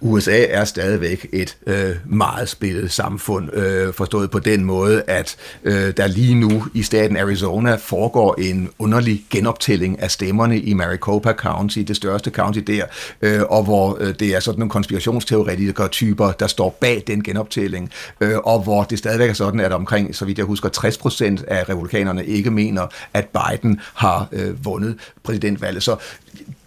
USA 0.00 0.46
er 0.48 0.64
stadigvæk 0.64 1.26
et 1.32 1.56
øh, 1.66 1.96
meget 2.04 2.48
splittet 2.48 2.92
samfund, 2.92 3.54
øh, 3.56 3.92
forstået 3.92 4.30
på 4.30 4.38
den 4.38 4.64
måde, 4.64 5.02
at 5.06 5.36
øh, 5.64 5.96
der 5.96 6.06
lige 6.06 6.34
nu 6.34 6.66
i 6.74 6.82
staten 6.82 7.16
Arizona 7.16 7.74
foregår 7.74 8.34
en 8.38 8.70
underlig 8.78 9.24
genoptælling 9.30 10.00
af 10.00 10.10
stemmerne 10.10 10.58
i 10.58 10.74
Maricopa 10.74 11.32
County, 11.32 11.78
det 11.78 11.96
største 11.96 12.30
county 12.30 12.58
der, 12.58 12.84
øh, 13.22 13.42
og 13.42 13.64
hvor 13.64 13.96
øh, 14.00 14.14
det 14.18 14.34
er 14.34 14.40
sådan 14.40 14.58
nogle 14.58 14.70
konspirationsteoretikere 14.70 15.88
typer, 15.88 16.32
der 16.32 16.46
står 16.46 16.78
bag 16.80 17.02
den 17.06 17.22
genoptælling, 17.22 17.90
øh, 18.20 18.38
og 18.38 18.62
hvor 18.62 18.82
det 18.82 18.98
stadigvæk 18.98 19.30
er 19.30 19.34
sådan, 19.34 19.60
at 19.60 19.72
omkring, 19.72 20.14
så 20.14 20.24
vidt 20.24 20.38
jeg 20.38 20.46
husker, 20.46 20.68
60 20.68 20.98
procent 20.98 21.44
af 21.48 21.68
republikanerne 21.68 22.26
ikke 22.26 22.50
mener, 22.50 22.86
at 23.14 23.28
Biden 23.28 23.80
har 23.94 24.28
øh, 24.32 24.64
vundet 24.64 24.96
præsidentvalget. 25.22 25.82
Så 25.82 25.96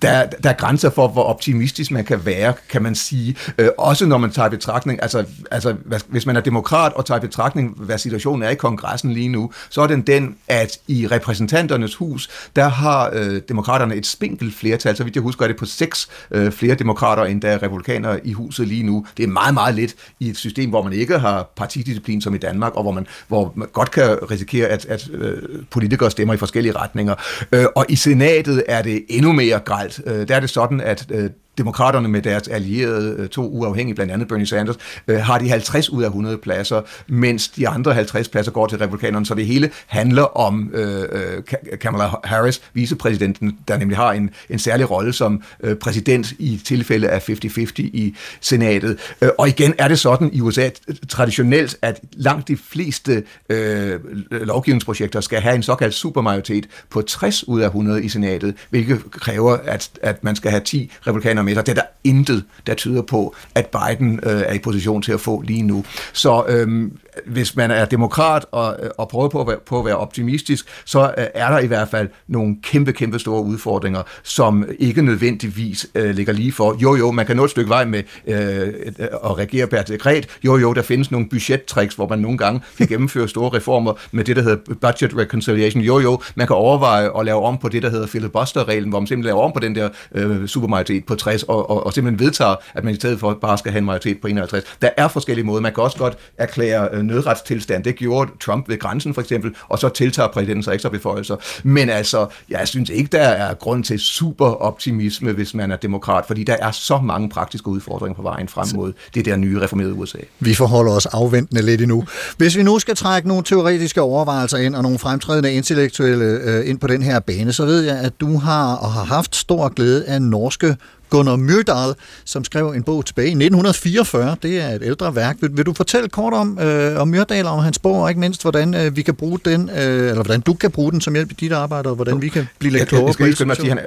der, 0.01 0.25
der 0.25 0.49
er 0.49 0.53
grænser 0.53 0.89
for, 0.89 1.07
hvor 1.07 1.23
optimistisk 1.23 1.91
man 1.91 2.05
kan 2.05 2.25
være, 2.25 2.53
kan 2.69 2.83
man 2.83 2.95
sige. 2.95 3.35
Øh, 3.57 3.69
også 3.77 4.05
når 4.05 4.17
man 4.17 4.31
tager 4.31 4.47
i 4.47 4.49
betragtning, 4.49 5.01
altså, 5.01 5.25
altså 5.51 5.75
hvis 6.07 6.25
man 6.25 6.35
er 6.35 6.41
demokrat 6.41 6.93
og 6.93 7.05
tager 7.05 7.17
i 7.17 7.21
betragtning, 7.21 7.73
hvad 7.77 7.97
situationen 7.97 8.43
er 8.43 8.49
i 8.49 8.55
kongressen 8.55 9.13
lige 9.13 9.27
nu, 9.27 9.51
så 9.69 9.81
er 9.81 9.87
den 9.87 10.01
den, 10.01 10.35
at 10.47 10.77
i 10.87 11.07
repræsentanternes 11.07 11.95
hus, 11.95 12.29
der 12.55 12.67
har 12.67 13.09
øh, 13.13 13.41
demokraterne 13.49 13.95
et 13.95 14.05
spinkelt 14.05 14.55
flertal, 14.55 14.95
så 14.95 15.03
vidt 15.03 15.15
jeg 15.15 15.23
husker, 15.23 15.43
er 15.43 15.47
det 15.47 15.57
på 15.57 15.65
seks 15.65 16.09
øh, 16.31 16.51
flere 16.51 16.75
demokrater, 16.75 17.23
end 17.23 17.41
der 17.41 17.49
er 17.49 17.63
republikanere 17.63 18.27
i 18.27 18.33
huset 18.33 18.67
lige 18.67 18.83
nu. 18.83 19.05
Det 19.17 19.23
er 19.23 19.27
meget, 19.27 19.53
meget 19.53 19.75
lidt 19.75 19.95
i 20.19 20.29
et 20.29 20.37
system, 20.37 20.69
hvor 20.69 20.83
man 20.83 20.93
ikke 20.93 21.19
har 21.19 21.51
partidisciplin 21.55 22.21
som 22.21 22.35
i 22.35 22.37
Danmark, 22.37 22.75
og 22.75 22.83
hvor 22.83 22.91
man, 22.91 23.07
hvor 23.27 23.53
man 23.55 23.67
godt 23.73 23.91
kan 23.91 24.17
risikere, 24.31 24.67
at, 24.67 24.85
at 24.85 25.09
øh, 25.13 25.37
politikere 25.69 26.11
stemmer 26.11 26.33
i 26.33 26.37
forskellige 26.37 26.75
retninger. 26.75 27.15
Øh, 27.51 27.65
og 27.75 27.85
i 27.89 27.95
senatet 27.95 28.63
er 28.67 28.81
det 28.81 29.05
endnu 29.09 29.31
mere 29.31 29.59
generelt, 29.95 30.21
Øh, 30.21 30.27
der 30.27 30.35
er 30.35 30.39
det 30.39 30.49
sådan, 30.49 30.81
at 30.81 31.11
øh, 31.11 31.29
Demokraterne 31.57 32.07
med 32.07 32.21
deres 32.21 32.47
allierede, 32.47 33.15
øh, 33.17 33.29
to 33.29 33.49
uafhængige, 33.49 33.95
blandt 33.95 34.13
andet 34.13 34.27
Bernie 34.27 34.47
Sanders, 34.47 34.75
øh, 35.07 35.19
har 35.19 35.37
de 35.37 35.49
50 35.49 35.89
ud 35.89 36.03
af 36.03 36.07
100 36.07 36.37
pladser, 36.37 36.81
mens 37.07 37.47
de 37.47 37.67
andre 37.67 37.93
50 37.93 38.29
pladser 38.29 38.51
går 38.51 38.67
til 38.67 38.77
republikanerne, 38.77 39.25
så 39.25 39.33
det 39.33 39.45
hele 39.45 39.71
handler 39.87 40.37
om 40.37 40.71
øh, 40.73 41.01
øh 41.11 41.43
Kamala 41.81 42.09
Harris, 42.23 42.61
vicepræsidenten, 42.73 43.57
der 43.67 43.77
nemlig 43.77 43.97
har 43.97 44.11
en, 44.11 44.29
en 44.49 44.59
særlig 44.59 44.91
rolle 44.91 45.13
som 45.13 45.43
øh, 45.63 45.75
præsident 45.75 46.33
i 46.39 46.61
tilfælde 46.65 47.09
af 47.09 47.29
50-50 47.29 47.71
i 47.77 48.15
senatet. 48.41 48.97
Øh, 49.21 49.29
og 49.37 49.47
igen 49.47 49.73
er 49.77 49.87
det 49.87 49.99
sådan 49.99 50.29
i 50.33 50.41
USA 50.41 50.69
traditionelt, 51.09 51.77
at 51.81 51.99
langt 52.13 52.47
de 52.47 52.57
fleste 52.57 53.23
øh, 53.49 53.99
lovgivningsprojekter 54.31 55.21
skal 55.21 55.41
have 55.41 55.55
en 55.55 55.63
såkaldt 55.63 55.93
supermajoritet 55.93 56.67
på 56.89 57.01
60 57.01 57.47
ud 57.47 57.61
af 57.61 57.65
100 57.65 58.03
i 58.03 58.09
senatet, 58.09 58.55
hvilket 58.69 59.11
kræver, 59.11 59.57
at, 59.65 59.89
at 60.01 60.23
man 60.23 60.35
skal 60.35 60.51
have 60.51 60.63
10 60.63 60.91
republikanere 61.07 61.45
med 61.47 61.55
sig. 61.55 61.65
Det 61.65 61.71
er 61.71 61.81
der 61.81 61.87
intet, 62.03 62.43
der 62.67 62.73
tyder 62.73 63.01
på, 63.01 63.35
at 63.55 63.67
Biden 63.67 64.19
øh, 64.23 64.41
er 64.41 64.53
i 64.53 64.59
position 64.59 65.01
til 65.01 65.11
at 65.11 65.19
få 65.19 65.41
lige 65.41 65.63
nu. 65.63 65.85
Så 66.13 66.45
øhm, 66.47 66.97
hvis 67.25 67.55
man 67.55 67.71
er 67.71 67.85
demokrat 67.85 68.45
og, 68.51 68.75
øh, 68.83 68.89
og 68.97 69.09
prøver 69.09 69.29
på 69.29 69.41
at, 69.41 69.47
være, 69.47 69.57
på 69.65 69.79
at 69.79 69.85
være 69.85 69.97
optimistisk, 69.97 70.65
så 70.85 71.13
øh, 71.17 71.25
er 71.33 71.49
der 71.49 71.59
i 71.59 71.67
hvert 71.67 71.89
fald 71.89 72.09
nogle 72.27 72.55
kæmpe, 72.63 72.93
kæmpe 72.93 73.19
store 73.19 73.43
udfordringer, 73.43 74.01
som 74.23 74.65
ikke 74.79 75.01
nødvendigvis 75.01 75.87
øh, 75.95 76.15
ligger 76.15 76.33
lige 76.33 76.51
for. 76.51 76.77
Jo, 76.81 76.95
jo, 76.95 77.11
man 77.11 77.25
kan 77.25 77.35
nå 77.37 77.43
et 77.43 77.51
stykke 77.51 77.69
vej 77.69 77.85
med 77.85 78.03
øh, 78.27 78.67
øh, 78.99 79.07
at 79.25 79.37
regere 79.37 79.67
per 79.67 79.81
dekret. 79.81 80.27
Jo, 80.45 80.57
jo, 80.57 80.73
der 80.73 80.81
findes 80.81 81.11
nogle 81.11 81.29
budgettricks, 81.29 81.95
hvor 81.95 82.07
man 82.07 82.19
nogle 82.19 82.37
gange 82.37 82.61
kan 82.77 82.87
gennemføre 82.87 83.27
store 83.27 83.57
reformer 83.57 83.93
med 84.11 84.23
det, 84.23 84.35
der 84.35 84.41
hedder 84.41 84.57
budget 84.81 85.17
reconciliation. 85.17 85.83
Jo, 85.83 85.99
jo, 85.99 86.21
man 86.35 86.47
kan 86.47 86.55
overveje 86.55 87.19
at 87.19 87.25
lave 87.25 87.43
om 87.43 87.57
på 87.57 87.69
det, 87.69 87.83
der 87.83 87.89
hedder 87.89 88.07
filibuster-reglen, 88.07 88.89
hvor 88.89 88.99
man 88.99 89.07
simpelthen 89.07 89.27
laver 89.29 89.41
om 89.41 89.51
på 89.51 89.59
den 89.59 89.75
der 89.75 89.89
øh, 90.15 90.47
supermajoritet 90.47 91.05
på 91.05 91.15
60, 91.15 91.43
og, 91.43 91.69
og, 91.69 91.85
og 91.85 91.93
simpelthen 91.93 92.25
vedtager, 92.25 92.55
at 92.73 92.83
man 92.83 92.93
i 92.93 92.95
stedet 92.95 93.19
for 93.19 93.33
bare 93.33 93.57
skal 93.57 93.71
have 93.71 93.79
en 93.79 93.85
majoritet 93.85 94.21
på 94.21 94.27
51. 94.27 94.63
Der 94.81 94.89
er 94.97 95.07
forskellige 95.07 95.45
måder. 95.45 95.61
Man 95.61 95.73
kan 95.73 95.83
også 95.83 95.97
godt 95.97 96.17
erklære 96.37 96.89
øh, 96.93 97.03
nødretstilstand. 97.07 97.83
Det 97.83 97.95
gjorde 97.95 98.31
Trump 98.41 98.69
ved 98.69 98.79
grænsen 98.79 99.13
for 99.13 99.21
eksempel, 99.21 99.55
og 99.69 99.79
så 99.79 99.89
tiltager 99.89 100.29
præsidenten 100.29 100.63
sig 100.63 100.73
ekstra 100.73 100.89
beføjelser. 100.89 101.35
Men 101.63 101.89
altså, 101.89 102.27
jeg 102.49 102.67
synes 102.67 102.89
ikke, 102.89 103.09
der 103.11 103.23
er 103.23 103.53
grund 103.53 103.83
til 103.83 103.99
super 103.99 104.45
optimisme, 104.45 105.31
hvis 105.31 105.53
man 105.53 105.71
er 105.71 105.75
demokrat, 105.75 106.23
fordi 106.27 106.43
der 106.43 106.55
er 106.59 106.71
så 106.71 106.97
mange 106.97 107.29
praktiske 107.29 107.67
udfordringer 107.67 108.15
på 108.15 108.21
vejen 108.21 108.47
frem 108.47 108.67
mod 108.75 108.93
det 109.13 109.25
der 109.25 109.35
nye 109.35 109.61
reformerede 109.61 109.93
USA. 109.93 110.17
Vi 110.39 110.53
forholder 110.53 110.91
os 110.91 111.05
afventende 111.05 111.61
lidt 111.61 111.81
endnu. 111.81 112.03
Hvis 112.37 112.57
vi 112.57 112.63
nu 112.63 112.79
skal 112.79 112.95
trække 112.95 113.27
nogle 113.27 113.43
teoretiske 113.43 114.01
overvejelser 114.01 114.57
ind, 114.57 114.75
og 114.75 114.83
nogle 114.83 114.99
fremtrædende 114.99 115.53
intellektuelle 115.53 116.25
øh, 116.25 116.69
ind 116.69 116.79
på 116.79 116.87
den 116.87 117.01
her 117.03 117.19
bane, 117.19 117.53
så 117.53 117.65
ved 117.65 117.81
jeg, 117.81 117.97
at 117.97 118.13
du 118.19 118.37
har 118.37 118.75
og 118.75 118.93
har 118.93 119.03
haft 119.03 119.35
stor 119.35 119.69
glæde 119.69 120.05
af 120.05 120.21
norske 120.21 120.75
Gunnar 121.09 121.35
Myrdal, 121.35 121.93
som 122.25 122.43
skrev 122.43 122.67
en 122.69 122.83
bog 122.83 123.05
tilbage 123.05 123.27
i 123.27 123.31
1944. 123.31 124.35
Det 124.43 124.61
er 124.61 124.67
et 124.67 124.81
ældre 124.83 125.15
værk. 125.15 125.37
Vil, 125.41 125.49
vil 125.53 125.65
du 125.65 125.73
fortælle 125.73 126.09
kort 126.09 126.33
om, 126.33 126.59
øh, 126.59 127.01
om 127.01 127.07
Myrdal 127.07 127.45
og 127.45 127.63
hans 127.63 127.79
bog, 127.79 128.01
og 128.01 128.09
ikke 128.09 128.19
mindst, 128.19 128.41
hvordan 128.41 128.73
øh, 128.73 128.95
vi 128.95 129.01
kan 129.01 129.15
bruge 129.15 129.39
den, 129.45 129.69
øh, 129.69 129.77
eller 129.77 130.23
hvordan 130.23 130.41
du 130.41 130.53
kan 130.53 130.71
bruge 130.71 130.91
den 130.91 131.01
som 131.01 131.13
hjælp 131.13 131.31
i 131.31 131.35
dit 131.39 131.51
arbejde, 131.51 131.89
og 131.89 131.95
hvordan 131.95 132.21
vi 132.21 132.29
kan 132.29 132.47
blive 132.59 132.71
lidt 132.71 132.79
Jeg, 132.79 132.87
klogere 132.87 133.07
jeg 133.07 133.13
skal 133.13 133.23
på 133.23 133.25
han, 133.25 133.35
situationen? 133.35 133.79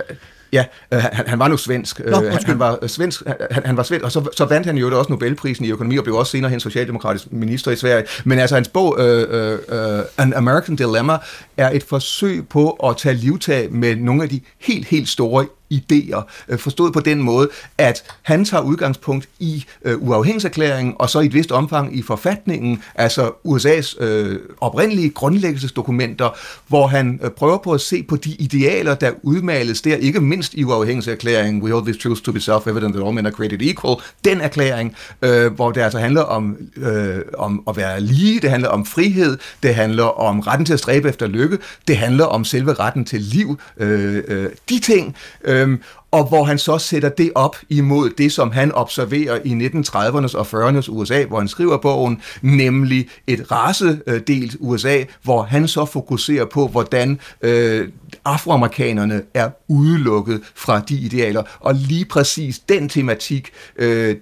Ja, 0.52 0.64
øh, 0.92 1.00
han, 1.12 1.26
han 1.26 1.38
var 1.38 1.48
nu 1.48 1.56
svensk. 1.56 2.00
Nå, 2.00 2.22
Øh, 2.22 2.32
han, 2.32 2.42
han 2.46 2.58
var 2.58 2.78
øh, 2.82 2.88
svensk, 2.88 3.22
han, 3.50 3.62
han 3.64 3.76
var 3.76 3.82
svensk, 3.82 4.04
og 4.04 4.12
så, 4.12 4.28
så 4.36 4.44
vandt 4.44 4.66
han 4.66 4.76
jo 4.76 4.98
også 4.98 5.12
Nobelprisen 5.12 5.64
i 5.64 5.70
økonomi, 5.70 5.96
og 5.96 6.04
blev 6.04 6.16
også 6.16 6.30
senere 6.32 6.50
hen 6.50 6.60
socialdemokratisk 6.60 7.32
minister 7.32 7.70
i 7.70 7.76
Sverige. 7.76 8.04
Men 8.24 8.38
altså, 8.38 8.54
hans 8.54 8.68
bog, 8.68 8.96
øh, 9.00 9.58
øh, 9.68 10.02
An 10.18 10.34
American 10.34 10.76
Dilemma, 10.76 11.18
er 11.56 11.70
et 11.70 11.82
forsøg 11.82 12.48
på 12.48 12.70
at 12.70 12.96
tage 12.96 13.14
livtag 13.14 13.72
med 13.72 13.96
nogle 13.96 14.22
af 14.22 14.28
de 14.28 14.40
helt, 14.58 14.86
helt 14.86 15.08
store 15.08 15.46
idéer. 15.70 16.22
Øh, 16.48 16.58
forstået 16.58 16.92
på 16.92 17.00
den 17.00 17.22
måde, 17.22 17.48
at 17.78 18.04
han 18.22 18.44
tager 18.44 18.62
udgangspunkt 18.62 19.28
i 19.38 19.64
øh, 19.84 20.02
uafhængighedserklæringen, 20.02 20.94
og 20.98 21.10
så 21.10 21.20
i 21.20 21.26
et 21.26 21.34
vist 21.34 21.52
omfang 21.52 21.96
i 21.96 22.02
forfatningen, 22.02 22.82
altså 22.94 23.30
USA's 23.48 24.04
øh, 24.04 24.38
oprindelige 24.60 25.10
grundlæggelsesdokumenter, 25.10 26.30
hvor 26.68 26.86
han 26.86 27.20
øh, 27.22 27.30
prøver 27.30 27.58
på 27.58 27.72
at 27.72 27.80
se 27.80 28.02
på 28.02 28.16
de 28.16 28.30
idealer, 28.30 28.94
der 28.94 29.10
udmales 29.22 29.82
der, 29.82 29.96
ikke 29.96 30.20
mindst 30.20 30.54
i 30.54 30.64
uafhængighedserklæringen, 30.64 31.62
We 31.62 31.72
hold 31.72 31.84
these 31.84 31.98
truths 31.98 32.20
to 32.20 32.32
be 32.32 32.40
self-evident 32.40 32.92
that 32.92 33.06
all 33.06 33.14
men 33.14 33.26
are 33.26 33.32
created 33.32 33.62
equal, 33.62 33.96
den 34.24 34.40
erklæring, 34.40 34.96
øh, 35.22 35.52
hvor 35.52 35.70
det 35.70 35.80
altså 35.80 35.98
handler 35.98 36.22
om, 36.22 36.56
øh, 36.76 37.18
om 37.38 37.62
at 37.68 37.76
være 37.76 38.00
lige, 38.00 38.40
det 38.40 38.50
handler 38.50 38.68
om 38.68 38.86
frihed, 38.86 39.38
det 39.62 39.74
handler 39.74 40.04
om 40.04 40.40
retten 40.40 40.66
til 40.66 40.72
at 40.72 40.78
stræbe 40.78 41.08
efter 41.08 41.26
lykke, 41.26 41.58
det 41.88 41.96
handler 41.96 42.24
om 42.24 42.44
selve 42.44 42.72
retten 42.72 43.04
til 43.04 43.20
liv, 43.20 43.58
øh, 43.76 44.22
øh, 44.28 44.48
de 44.68 44.78
ting, 44.78 45.16
øh, 45.44 45.59
Øhm, 45.60 45.82
og 46.10 46.28
hvor 46.28 46.44
han 46.44 46.58
så 46.58 46.78
sætter 46.78 47.08
det 47.08 47.32
op 47.34 47.56
imod 47.68 48.10
det, 48.18 48.32
som 48.32 48.50
han 48.50 48.72
observerer 48.72 49.38
i 49.44 49.66
1930'ernes 49.66 50.36
og 50.36 50.46
40'ernes 50.46 50.90
USA, 50.90 51.24
hvor 51.24 51.38
han 51.38 51.48
skriver 51.48 51.76
bogen, 51.76 52.20
nemlig 52.42 53.08
et 53.26 53.52
racedelt 53.52 54.56
USA, 54.60 55.04
hvor 55.22 55.42
han 55.42 55.68
så 55.68 55.84
fokuserer 55.84 56.44
på, 56.44 56.66
hvordan 56.66 57.20
øh, 57.42 57.88
afroamerikanerne 58.24 59.22
er 59.34 59.50
udelukket 59.68 60.40
fra 60.54 60.80
de 60.80 60.94
idealer. 60.94 61.42
Og 61.60 61.74
lige 61.74 62.04
præcis 62.04 62.58
den 62.58 62.88
tematik 62.88 63.50
øh, 63.76 64.16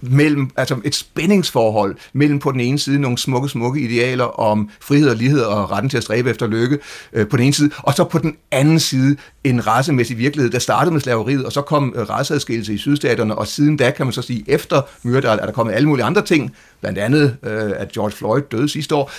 mellem, 0.00 0.50
altså 0.56 0.76
et 0.84 0.94
spændingsforhold 0.94 1.96
mellem 2.12 2.38
på 2.38 2.52
den 2.52 2.60
ene 2.60 2.78
side 2.78 3.00
nogle 3.00 3.18
smukke, 3.18 3.48
smukke 3.48 3.80
idealer 3.80 4.24
om 4.24 4.70
frihed 4.80 5.08
og 5.08 5.16
lighed 5.16 5.40
og 5.40 5.70
retten 5.70 5.90
til 5.90 5.96
at 5.96 6.02
stræbe 6.02 6.30
efter 6.30 6.46
lykke 6.46 6.78
øh, 7.12 7.28
på 7.28 7.36
den 7.36 7.44
ene 7.44 7.54
side, 7.54 7.70
og 7.78 7.94
så 7.94 8.04
på 8.04 8.18
den 8.18 8.36
anden 8.50 8.80
side 8.80 9.16
en 9.44 9.66
racemæssig 9.66 10.18
virkelighed, 10.18 10.50
der 10.50 10.58
startede 10.58 10.92
med 10.92 11.00
slaveriet, 11.00 11.44
og 11.44 11.52
så 11.52 11.62
kom 11.62 11.92
øh, 11.96 12.10
raceadskillelse 12.10 12.74
i 12.74 12.78
sydstaterne, 12.78 13.34
og 13.34 13.46
siden 13.46 13.76
da 13.76 13.90
kan 13.90 14.06
man 14.06 14.12
så 14.12 14.22
sige, 14.22 14.44
efter 14.46 14.82
Myrdal 15.02 15.38
er 15.38 15.46
der 15.46 15.52
kommet 15.52 15.74
alle 15.74 15.88
mulige 15.88 16.04
andre 16.04 16.22
ting, 16.22 16.54
blandt 16.80 16.98
andet 16.98 17.36
øh, 17.42 17.72
at 17.76 17.92
George 17.92 18.10
Floyd 18.12 18.42
døde 18.50 18.68
sidste 18.68 18.94
år, 18.94 19.12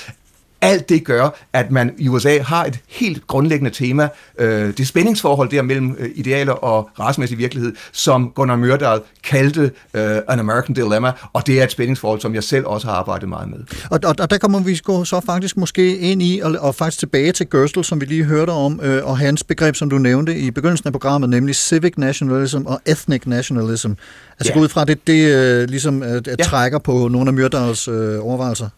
alt 0.61 0.89
det 0.89 1.03
gør, 1.05 1.29
at 1.53 1.71
man 1.71 1.93
i 1.97 2.07
USA 2.09 2.39
har 2.41 2.65
et 2.65 2.79
helt 2.87 3.27
grundlæggende 3.27 3.71
tema, 3.71 4.09
øh, 4.39 4.77
det 4.77 4.87
spændingsforhold 4.87 5.49
der 5.49 5.61
mellem 5.61 5.95
øh, 5.99 6.09
idealer 6.15 6.53
og 6.53 6.89
racemæssig 6.99 7.37
virkelighed, 7.37 7.73
som 7.91 8.31
Gunnar 8.35 8.55
Myrdal 8.55 8.99
kaldte 9.23 9.71
øh, 9.93 10.17
An 10.27 10.39
American 10.39 10.75
Dilemma, 10.75 11.11
og 11.33 11.47
det 11.47 11.59
er 11.59 11.63
et 11.63 11.71
spændingsforhold, 11.71 12.19
som 12.21 12.35
jeg 12.35 12.43
selv 12.43 12.65
også 12.65 12.87
har 12.87 12.93
arbejdet 12.95 13.29
meget 13.29 13.49
med. 13.49 13.57
Og, 13.89 13.99
og, 14.03 14.15
og 14.19 14.29
der 14.29 14.37
kommer 14.37 14.59
vi 14.59 14.75
så 14.75 15.21
faktisk 15.25 15.57
måske 15.57 15.97
ind 15.97 16.21
i, 16.21 16.39
og, 16.39 16.55
og 16.59 16.75
faktisk 16.75 16.99
tilbage 16.99 17.31
til 17.31 17.49
Gerstle, 17.49 17.83
som 17.83 18.01
vi 18.01 18.05
lige 18.05 18.23
hørte 18.23 18.49
om, 18.49 18.79
øh, 18.83 19.05
og 19.05 19.17
hans 19.17 19.43
begreb, 19.43 19.75
som 19.75 19.89
du 19.89 19.97
nævnte 19.97 20.37
i 20.37 20.51
begyndelsen 20.51 20.87
af 20.87 20.91
programmet, 20.93 21.29
nemlig 21.29 21.55
civic 21.55 21.93
nationalism 21.97 22.61
og 22.65 22.81
ethnic 22.85 23.21
nationalism. 23.25 23.91
Altså 24.39 24.51
Ja. 24.53 24.53
gå 24.53 24.59
ud 24.63 24.69
fra, 24.69 24.85
det, 24.85 25.07
det 25.07 25.35
øh, 25.35 25.69
ligesom 25.69 26.03
øh, 26.03 26.21
Ja. 26.27 26.35
trækker 26.35 26.79
på 26.79 27.07
nogle 27.07 27.27
af 27.29 27.33
Myrdals 27.33 27.87
øh, 27.87 28.25
overvejelser. 28.25 28.69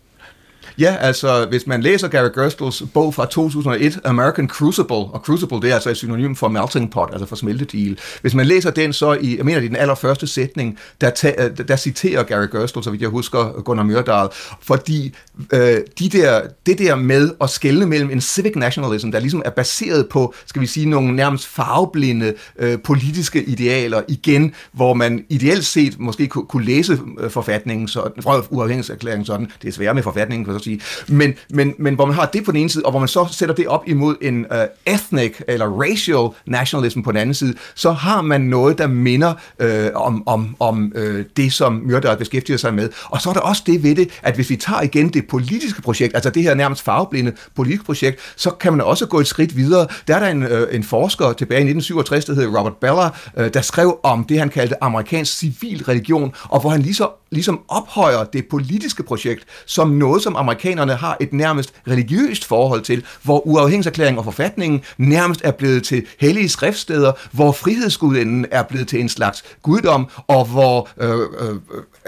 Ja, 0.80 0.96
altså 1.00 1.46
hvis 1.50 1.68
man 1.68 1.82
læser 1.82 2.08
Gary 2.08 2.30
Gerstels 2.36 2.84
bog 2.94 3.14
fra 3.14 3.26
2001, 3.26 4.00
American 4.04 4.48
Crucible, 4.48 4.96
og 4.96 5.22
Crucible 5.26 5.62
det 5.62 5.70
er 5.70 5.74
altså 5.74 5.90
et 5.90 5.98
synonym 5.98 6.36
for 6.36 6.48
melting 6.48 6.92
pot, 6.92 7.10
altså 7.12 7.26
for 7.26 7.36
smeltedigel. 7.36 8.00
Hvis 8.22 8.36
man 8.36 8.46
læser 8.46 8.72
den, 8.72 8.94
så 8.94 9.14
i, 9.14 9.38
jeg 9.38 9.46
mener 9.46 9.60
det 9.60 9.66
er 9.66 9.70
den 9.70 9.78
allerførste 9.78 10.28
sætning, 10.28 10.78
der, 11.02 11.10
ta, 11.10 11.50
der, 11.68 11.76
citerer 11.76 12.24
Gary 12.24 12.46
Gerstel, 12.52 12.84
så 12.84 12.92
vidt 12.92 13.02
jeg 13.02 13.10
husker 13.10 13.62
Gunnar 13.62 13.84
Myrdal, 13.84 14.28
fordi 14.62 15.16
øh, 15.54 15.78
de 16.00 16.10
der, 16.10 16.42
det 16.66 16.80
der 16.80 16.96
med 16.96 17.32
at 17.42 17.50
skelne 17.50 17.86
mellem 17.86 18.10
en 18.10 18.22
civic 18.22 18.56
nationalism, 18.56 19.12
der 19.12 19.20
ligesom 19.20 19.42
er 19.46 19.50
baseret 19.50 20.10
på, 20.10 20.34
skal 20.46 20.62
vi 20.62 20.68
sige, 20.68 20.86
nogle 20.86 21.16
nærmest 21.16 21.48
farveblinde 21.48 22.34
øh, 22.60 22.80
politiske 22.84 23.44
idealer, 23.44 24.02
igen, 24.08 24.54
hvor 24.72 24.94
man 24.94 25.26
ideelt 25.30 25.66
set 25.66 26.00
måske 26.00 26.28
kunne, 26.28 26.46
kunne 26.46 26.66
læse 26.66 27.00
øh, 27.20 27.30
forfatningen, 27.30 27.88
så, 27.88 28.10
uafhængighedserklæringen 28.50 29.26
sådan, 29.26 29.52
det 29.62 29.68
er 29.68 29.72
svært 29.72 29.96
med 29.96 30.04
forfatningen, 30.04 30.46
for 30.46 30.54
så 30.54 30.69
sige, 30.70 30.82
men, 31.08 31.34
men, 31.50 31.74
men 31.80 31.96
hvor 31.96 32.06
man 32.06 32.16
har 32.16 32.26
det 32.26 32.46
på 32.46 32.52
den 32.52 32.60
ene 32.60 32.70
side, 32.70 32.86
og 32.86 32.92
hvor 32.92 33.00
man 33.00 33.08
så 33.08 33.28
sætter 33.32 33.56
det 33.56 33.68
op 33.68 33.84
imod 33.88 34.16
en 34.22 34.46
uh, 34.52 34.94
ethnic 34.94 35.34
eller 35.48 35.66
racial 35.66 36.30
nationalism 36.46 37.02
på 37.02 37.12
den 37.12 37.18
anden 37.18 37.34
side, 37.34 37.54
så 37.76 37.92
har 37.92 38.22
man 38.22 38.42
noget, 38.42 38.78
der 38.78 38.88
minder 38.88 39.34
øh, 39.60 39.90
om, 39.96 40.28
om, 40.28 40.56
om 40.60 40.92
øh, 40.96 41.26
det, 41.38 41.54
som 41.54 41.74
Myrdal 41.86 42.18
beskæftiger 42.18 42.58
sig 42.58 42.74
med. 42.74 42.90
Og 43.06 43.22
så 43.22 43.30
er 43.30 43.34
der 43.34 43.42
også 43.42 43.64
det 43.66 43.84
ved 43.84 43.96
det, 43.96 44.10
at 44.24 44.36
hvis 44.36 44.50
vi 44.50 44.56
tager 44.56 44.82
igen 44.82 45.10
det 45.10 45.28
politiske 45.28 45.82
projekt, 45.82 46.16
altså 46.16 46.30
det 46.30 46.44
her 46.44 46.54
nærmest 46.54 46.82
farveblinde 46.84 47.34
politiske 47.56 47.86
projekt, 47.86 48.20
så 48.36 48.50
kan 48.50 48.74
man 48.74 48.82
også 48.82 49.06
gå 49.06 49.20
et 49.20 49.28
skridt 49.28 49.56
videre. 49.56 49.88
Der 50.08 50.16
er 50.16 50.20
der 50.20 50.28
en, 50.28 50.44
øh, 50.44 50.68
en 50.76 50.84
forsker 50.84 51.34
tilbage 51.34 51.60
i 51.60 51.70
1967, 51.70 52.26
der 52.26 52.34
hedder 52.34 52.60
Robert 52.60 52.76
Beller, 52.82 53.10
øh, 53.38 53.54
der 53.54 53.62
skrev 53.62 54.00
om 54.04 54.24
det, 54.24 54.40
han 54.40 54.50
kaldte 54.50 54.84
amerikansk 54.84 55.38
civil 55.38 55.84
religion, 55.84 56.34
og 56.50 56.62
hvor 56.62 56.70
han 56.70 56.82
lige 56.82 56.96
så, 56.96 57.10
ligesom 57.32 57.62
ophøjer 57.68 58.24
det 58.24 58.46
politiske 58.50 59.04
projekt 59.04 59.44
som 59.66 59.90
noget, 59.90 60.24
som 60.24 60.36
amerikanerne 60.50 60.95
har 60.95 61.18
et 61.20 61.34
nærmest 61.34 61.74
religiøst 61.88 62.45
forhold 62.45 62.82
til, 62.82 63.06
hvor 63.24 63.47
uafhængighedserklæringen 63.47 64.18
og 64.18 64.24
forfatningen 64.24 64.82
nærmest 64.97 65.41
er 65.43 65.52
blevet 65.52 65.84
til 65.84 66.06
hellige 66.20 66.50
skriftsteder, 66.50 67.12
hvor 67.32 67.52
frihedsgudinden 67.52 68.45
er 68.52 68.64
blevet 68.64 68.88
til 68.88 69.00
en 69.00 69.10
slags 69.10 69.43
guddom, 69.62 70.10
og 70.28 70.45
hvor 70.45 70.89
øh, 70.97 71.20
øh, 71.20 71.56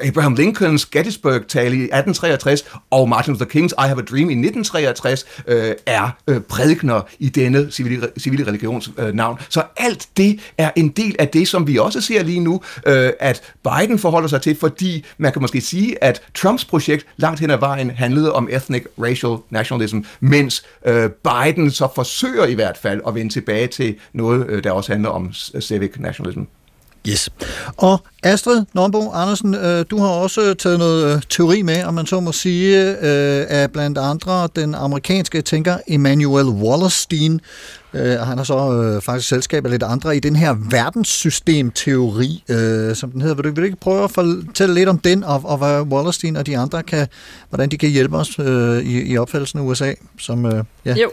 Abraham 0.07 0.33
Lincolns 0.33 0.85
Gettysburg-tale 0.85 1.75
i 1.75 1.83
1863 1.83 2.65
og 2.91 3.09
Martin 3.09 3.33
Luther 3.33 3.45
Kings 3.45 3.73
I 3.77 3.87
Have 3.87 4.01
a 4.01 4.05
Dream 4.05 4.29
i 4.29 4.33
1963 4.33 5.25
øh, 5.47 5.73
er 5.85 6.09
øh, 6.27 6.41
prædikner 6.41 7.01
i 7.19 7.29
denne 7.29 7.71
civile, 7.71 8.07
civile 8.17 8.47
religions 8.47 8.91
øh, 8.97 9.13
navn. 9.13 9.39
Så 9.49 9.63
alt 9.77 10.07
det 10.17 10.39
er 10.57 10.71
en 10.75 10.89
del 10.89 11.15
af 11.19 11.27
det, 11.27 11.47
som 11.47 11.67
vi 11.67 11.77
også 11.77 12.01
ser 12.01 12.23
lige 12.23 12.39
nu, 12.39 12.61
øh, 12.87 13.09
at 13.19 13.53
Biden 13.63 13.99
forholder 13.99 14.27
sig 14.27 14.41
til, 14.41 14.57
fordi 14.59 15.05
man 15.17 15.31
kan 15.31 15.41
måske 15.41 15.61
sige, 15.61 16.03
at 16.03 16.21
Trumps 16.35 16.65
projekt 16.65 17.05
langt 17.17 17.39
hen 17.39 17.49
ad 17.49 17.57
vejen 17.57 17.89
handlede 17.89 18.30
om 18.31 18.49
ethnic 18.51 18.83
racial 18.99 19.37
nationalism, 19.49 19.99
mens 20.19 20.65
øh, 20.85 21.09
Biden 21.09 21.71
så 21.71 21.87
forsøger 21.95 22.45
i 22.45 22.53
hvert 22.53 22.77
fald 22.77 23.01
at 23.07 23.15
vende 23.15 23.33
tilbage 23.33 23.67
til 23.67 23.95
noget, 24.13 24.45
øh, 24.49 24.63
der 24.63 24.71
også 24.71 24.91
handler 24.91 25.09
om 25.09 25.33
civic 25.59 25.91
nationalism. 25.99 26.41
Yes. 27.07 27.29
Og 27.77 28.01
Astrid 28.23 28.65
Nombo 28.73 29.11
Andersen, 29.11 29.55
øh, 29.55 29.85
du 29.91 29.99
har 29.99 30.07
også 30.07 30.41
øh, 30.41 30.55
taget 30.55 30.79
noget 30.79 31.15
øh, 31.15 31.21
teori 31.29 31.61
med, 31.61 31.83
om 31.83 31.93
man 31.93 32.05
så 32.05 32.19
må 32.19 32.31
sige, 32.31 32.77
af 33.47 33.71
blandt 33.71 33.97
andre 33.97 34.49
den 34.55 34.75
amerikanske 34.75 35.41
tænker 35.41 35.77
Emmanuel 35.87 36.45
Wallerstein. 36.45 37.41
Han 37.93 38.37
har 38.37 38.43
så 38.43 38.99
faktisk 39.03 39.29
selskab 39.29 39.65
af 39.65 39.71
lidt 39.71 39.83
andre 39.83 40.17
i 40.17 40.19
den 40.19 40.35
her 40.35 40.55
verdenssystemteori, 40.69 42.43
som 42.93 43.11
den 43.11 43.21
hedder. 43.21 43.35
Vil 43.35 43.43
du, 43.43 43.49
vil 43.49 43.55
du 43.55 43.63
ikke 43.63 43.77
prøve 43.77 44.03
at 44.03 44.11
fortælle 44.11 44.75
lidt 44.75 44.89
om 44.89 44.97
den, 44.97 45.23
og, 45.23 45.41
og 45.43 45.57
hvad 45.57 45.81
Wallerstein 45.81 46.35
og 46.35 46.45
de 46.45 46.57
andre 46.57 46.83
kan, 46.83 47.07
hvordan 47.49 47.69
de 47.69 47.77
kan 47.77 47.89
hjælpe 47.89 48.17
os 48.17 48.37
i, 48.83 49.01
i 49.05 49.17
opfattelsen 49.17 49.59
af 49.59 49.63
USA? 49.63 49.93
Som, 50.19 50.45
ja. 50.85 50.95
Jo. 50.95 51.11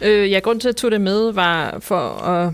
Øh, 0.00 0.30
ja, 0.30 0.38
grund 0.38 0.60
til, 0.60 0.68
at 0.68 0.72
jeg 0.72 0.76
tog 0.76 0.90
det 0.90 1.00
med, 1.00 1.32
var 1.32 1.78
for 1.80 2.08
at 2.24 2.52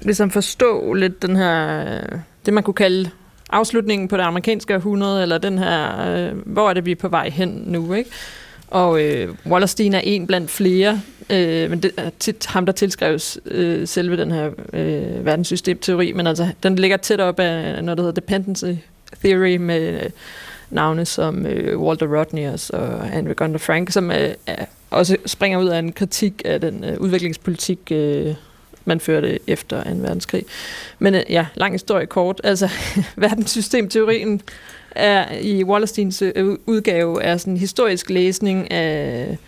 ligesom 0.00 0.30
forstå 0.30 0.92
lidt 0.92 1.22
den 1.22 1.36
her, 1.36 1.80
øh, 1.80 2.18
det 2.46 2.54
man 2.54 2.62
kunne 2.62 2.74
kalde 2.74 3.10
afslutningen 3.50 4.08
på 4.08 4.16
det 4.16 4.22
amerikanske 4.22 4.74
århundrede, 4.74 5.22
eller 5.22 5.38
den 5.38 5.58
her, 5.58 6.06
øh, 6.06 6.38
hvor 6.46 6.70
er 6.70 6.74
det, 6.74 6.84
vi 6.84 6.90
er 6.90 6.96
på 6.96 7.08
vej 7.08 7.28
hen 7.28 7.62
nu, 7.66 7.92
ikke? 7.92 8.10
Og 8.68 9.02
øh, 9.02 9.34
Wallerstein 9.46 9.94
er 9.94 10.00
en 10.04 10.26
blandt 10.26 10.50
flere, 10.50 11.00
øh, 11.30 11.70
men 11.70 11.82
det 11.82 11.90
er 11.96 12.10
tit 12.18 12.46
ham, 12.46 12.66
der 12.66 12.72
tilskrives 12.72 13.38
øh, 13.44 13.86
selve 13.86 14.16
den 14.16 14.30
her 14.30 14.50
øh, 14.72 15.26
verdenssystemteori, 15.26 16.12
men 16.12 16.26
altså, 16.26 16.48
den 16.62 16.76
ligger 16.76 16.96
tæt 16.96 17.20
op 17.20 17.40
af 17.40 17.84
noget, 17.84 17.98
der 17.98 18.04
hedder 18.04 18.20
dependency 18.20 18.72
theory, 19.24 19.56
med 19.56 20.02
øh, 20.02 20.10
navne 20.70 21.04
som 21.04 21.46
øh, 21.46 21.80
Walter 21.80 22.18
Rodney 22.18 22.48
og 22.72 23.16
Andrew 23.16 23.34
Gunder 23.34 23.58
Frank, 23.58 23.90
som 23.90 24.10
øh, 24.10 24.34
er, 24.46 24.64
også 24.90 25.16
springer 25.26 25.58
ud 25.58 25.66
af 25.66 25.78
en 25.78 25.92
kritik 25.92 26.42
af 26.44 26.60
den 26.60 26.84
øh, 26.84 27.00
udviklingspolitik, 27.00 27.78
øh, 27.90 28.34
man 28.88 29.00
førte 29.00 29.38
efter 29.46 29.84
2. 29.84 29.90
verdenskrig. 29.90 30.44
Men 30.98 31.14
øh, 31.14 31.22
ja, 31.28 31.46
lang 31.54 31.74
historie 31.74 32.06
kort. 32.06 32.40
Altså, 32.44 32.68
verdenssystemteorien 33.16 34.40
er 34.90 35.38
i 35.40 35.64
Wallersteins 35.64 36.22
øh, 36.22 36.56
udgave 36.66 37.22
er 37.22 37.36
sådan 37.36 37.52
en 37.52 37.58
historisk 37.58 38.10
læsning 38.10 38.70
af, 38.70 39.38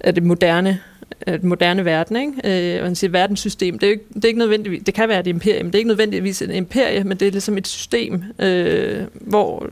af 0.00 0.14
det 0.14 0.22
moderne 0.22 0.80
af 1.26 1.40
den 1.40 1.48
moderne 1.48 1.84
verden, 1.84 2.16
ikke? 2.16 2.76
Øh, 2.76 2.82
man 2.82 2.94
siger 2.94 3.10
verdenssystem, 3.10 3.78
det 3.78 3.86
er, 3.86 3.90
ikke, 3.90 4.04
det 4.14 4.24
er 4.24 4.28
ikke 4.28 4.38
nødvendigvis, 4.38 4.82
det 4.86 4.94
kan 4.94 5.08
være 5.08 5.20
et 5.20 5.26
imperium, 5.26 5.66
det 5.66 5.74
er 5.74 5.78
ikke 5.78 5.88
nødvendigvis 5.88 6.42
et 6.42 6.50
imperie, 6.50 7.04
men 7.04 7.16
det 7.16 7.28
er 7.28 7.32
ligesom 7.32 7.58
et 7.58 7.66
system, 7.66 8.22
øh, 8.38 9.02
hvor 9.12 9.66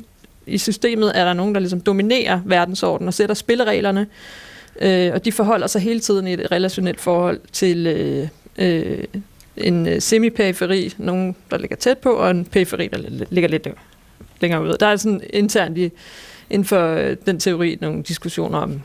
i 0.46 0.58
systemet 0.58 1.12
er 1.14 1.24
der 1.24 1.32
nogen, 1.32 1.54
der 1.54 1.60
ligesom 1.60 1.80
dominerer 1.80 2.40
verdensordenen 2.44 3.08
og 3.08 3.14
sætter 3.14 3.34
spillereglerne, 3.34 4.06
øh, 4.80 5.10
og 5.14 5.24
de 5.24 5.32
forholder 5.32 5.66
sig 5.66 5.80
hele 5.80 6.00
tiden 6.00 6.26
i 6.26 6.32
et 6.32 6.52
relationelt 6.52 7.00
forhold 7.00 7.40
til 7.52 7.86
øh, 7.86 8.28
øh, 8.58 9.04
en 9.56 9.88
øh, 9.88 10.00
semiperiferi, 10.00 10.94
nogen, 10.98 11.36
der 11.50 11.58
ligger 11.58 11.76
tæt 11.76 11.98
på, 11.98 12.10
og 12.10 12.30
en 12.30 12.44
periferi, 12.44 12.88
der 12.88 12.98
ligger 13.30 13.48
lidt 13.48 13.68
længere 14.40 14.62
ud. 14.62 14.76
Der 14.80 14.86
er 14.86 14.96
sådan 14.96 15.20
internt 15.32 15.78
i, 15.78 15.90
inden 16.50 16.64
for 16.64 16.94
øh, 16.94 17.16
den 17.26 17.40
teori 17.40 17.78
nogle 17.80 18.02
diskussioner 18.02 18.58
om 18.58 18.82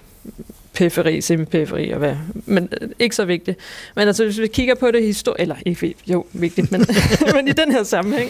periferi, 0.73 1.21
semiperiferi 1.21 1.89
og 1.89 1.99
hvad. 1.99 2.15
Men 2.45 2.69
øh, 2.81 2.89
ikke 2.99 3.15
så 3.15 3.25
vigtigt. 3.25 3.57
Men 3.95 4.07
altså, 4.07 4.23
hvis 4.23 4.39
vi 4.39 4.47
kigger 4.47 4.75
på 4.75 4.91
det 4.91 5.03
historisk, 5.03 5.41
eller 5.41 5.55
ikke 5.65 5.95
jo, 6.07 6.25
vigtigt, 6.33 6.71
men, 6.71 6.85
men 7.35 7.47
i 7.47 7.51
den 7.51 7.71
her 7.71 7.83
sammenhæng, 7.83 8.29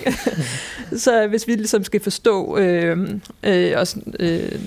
så 1.03 1.27
hvis 1.27 1.47
vi 1.47 1.53
ligesom 1.53 1.83
skal 1.83 2.01
forstå 2.01 2.57
øh, 2.57 3.09
øh, 3.43 3.73
også, 3.75 3.99
øh, 4.19 4.59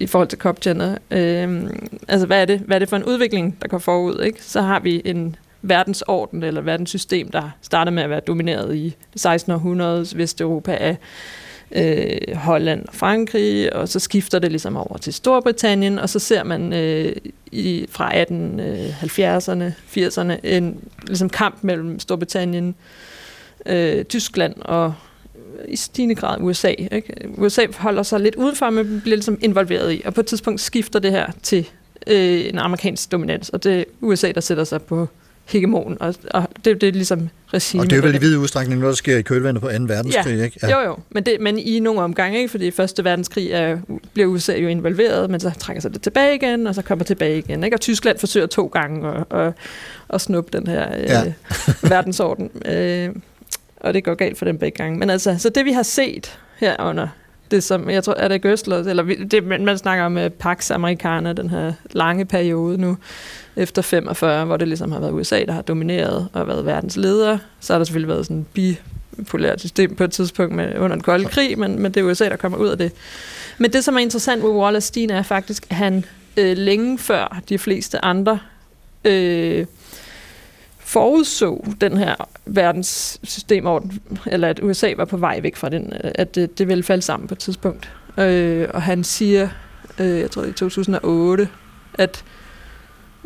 i 0.00 0.06
forhold 0.06 0.28
til 0.28 0.38
COP-gender, 0.38 0.96
øh, 1.10 1.70
altså 2.08 2.26
hvad 2.26 2.40
er, 2.40 2.44
det, 2.44 2.58
hvad 2.58 2.76
er 2.76 2.78
det 2.78 2.88
for 2.88 2.96
en 2.96 3.04
udvikling, 3.04 3.56
der 3.62 3.68
går 3.68 3.78
forud, 3.78 4.22
ikke? 4.22 4.44
Så 4.44 4.60
har 4.60 4.80
vi 4.80 5.02
en 5.04 5.36
verdensorden 5.68 6.42
eller 6.42 6.60
verdenssystem, 6.60 7.30
der 7.30 7.50
startede 7.62 7.94
med 7.94 8.02
at 8.02 8.10
være 8.10 8.20
domineret 8.20 8.76
i 8.76 8.96
det 9.12 9.20
16. 9.20 9.52
århundredes 9.52 10.16
Vesteuropa 10.16 10.72
af 10.72 10.96
øh, 11.70 12.36
Holland 12.36 12.84
og 12.88 12.94
Frankrig, 12.94 13.76
og 13.76 13.88
så 13.88 14.00
skifter 14.00 14.38
det 14.38 14.50
ligesom 14.50 14.76
over 14.76 14.98
til 14.98 15.12
Storbritannien, 15.12 15.98
og 15.98 16.08
så 16.08 16.18
ser 16.18 16.44
man 16.44 16.72
øh, 16.72 17.16
i, 17.52 17.86
fra 17.90 18.22
1870'erne, 18.22 19.72
80'erne 19.96 20.32
en 20.42 20.78
ligesom 21.06 21.30
kamp 21.30 21.58
mellem 21.62 21.98
Storbritannien, 21.98 22.74
øh, 23.66 24.04
Tyskland 24.04 24.54
og 24.60 24.94
øh, 25.34 25.64
i 25.68 25.76
stigende 25.76 26.14
grad 26.14 26.40
USA. 26.40 26.68
Ikke? 26.68 27.28
USA 27.38 27.66
holder 27.78 28.02
sig 28.02 28.20
lidt 28.20 28.34
udenfor, 28.34 28.70
men 28.70 29.00
bliver 29.00 29.16
ligesom 29.16 29.38
involveret 29.40 29.92
i, 29.92 30.02
og 30.04 30.14
på 30.14 30.20
et 30.20 30.26
tidspunkt 30.26 30.60
skifter 30.60 30.98
det 30.98 31.10
her 31.10 31.26
til 31.42 31.68
øh, 32.06 32.48
en 32.48 32.58
amerikansk 32.58 33.12
dominans, 33.12 33.48
og 33.48 33.64
det 33.64 33.78
er 33.78 33.84
USA, 34.00 34.32
der 34.32 34.40
sætter 34.40 34.64
sig 34.64 34.82
på 34.82 35.08
hegemon, 35.46 35.96
og, 36.00 36.14
og 36.30 36.48
det, 36.64 36.80
det 36.80 36.88
er 36.88 36.92
ligesom 36.92 37.28
regime. 37.54 37.82
Og 37.82 37.90
det 37.90 37.98
er 37.98 38.02
vel 38.02 38.14
i 38.14 38.18
vid 38.18 38.36
udstrækning 38.36 38.80
noget, 38.80 38.92
der 38.92 38.96
sker 38.96 39.16
i 39.16 39.22
kølvandet 39.22 39.62
på 39.62 39.68
2. 39.68 39.74
verdenskrig, 39.86 40.44
ikke? 40.44 40.58
Ja. 40.62 40.80
Jo, 40.80 40.88
jo. 40.88 40.96
Men, 41.10 41.26
det, 41.26 41.36
men 41.40 41.58
i 41.58 41.80
nogle 41.80 42.00
omgange, 42.00 42.38
ikke? 42.38 42.50
fordi 42.50 42.66
i 42.66 42.70
Første 42.70 43.04
Verdenskrig 43.04 43.50
er, 43.50 43.78
bliver 44.12 44.28
USA 44.28 44.56
jo 44.56 44.68
involveret, 44.68 45.30
men 45.30 45.40
så 45.40 45.50
trækker 45.58 45.80
sig 45.80 45.94
det 45.94 46.02
tilbage 46.02 46.34
igen, 46.34 46.66
og 46.66 46.74
så 46.74 46.82
kommer 46.82 47.04
tilbage 47.04 47.38
igen. 47.38 47.64
Ikke? 47.64 47.76
Og 47.76 47.80
Tyskland 47.80 48.18
forsøger 48.18 48.46
to 48.46 48.66
gange 48.66 49.08
at, 49.08 49.38
at, 49.38 49.52
at 50.08 50.20
snuppe 50.20 50.58
den 50.58 50.66
her 50.66 50.96
øh, 50.96 51.04
Ja. 51.04 51.32
verdensorden. 51.82 52.50
Øh, 52.64 53.08
og 53.80 53.94
det 53.94 54.04
går 54.04 54.14
galt 54.14 54.38
for 54.38 54.44
dem 54.44 54.58
begge 54.58 54.76
gange. 54.76 54.98
Men 54.98 55.10
altså, 55.10 55.36
så 55.38 55.48
det 55.48 55.64
vi 55.64 55.72
har 55.72 55.82
set 55.82 56.38
her 56.56 56.82
under 56.82 57.08
det 57.50 57.62
som, 57.64 57.90
jeg 57.90 58.04
tror, 58.04 58.14
er 58.14 58.28
det 58.28 58.42
Gøsler, 58.42 58.76
eller 58.78 59.02
det, 59.30 59.44
man 59.44 59.78
snakker 59.78 60.04
om 60.04 60.16
uh, 60.16 60.28
Pax 60.28 60.70
Americana, 60.70 61.32
den 61.32 61.50
her 61.50 61.72
lange 61.92 62.24
periode 62.24 62.78
nu, 62.78 62.96
efter 63.56 63.82
45, 63.82 64.44
hvor 64.44 64.56
det 64.56 64.68
ligesom 64.68 64.92
har 64.92 65.00
været 65.00 65.12
USA, 65.12 65.44
der 65.44 65.52
har 65.52 65.62
domineret 65.62 66.28
og 66.32 66.46
været 66.46 66.66
verdens 66.66 66.96
leder. 66.96 67.38
Så 67.60 67.72
har 67.72 67.78
der 67.78 67.84
selvfølgelig 67.84 68.08
været 68.08 68.26
sådan 68.26 68.46
et 68.54 68.76
bipolært 69.16 69.60
system 69.60 69.96
på 69.96 70.04
et 70.04 70.12
tidspunkt 70.12 70.54
med, 70.54 70.78
under 70.78 70.96
den 70.96 71.02
kolde 71.02 71.24
krig, 71.24 71.58
men, 71.58 71.82
men 71.82 71.94
det 71.94 72.00
er 72.00 72.04
USA, 72.04 72.28
der 72.28 72.36
kommer 72.36 72.58
ud 72.58 72.68
af 72.68 72.78
det. 72.78 72.92
Men 73.58 73.72
det, 73.72 73.84
som 73.84 73.94
er 73.94 74.00
interessant 74.00 74.42
ved 74.42 74.50
Wallace 74.50 74.86
Steen, 74.86 75.10
er 75.10 75.22
faktisk, 75.22 75.66
at 75.70 75.76
han 75.76 76.04
øh, 76.36 76.56
længe 76.56 76.98
før 76.98 77.40
de 77.48 77.58
fleste 77.58 78.04
andre 78.04 78.38
øh, 79.04 79.66
forudså 80.86 81.64
den 81.80 81.96
her 81.96 82.14
verdenssystem, 82.46 83.66
eller 84.26 84.48
at 84.48 84.60
USA 84.62 84.94
var 84.96 85.04
på 85.04 85.16
vej 85.16 85.40
væk 85.40 85.56
fra 85.56 85.68
den, 85.68 85.92
øh, 86.04 86.10
at 86.14 86.34
det, 86.34 86.58
det 86.58 86.68
ville 86.68 86.84
falde 86.84 87.02
sammen 87.02 87.28
på 87.28 87.34
et 87.34 87.38
tidspunkt. 87.38 87.92
Øh, 88.18 88.68
og 88.74 88.82
han 88.82 89.04
siger, 89.04 89.48
øh, 89.98 90.20
jeg 90.20 90.30
tror 90.30 90.44
i 90.44 90.52
2008, 90.52 91.48
at 91.94 92.24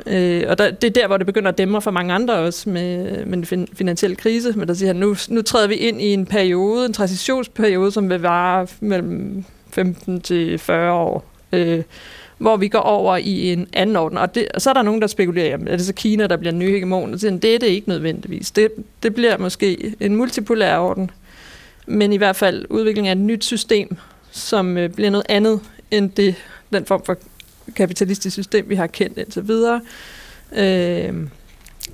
Øh, 0.07 0.43
og 0.49 0.59
der, 0.59 0.71
det 0.71 0.85
er 0.85 1.01
der, 1.01 1.07
hvor 1.07 1.17
det 1.17 1.27
begynder 1.27 1.49
at 1.49 1.59
dæmre 1.59 1.83
for 1.83 1.91
mange 1.91 2.15
andre 2.15 2.35
også 2.35 2.71
med, 2.71 3.25
med 3.25 3.37
den 3.37 3.45
fin- 3.45 3.69
finansielle 3.73 4.17
krise. 4.17 4.53
Men 4.53 4.69
der 4.69 4.75
siger 4.75 4.87
han, 4.87 4.97
nu, 4.97 5.17
nu 5.29 5.43
træder 5.43 5.69
vi 5.69 5.75
ind 5.75 6.01
i 6.01 6.13
en 6.13 6.27
periode, 6.27 6.87
en 6.87 6.93
transitionsperiode, 6.93 7.91
som 7.91 8.11
vil 8.11 8.21
vare 8.21 8.67
mellem 8.81 9.45
15 9.71 10.21
til 10.21 10.59
40 10.59 10.93
år. 10.93 11.25
Øh, 11.53 11.83
hvor 12.41 12.57
vi 12.57 12.69
går 12.69 12.79
over 12.79 13.17
i 13.17 13.53
en 13.53 13.69
anden 13.73 13.97
orden. 13.97 14.19
Og, 14.19 14.35
det, 14.35 14.49
og 14.55 14.63
så 14.63 14.71
er 14.71 14.75
der 14.75 14.83
nogen, 14.83 15.01
der 15.01 15.07
spekulerer, 15.07 15.47
jamen, 15.47 15.69
er 15.69 15.77
det 15.77 15.87
så 15.87 15.93
Kina, 15.93 16.27
der 16.27 16.37
bliver 16.37 16.51
den 16.51 16.59
nye 16.59 16.71
hegemon? 16.71 17.15
Og 17.15 17.21
siger 17.21 17.37
det 17.37 17.55
er 17.55 17.59
det 17.59 17.67
ikke 17.67 17.89
nødvendigvis. 17.89 18.51
Det, 18.51 18.69
det 19.03 19.15
bliver 19.15 19.39
måske 19.39 19.95
en 20.01 20.17
multipolær 20.17 20.79
orden, 20.79 21.11
men 21.87 22.13
i 22.13 22.17
hvert 22.17 22.37
fald 22.37 22.67
udvikling 22.71 23.09
af 23.09 23.13
et 23.13 23.19
nyt 23.19 23.45
system, 23.45 23.97
som 24.31 24.77
øh, 24.77 24.91
bliver 24.91 25.11
noget 25.11 25.27
andet 25.29 25.61
end 25.91 26.11
det, 26.11 26.35
den 26.73 26.85
form 26.85 27.05
for 27.05 27.17
kapitalistisk 27.77 28.35
system, 28.35 28.69
vi 28.69 28.75
har 28.75 28.87
kendt 28.87 29.19
indtil 29.19 29.49
videre. 29.49 29.81
Øh, 30.57 31.15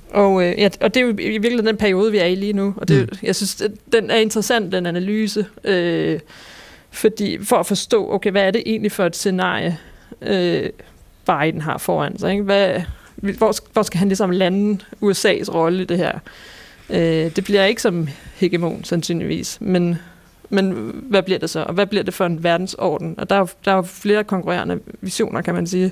og, 0.09 0.43
øh, 0.43 0.59
ja, 0.59 0.69
og 0.81 0.93
det 0.93 0.99
er 0.99 1.05
jo 1.05 1.09
i 1.09 1.13
virkeligheden 1.13 1.67
den 1.67 1.77
periode, 1.77 2.11
vi 2.11 2.17
er 2.17 2.25
i 2.25 2.35
lige 2.35 2.53
nu. 2.53 2.73
Og 2.77 2.87
det, 2.87 3.09
mm. 3.11 3.17
jeg 3.23 3.35
synes, 3.35 3.63
den 3.91 4.11
er 4.11 4.15
interessant, 4.15 4.71
den 4.71 4.85
analyse. 4.85 5.45
Øh, 5.63 6.19
fordi 6.91 7.43
for 7.43 7.55
at 7.55 7.65
forstå, 7.65 8.11
okay, 8.11 8.31
hvad 8.31 8.43
er 8.43 8.51
det 8.51 8.63
egentlig 8.65 8.91
for 8.91 9.05
et 9.05 9.15
scenarie, 9.15 9.77
øh, 10.21 10.69
Biden 11.25 11.61
har 11.61 11.77
foran 11.77 12.19
sig? 12.19 12.31
Ikke? 12.31 12.43
Hvad, 12.43 12.81
hvor, 13.15 13.73
hvor 13.73 13.81
skal 13.81 13.97
han 13.97 14.07
ligesom 14.07 14.31
lande 14.31 14.83
USA's 15.03 15.53
rolle 15.53 15.81
i 15.81 15.85
det 15.85 15.97
her? 15.97 16.19
Øh, 16.89 17.35
det 17.35 17.43
bliver 17.43 17.65
ikke 17.65 17.81
som 17.81 18.07
hegemon, 18.35 18.83
sandsynligvis, 18.83 19.57
men, 19.61 19.95
men 20.49 20.91
hvad 21.09 21.23
bliver 21.23 21.39
det 21.39 21.49
så? 21.49 21.63
Og 21.63 21.73
hvad 21.73 21.85
bliver 21.85 22.03
det 22.03 22.13
for 22.13 22.25
en 22.25 22.43
verdensorden? 22.43 23.15
Og 23.17 23.29
der 23.29 23.35
er 23.35 23.45
der 23.65 23.71
er 23.71 23.75
jo 23.75 23.81
flere 23.81 24.23
konkurrerende 24.23 24.79
visioner, 25.01 25.41
kan 25.41 25.53
man 25.53 25.67
sige. 25.67 25.91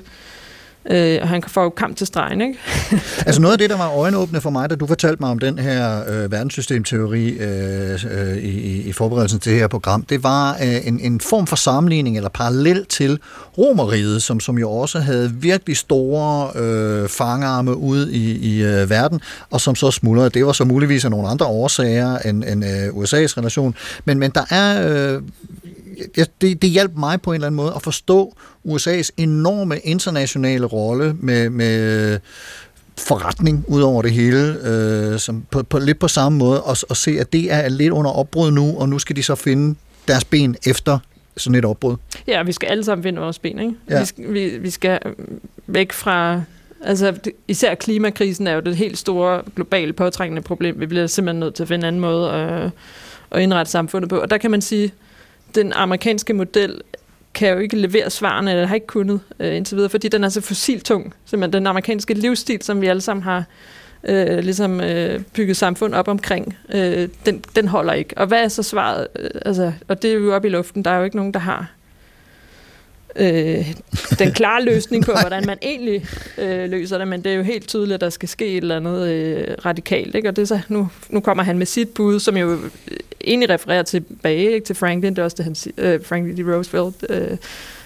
Øh, 0.91 1.19
og 1.21 1.27
han 1.27 1.43
får 1.47 1.63
jo 1.63 1.69
kamp 1.69 1.97
til 1.97 2.07
stregen, 2.07 2.41
ikke? 2.41 2.59
Altså 3.27 3.41
noget 3.41 3.51
af 3.53 3.57
det, 3.59 3.69
der 3.69 3.77
var 3.77 3.89
øjenåbne 3.97 4.41
for 4.41 4.49
mig, 4.49 4.69
da 4.69 4.75
du 4.75 4.87
fortalte 4.87 5.17
mig 5.19 5.29
om 5.29 5.39
den 5.39 5.59
her 5.59 5.99
øh, 6.09 6.31
verdenssystemteori 6.31 7.29
øh, 7.29 7.99
øh, 8.11 8.37
i, 8.37 8.49
i- 8.49 8.81
i 8.81 8.91
forberedelsen 8.93 9.39
til 9.39 9.51
det 9.51 9.59
her 9.59 9.67
program, 9.67 10.01
det 10.03 10.23
var 10.23 10.53
øh, 10.63 10.87
en, 10.87 10.99
en 10.99 11.19
form 11.21 11.47
for 11.47 11.55
sammenligning 11.55 12.17
eller 12.17 12.29
parallel 12.29 12.85
til 12.85 13.19
Romeriet, 13.57 14.23
som, 14.23 14.39
som 14.39 14.57
jo 14.57 14.71
også 14.71 14.99
havde 14.99 15.31
virkelig 15.33 15.77
store 15.77 16.49
øh, 16.61 17.09
fangarme 17.09 17.75
ud 17.77 18.07
i, 18.09 18.31
i 18.55 18.63
øh, 18.63 18.89
verden, 18.89 19.21
og 19.51 19.61
som 19.61 19.75
så 19.75 19.91
smuldrede. 19.91 20.29
Det 20.29 20.45
var 20.45 20.51
så 20.51 20.63
muligvis 20.65 21.05
af 21.05 21.11
nogle 21.11 21.27
andre 21.27 21.45
årsager 21.45 22.17
end, 22.19 22.43
end 22.43 22.65
øh, 22.65 22.87
USA's 22.87 23.37
relation. 23.37 23.75
Men, 24.05 24.19
men 24.19 24.31
der 24.31 24.45
er... 24.49 24.89
Øh, 25.15 25.21
jeg, 26.17 26.25
det, 26.41 26.61
det 26.61 26.69
hjalp 26.69 26.91
mig 26.95 27.21
på 27.21 27.31
en 27.31 27.35
eller 27.35 27.47
anden 27.47 27.57
måde 27.57 27.73
at 27.75 27.81
forstå 27.81 28.35
USA's 28.67 29.09
enorme 29.17 29.79
internationale 29.79 30.65
rolle 30.65 31.15
med, 31.19 31.49
med 31.49 32.19
forretning 32.97 33.65
ud 33.67 33.81
over 33.81 34.01
det 34.01 34.11
hele, 34.11 34.57
øh, 34.63 35.19
som 35.19 35.45
på, 35.51 35.63
på, 35.63 35.79
lidt 35.79 35.99
på 35.99 36.07
samme 36.07 36.37
måde, 36.37 36.63
og, 36.63 36.77
og 36.89 36.97
se, 36.97 37.11
at 37.19 37.33
det 37.33 37.53
er 37.53 37.69
lidt 37.69 37.91
under 37.91 38.11
opbrud 38.11 38.51
nu, 38.51 38.77
og 38.77 38.89
nu 38.89 38.99
skal 38.99 39.15
de 39.15 39.23
så 39.23 39.35
finde 39.35 39.75
deres 40.07 40.25
ben 40.25 40.55
efter 40.65 40.99
sådan 41.37 41.55
et 41.55 41.65
opbrud. 41.65 41.95
Ja, 42.27 42.43
vi 42.43 42.51
skal 42.51 42.67
alle 42.67 42.83
sammen 42.83 43.03
finde 43.03 43.21
vores 43.21 43.39
ben, 43.39 43.59
ikke? 43.59 43.73
Ja. 43.89 43.99
Vi, 43.99 44.05
skal, 44.05 44.33
vi, 44.33 44.57
vi 44.57 44.69
skal 44.69 44.99
væk 45.67 45.91
fra... 45.91 46.41
Altså, 46.83 47.11
det, 47.11 47.33
især 47.47 47.75
klimakrisen 47.75 48.47
er 48.47 48.53
jo 48.53 48.59
det 48.59 48.75
helt 48.75 48.97
store 48.97 49.41
globale 49.55 49.93
påtrængende 49.93 50.41
problem. 50.41 50.79
Vi 50.79 50.85
bliver 50.85 51.07
simpelthen 51.07 51.39
nødt 51.39 51.53
til 51.53 51.63
at 51.63 51.67
finde 51.67 51.83
en 51.83 51.87
anden 51.87 51.99
måde 51.99 52.31
at, 52.31 52.71
at 53.31 53.41
indrette 53.41 53.71
samfundet 53.71 54.09
på. 54.09 54.17
Og 54.17 54.29
der 54.29 54.37
kan 54.37 54.51
man 54.51 54.61
sige, 54.61 54.93
den 55.55 55.73
amerikanske 55.73 56.33
model 56.33 56.81
kan 57.33 57.53
jo 57.53 57.59
ikke 57.59 57.77
levere 57.77 58.09
svarene, 58.09 58.51
eller 58.51 58.65
har 58.65 58.75
ikke 58.75 58.87
kunnet 58.87 59.19
øh, 59.39 59.55
indtil 59.55 59.75
videre, 59.75 59.89
fordi 59.89 60.07
den 60.07 60.23
er 60.23 60.29
så 60.29 60.41
fossiltung. 60.41 61.13
Simpelthen 61.25 61.53
den 61.53 61.67
amerikanske 61.67 62.13
livsstil, 62.13 62.61
som 62.61 62.81
vi 62.81 62.87
alle 62.87 63.01
sammen 63.01 63.23
har 63.23 63.43
øh, 64.03 64.39
ligesom 64.39 64.81
øh, 64.81 65.19
bygget 65.33 65.57
samfund 65.57 65.95
op 65.95 66.07
omkring, 66.07 66.57
øh, 66.73 67.09
den, 67.25 67.43
den 67.55 67.67
holder 67.67 67.93
ikke. 67.93 68.17
Og 68.17 68.27
hvad 68.27 68.43
er 68.43 68.47
så 68.47 68.63
svaret? 68.63 69.07
Øh, 69.19 69.29
altså, 69.45 69.71
og 69.87 70.01
det 70.01 70.09
er 70.09 70.15
jo 70.15 70.35
oppe 70.35 70.47
i 70.47 70.51
luften. 70.51 70.85
Der 70.85 70.91
er 70.91 70.97
jo 70.97 71.03
ikke 71.03 71.15
nogen, 71.15 71.33
der 71.33 71.39
har 71.39 71.71
øh, 73.15 73.73
den 74.19 74.31
klare 74.31 74.63
løsning 74.63 75.05
på, 75.05 75.11
hvordan 75.21 75.45
man 75.45 75.57
egentlig 75.61 76.05
øh, 76.37 76.69
løser 76.69 76.97
det, 76.97 77.07
men 77.07 77.23
det 77.23 77.31
er 77.31 77.35
jo 77.35 77.43
helt 77.43 77.67
tydeligt, 77.67 77.93
at 77.93 78.01
der 78.01 78.09
skal 78.09 78.29
ske 78.29 78.47
et 78.47 78.57
eller 78.57 78.75
andet 78.77 79.07
øh, 79.09 79.47
radikalt. 79.65 80.15
Ikke? 80.15 80.29
Og 80.29 80.35
det 80.35 80.41
er 80.41 80.45
så, 80.45 80.59
nu, 80.69 80.89
nu 81.09 81.19
kommer 81.19 81.43
han 81.43 81.57
med 81.57 81.65
sit 81.65 81.89
bud, 81.89 82.19
som 82.19 82.37
jo 82.37 82.51
øh, 82.53 82.59
egentlig 83.21 83.49
refererer 83.49 83.83
tilbage 83.83 84.53
ikke, 84.53 84.65
til 84.65 84.75
Franklin, 84.75 85.13
det 85.13 85.19
er 85.19 85.23
også 85.23 85.35
det, 85.37 85.45
han 85.45 85.55
siger, 85.55 85.93
øh, 85.93 85.99
Franklin 86.05 86.45
D. 86.45 86.49
Roosevelt, 86.55 86.95
øh, 87.09 87.37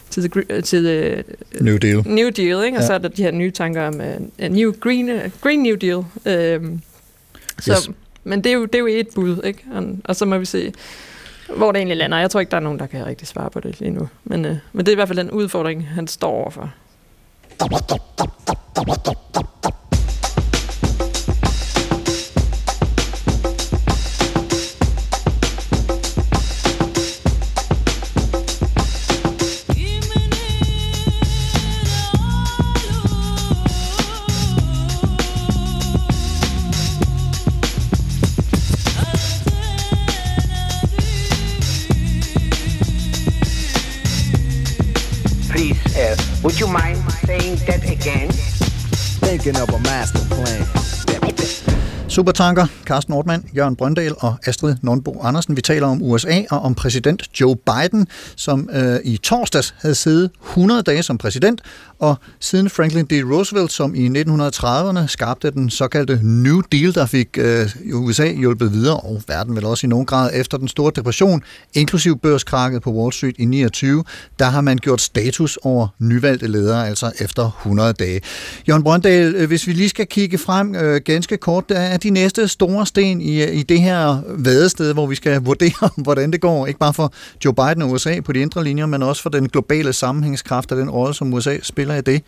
til 0.10 0.30
the, 0.30 0.42
gre- 0.42 0.62
til 0.62 0.84
the 0.84 1.24
New 1.62 1.78
Deal. 1.78 2.04
New 2.08 2.30
Deal, 2.30 2.66
ikke? 2.66 2.78
og 2.78 2.82
Ja. 2.82 2.88
så 2.88 2.94
er 2.94 2.98
der 2.98 3.08
de 3.08 3.24
her 3.24 3.32
nye 3.32 3.52
tanker 3.52 3.82
om 3.88 4.02
uh, 4.44 4.48
new 4.50 4.72
green, 4.80 5.10
uh, 5.10 5.22
green 5.42 5.60
New 5.64 5.76
Deal. 5.76 6.04
Øhm, 6.26 6.82
så, 7.60 7.72
Yes. 7.72 7.90
Men 8.24 8.44
det 8.44 8.50
er, 8.50 8.54
jo, 8.54 8.66
det 8.66 8.76
er 8.76 8.80
jo 8.80 8.88
et 8.88 9.08
bud, 9.16 9.42
ikke? 9.44 9.60
Og, 9.74 9.84
og 10.04 10.16
så 10.16 10.26
må 10.26 10.38
vi 10.38 10.46
se, 10.46 10.74
hvor 11.58 11.72
det 11.72 11.80
egentlig 11.80 11.97
lander. 11.97 12.18
Jeg 12.18 12.32
tror 12.32 12.39
ikke, 12.39 12.52
der 12.52 12.58
er 12.58 12.62
nogen, 12.62 12.80
der 12.80 12.86
kan 12.86 13.06
rigtig 13.06 13.28
svare 13.28 13.50
på 13.50 13.60
det 13.60 13.80
lige 13.80 13.91
nu. 13.91 14.10
Men, 14.24 14.45
øh, 14.45 14.58
men 14.74 14.86
det 14.86 14.88
er 14.88 14.91
i 14.91 14.95
hvert 14.95 15.08
fald 15.08 15.20
den 15.20 15.32
udfordring, 15.32 15.88
han 15.88 16.08
står 16.08 16.32
overfor. 16.32 16.74
Would 46.50 46.60
you 46.60 46.68
mind 46.68 46.97
saying 47.28 47.58
that 47.68 47.84
again? 47.97 48.30
Thinking 49.26 49.56
of 49.64 49.70
a 49.70 49.80
master 49.91 50.24
plan. 50.34 50.62
Supertanker, 52.10 52.66
Carsten 52.86 53.12
Nordmann, 53.14 53.45
Jørgen 53.56 53.76
Brøndal 53.76 54.16
og 54.18 54.36
Astrid 54.45 54.76
Nordbo 54.82 55.22
Andersen. 55.22 55.56
Vi 55.56 55.62
taler 55.62 55.88
om 55.88 56.02
USA 56.02 56.41
og 56.50 56.60
om 56.62 56.76
præsident 56.76 57.41
Joe 57.41 57.56
Biden, 57.56 58.08
som 58.36 58.70
øh, 58.74 59.00
i 59.04 59.18
torsdags 59.18 59.76
havde 59.82 59.95
siddet 59.95 60.32
100 60.50 60.82
dage 60.82 61.04
som 61.04 61.18
præsident, 61.18 61.62
og 62.00 62.16
siden 62.39 62.70
Franklin 62.70 63.06
D. 63.06 63.12
Roosevelt, 63.12 63.72
som 63.72 63.95
i 63.95 64.08
1930'erne 64.08 65.08
skabte 65.08 65.52
den 65.52 65.70
såkaldte 65.70 66.20
New 66.24 66.62
Deal, 66.72 66.93
der 66.93 67.06
fik 67.06 67.38
øh, 67.38 67.70
USA 67.93 68.32
hjulpet 68.32 68.74
videre, 68.74 68.97
og 68.97 69.22
verden 69.28 69.56
vel 69.56 69.66
også 69.66 69.88
i 69.88 69.89
nogen 69.89 70.06
grad 70.06 70.32
efter 70.34 70.58
den 70.58 70.68
store 70.68 70.91
depression, 70.95 71.43
inklusiv 71.74 72.20
børskrakket 72.20 72.82
på 72.82 72.91
Wall 72.91 73.14
Street 73.14 73.36
i 73.38 73.45
29, 73.45 74.04
der 74.39 74.45
har 74.45 74.62
man 74.62 74.78
gjort 74.78 75.02
status 75.02 75.58
over 75.62 75.88
nyvalgte 76.00 76.47
ledere, 76.47 76.88
altså 76.88 77.12
efter 77.20 77.52
100 77.62 77.93
dage. 77.93 78.22
Jørgen 78.68 78.84
Brøndal, 78.84 79.36
øh, 79.36 79.47
hvis 79.47 79.68
vi 79.68 79.74
lige 79.74 79.89
skal 79.89 80.08
kigge 80.08 80.38
frem 80.38 80.76
øh, 80.76 81.02
ganske 81.06 81.38
kort, 81.38 81.70
der 81.70 81.80
er 81.80 81.97
de 81.97 82.10
næste 82.10 82.47
store 82.47 82.86
sten 82.86 83.22
i, 83.22 83.43
øh, 83.43 83.56
i 83.56 83.64
det 83.64 83.82
her 83.82 84.22
vadested, 84.28 84.93
hvor 84.93 85.08
vi 85.08 85.16
skal 85.16 85.41
vurdere, 85.50 85.89
hvordan 85.97 86.32
det 86.32 86.41
går, 86.41 86.68
ikke 86.68 86.80
bare 86.80 86.93
for 86.93 87.14
Joe 87.45 87.54
Biden 87.54 87.82
og 87.82 87.91
USA 87.91 88.20
på 88.20 88.32
de 88.32 88.39
indre 88.39 88.64
linjer, 88.64 88.86
men 88.86 89.04
også 89.04 89.22
for 89.22 89.30
den 89.30 89.50
globale 89.50 89.93
sammenhængskraft 89.93 90.72
og 90.72 90.78
den 90.78 90.89
rolle, 90.89 91.14
som 91.14 91.34
USA 91.34 91.58
spiller 91.64 91.89
i 91.96 92.02
det. 92.02 92.24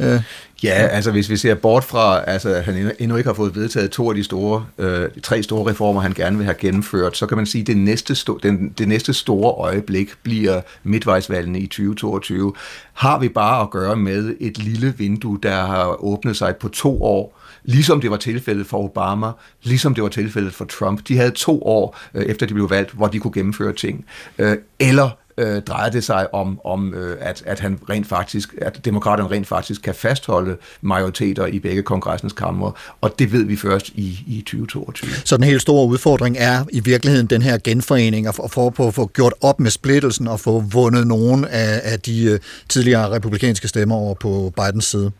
Øh, 0.00 0.20
Ja, 0.62 0.70
altså 0.70 1.10
hvis 1.10 1.30
vi 1.30 1.36
ser 1.36 1.54
bort 1.54 1.84
fra, 1.84 2.24
altså 2.26 2.48
at 2.48 2.64
han 2.64 2.74
endnu- 2.76 2.92
endnu 2.98 3.16
ikke 3.16 3.28
har 3.28 3.34
fået 3.34 3.56
vedtaget 3.56 3.90
to 3.90 4.08
af 4.08 4.14
de 4.14 4.24
store, 4.24 4.66
øh, 4.78 5.08
de 5.14 5.20
tre 5.20 5.42
store 5.42 5.70
reformer, 5.70 6.00
han 6.00 6.12
gerne 6.12 6.36
vil 6.36 6.44
have 6.44 6.54
gennemført, 6.60 7.16
så 7.16 7.26
kan 7.26 7.36
man 7.36 7.46
sige, 7.46 7.60
at 7.60 7.66
det 7.66 7.76
næste, 7.76 8.12
sto- 8.14 8.38
den, 8.42 8.68
det 8.78 8.88
næste 8.88 9.12
store 9.14 9.50
øjeblik 9.52 10.08
bliver 10.22 10.60
midtvejsvalgene 10.84 11.60
i 11.60 11.66
2022. 11.66 12.52
Har 12.92 13.18
vi 13.18 13.28
bare 13.28 13.62
at 13.62 13.70
gøre 13.70 13.96
med 13.96 14.34
et 14.40 14.58
lille 14.58 14.94
vindue, 14.98 15.38
der 15.42 15.54
har 15.66 16.04
åbnet 16.04 16.36
sig 16.36 16.56
på 16.56 16.68
to 16.68 17.02
år, 17.02 17.38
ligesom 17.64 18.00
det 18.00 18.10
var 18.10 18.16
tilfældet 18.16 18.66
for 18.66 18.78
Obama, 18.78 19.30
ligesom 19.62 19.94
det 19.94 20.02
var 20.02 20.08
tilfældet 20.10 20.54
for 20.54 20.64
Trump. 20.64 21.08
De 21.08 21.16
havde 21.16 21.30
to 21.30 21.62
år, 21.62 21.98
øh, 22.14 22.24
efter 22.24 22.46
de 22.46 22.54
blev 22.54 22.70
valgt, 22.70 22.90
hvor 22.92 23.06
de 23.06 23.18
kunne 23.18 23.32
gennemføre 23.32 23.72
ting. 23.72 24.04
Øh, 24.38 24.56
eller 24.80 25.10
øh, 25.38 25.62
drejer 25.62 25.90
det 25.90 26.04
sig 26.04 26.34
om, 26.34 26.60
om 26.64 26.94
øh, 26.94 27.16
at, 27.20 27.42
at 27.46 27.60
han 27.60 27.78
rent 27.90 28.06
faktisk, 28.06 28.54
at 28.58 28.84
demokraterne 28.84 29.30
rent 29.30 29.46
faktisk 29.46 29.82
kan 29.82 29.94
fastholde 29.94 30.56
majoriteter 30.80 31.46
i 31.46 31.58
begge 31.58 31.82
kongressens 31.82 32.32
kammer, 32.32 32.96
og 33.00 33.18
det 33.18 33.32
ved 33.32 33.44
vi 33.44 33.56
først 33.56 33.88
i, 33.88 34.24
i 34.26 34.40
2022. 34.40 35.10
Så 35.24 35.36
den 35.36 35.44
helt 35.44 35.62
store 35.62 35.86
udfordring 35.86 36.36
er 36.38 36.64
i 36.72 36.80
virkeligheden 36.80 37.26
den 37.26 37.42
her 37.42 37.58
genforening, 37.64 38.28
og 38.28 38.50
for, 38.50 38.88
at 38.88 38.94
få 38.94 39.06
gjort 39.06 39.34
op 39.40 39.60
med 39.60 39.70
splittelsen 39.70 40.28
og 40.28 40.40
få 40.40 40.60
vundet 40.60 41.06
nogle 41.06 41.48
af, 41.48 41.80
af 41.92 42.00
de 42.00 42.24
øh, 42.24 42.38
tidligere 42.68 43.10
republikanske 43.10 43.68
stemmer 43.68 43.94
over 43.96 44.14
på 44.14 44.52
Bidens 44.56 44.84
side. 44.84 45.12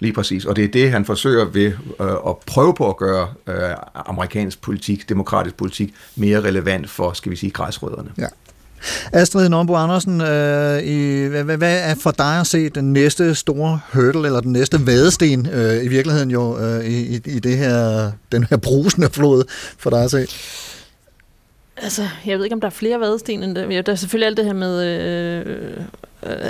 Lige 0.00 0.12
præcis, 0.12 0.44
og 0.44 0.56
det 0.56 0.64
er 0.64 0.68
det, 0.68 0.90
han 0.90 1.04
forsøger 1.04 1.44
ved 1.44 1.72
øh, 2.00 2.12
at 2.28 2.36
prøve 2.46 2.74
på 2.74 2.88
at 2.88 2.96
gøre 2.96 3.28
øh, 3.46 3.54
amerikansk 3.94 4.60
politik, 4.62 5.08
demokratisk 5.08 5.56
politik, 5.56 5.94
mere 6.16 6.40
relevant 6.40 6.90
for, 6.90 7.12
skal 7.12 7.30
vi 7.30 7.36
sige, 7.36 7.50
græsrødderne. 7.50 8.10
Ja. 8.18 8.26
Astrid 9.12 9.48
Nombo 9.48 9.74
Andersen, 9.74 10.20
øh, 10.20 10.82
i, 10.82 11.26
hvad, 11.26 11.44
hvad- 11.44 11.80
er 11.84 11.94
for 11.94 12.10
dig 12.10 12.40
at 12.40 12.46
se 12.46 12.68
den 12.68 12.92
næste 12.92 13.34
store 13.34 13.80
hurdle, 13.92 14.26
eller 14.26 14.40
den 14.40 14.52
næste 14.52 14.86
vadesten, 14.86 15.48
øh, 15.52 15.84
i 15.84 15.88
virkeligheden 15.88 16.30
jo, 16.30 16.58
øh, 16.58 16.84
i, 16.84 17.14
i 17.14 17.38
det 17.38 17.56
her, 17.56 18.10
den 18.32 18.44
her 18.50 18.56
brusende 18.56 19.08
flod, 19.10 19.44
for 19.78 19.90
dig 19.90 20.04
at 20.04 20.10
se? 20.10 20.26
Altså, 21.76 22.02
jeg 22.26 22.38
ved 22.38 22.44
ikke, 22.44 22.54
om 22.54 22.60
der 22.60 22.68
er 22.68 22.72
flere 22.72 23.00
vadesten 23.00 23.42
end 23.42 23.54
det. 23.56 23.70
Ja, 23.70 23.80
Der 23.80 23.92
er 23.92 23.96
selvfølgelig 23.96 24.26
alt 24.26 24.36
det 24.36 24.44
her 24.44 24.52
med 24.52 24.84
øh, 24.84 25.46
øh 25.46 25.84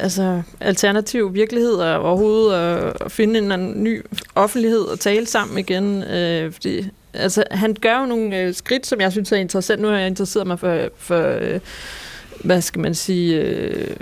altså, 0.02 0.42
alternativ 0.60 1.34
virkelighed 1.34 1.72
og 1.72 2.00
overhovedet 2.00 2.54
at, 2.54 3.12
finde 3.12 3.38
en 3.38 3.52
anden 3.52 3.84
ny 3.84 4.04
offentlighed 4.34 4.80
og 4.80 5.00
tale 5.00 5.26
sammen 5.26 5.58
igen. 5.58 6.02
Øh, 6.02 6.52
fordi, 6.52 6.90
altså, 7.14 7.44
han 7.50 7.76
gør 7.80 8.00
jo 8.00 8.06
nogle 8.06 8.38
øh, 8.38 8.54
skridt, 8.54 8.86
som 8.86 9.00
jeg 9.00 9.12
synes 9.12 9.32
er 9.32 9.36
interessant. 9.36 9.82
Nu 9.82 9.88
har 9.88 9.96
jeg 9.96 10.06
interesseret 10.06 10.46
mig 10.46 10.58
for, 10.58 10.88
for 10.98 11.38
øh, 11.40 11.60
hvad 12.44 12.60
skal 12.60 12.80
man 12.80 12.94
sige, 12.94 13.40
øh, 13.40 13.96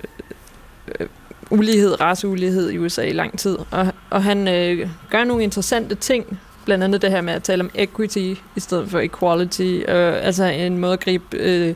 øh, 1.01 1.07
ulighed, 1.51 2.01
raceulighed 2.01 2.71
i 2.71 2.79
USA 2.79 3.03
i 3.03 3.13
lang 3.13 3.39
tid. 3.39 3.59
Og, 3.71 3.87
og 4.11 4.23
han 4.23 4.49
øh, 4.49 4.89
gør 5.11 5.25
nogle 5.25 5.43
interessante 5.43 5.95
ting, 5.95 6.39
blandt 6.65 6.85
andet 6.85 7.03
det 7.03 7.11
her 7.11 7.21
med 7.21 7.33
at 7.33 7.43
tale 7.43 7.63
om 7.63 7.71
equity 7.75 8.35
i 8.57 8.61
stedet 8.61 8.91
for 8.91 9.01
equality, 9.01 9.83
øh, 9.89 10.27
altså 10.27 10.45
en 10.45 10.79
måde 10.79 10.93
at 10.93 11.01
gribe 11.01 11.37
øh, 11.37 11.75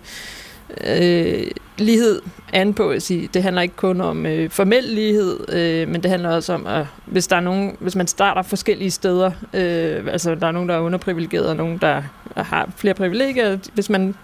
øh, 0.85 1.47
lighed 1.79 2.21
an 2.53 2.75
på. 2.75 2.91
At 2.91 3.03
sige, 3.03 3.29
det 3.35 3.43
handler 3.43 3.63
ikke 3.63 3.77
kun 3.77 4.01
om 4.01 4.27
øh, 4.27 4.51
formel 4.51 4.85
lighed, 4.85 5.53
øh, 5.53 5.89
men 5.89 6.03
det 6.03 6.11
handler 6.11 6.31
også 6.31 6.53
om, 6.53 6.67
at 6.67 6.87
hvis, 7.07 7.27
der 7.27 7.37
er 7.37 7.41
nogen, 7.41 7.77
hvis 7.81 7.97
man 7.97 8.07
starter 8.07 8.43
forskellige 8.43 8.91
steder, 8.91 9.31
øh, 9.55 10.07
altså 10.13 10.35
der 10.35 10.47
er 10.47 10.53
nogen, 10.53 10.69
der 10.69 10.75
er 10.75 10.81
underprivilegeret, 10.81 11.47
og 11.47 11.57
nogen, 11.57 11.79
der 11.79 12.03
har 12.37 12.71
flere 12.77 12.95
privilegier, 12.95 13.59
hvis 13.75 13.91
man 13.91 14.15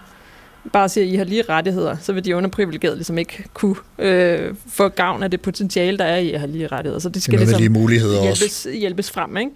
bare 0.73 0.89
siger, 0.89 1.05
at 1.07 1.13
I 1.13 1.17
har 1.17 1.25
lige 1.25 1.43
rettigheder, 1.49 1.97
så 2.01 2.13
vil 2.13 2.25
de 2.25 2.37
underprivilegerede 2.37 2.97
ligesom 2.97 3.19
ikke 3.19 3.45
kunne 3.55 3.77
øh, 3.99 4.55
få 4.69 4.89
gavn 4.89 5.23
af 5.23 5.31
det 5.31 5.41
potentiale, 5.41 5.99
der 5.99 6.05
er 6.05 6.17
i 6.19 6.33
at 6.33 6.41
have 6.41 6.53
lige 6.53 6.67
rettigheder. 6.67 6.99
Så 7.01 7.09
det 7.09 7.23
skal 7.23 7.33
Det 7.39 7.41
ligesom 7.41 7.59
lige 7.61 7.69
muligheder 7.69 8.19
også. 8.19 8.25
hjælpes, 8.41 8.67
hjælpes 8.81 9.11
frem. 9.11 9.37
Ikke? 9.37 9.51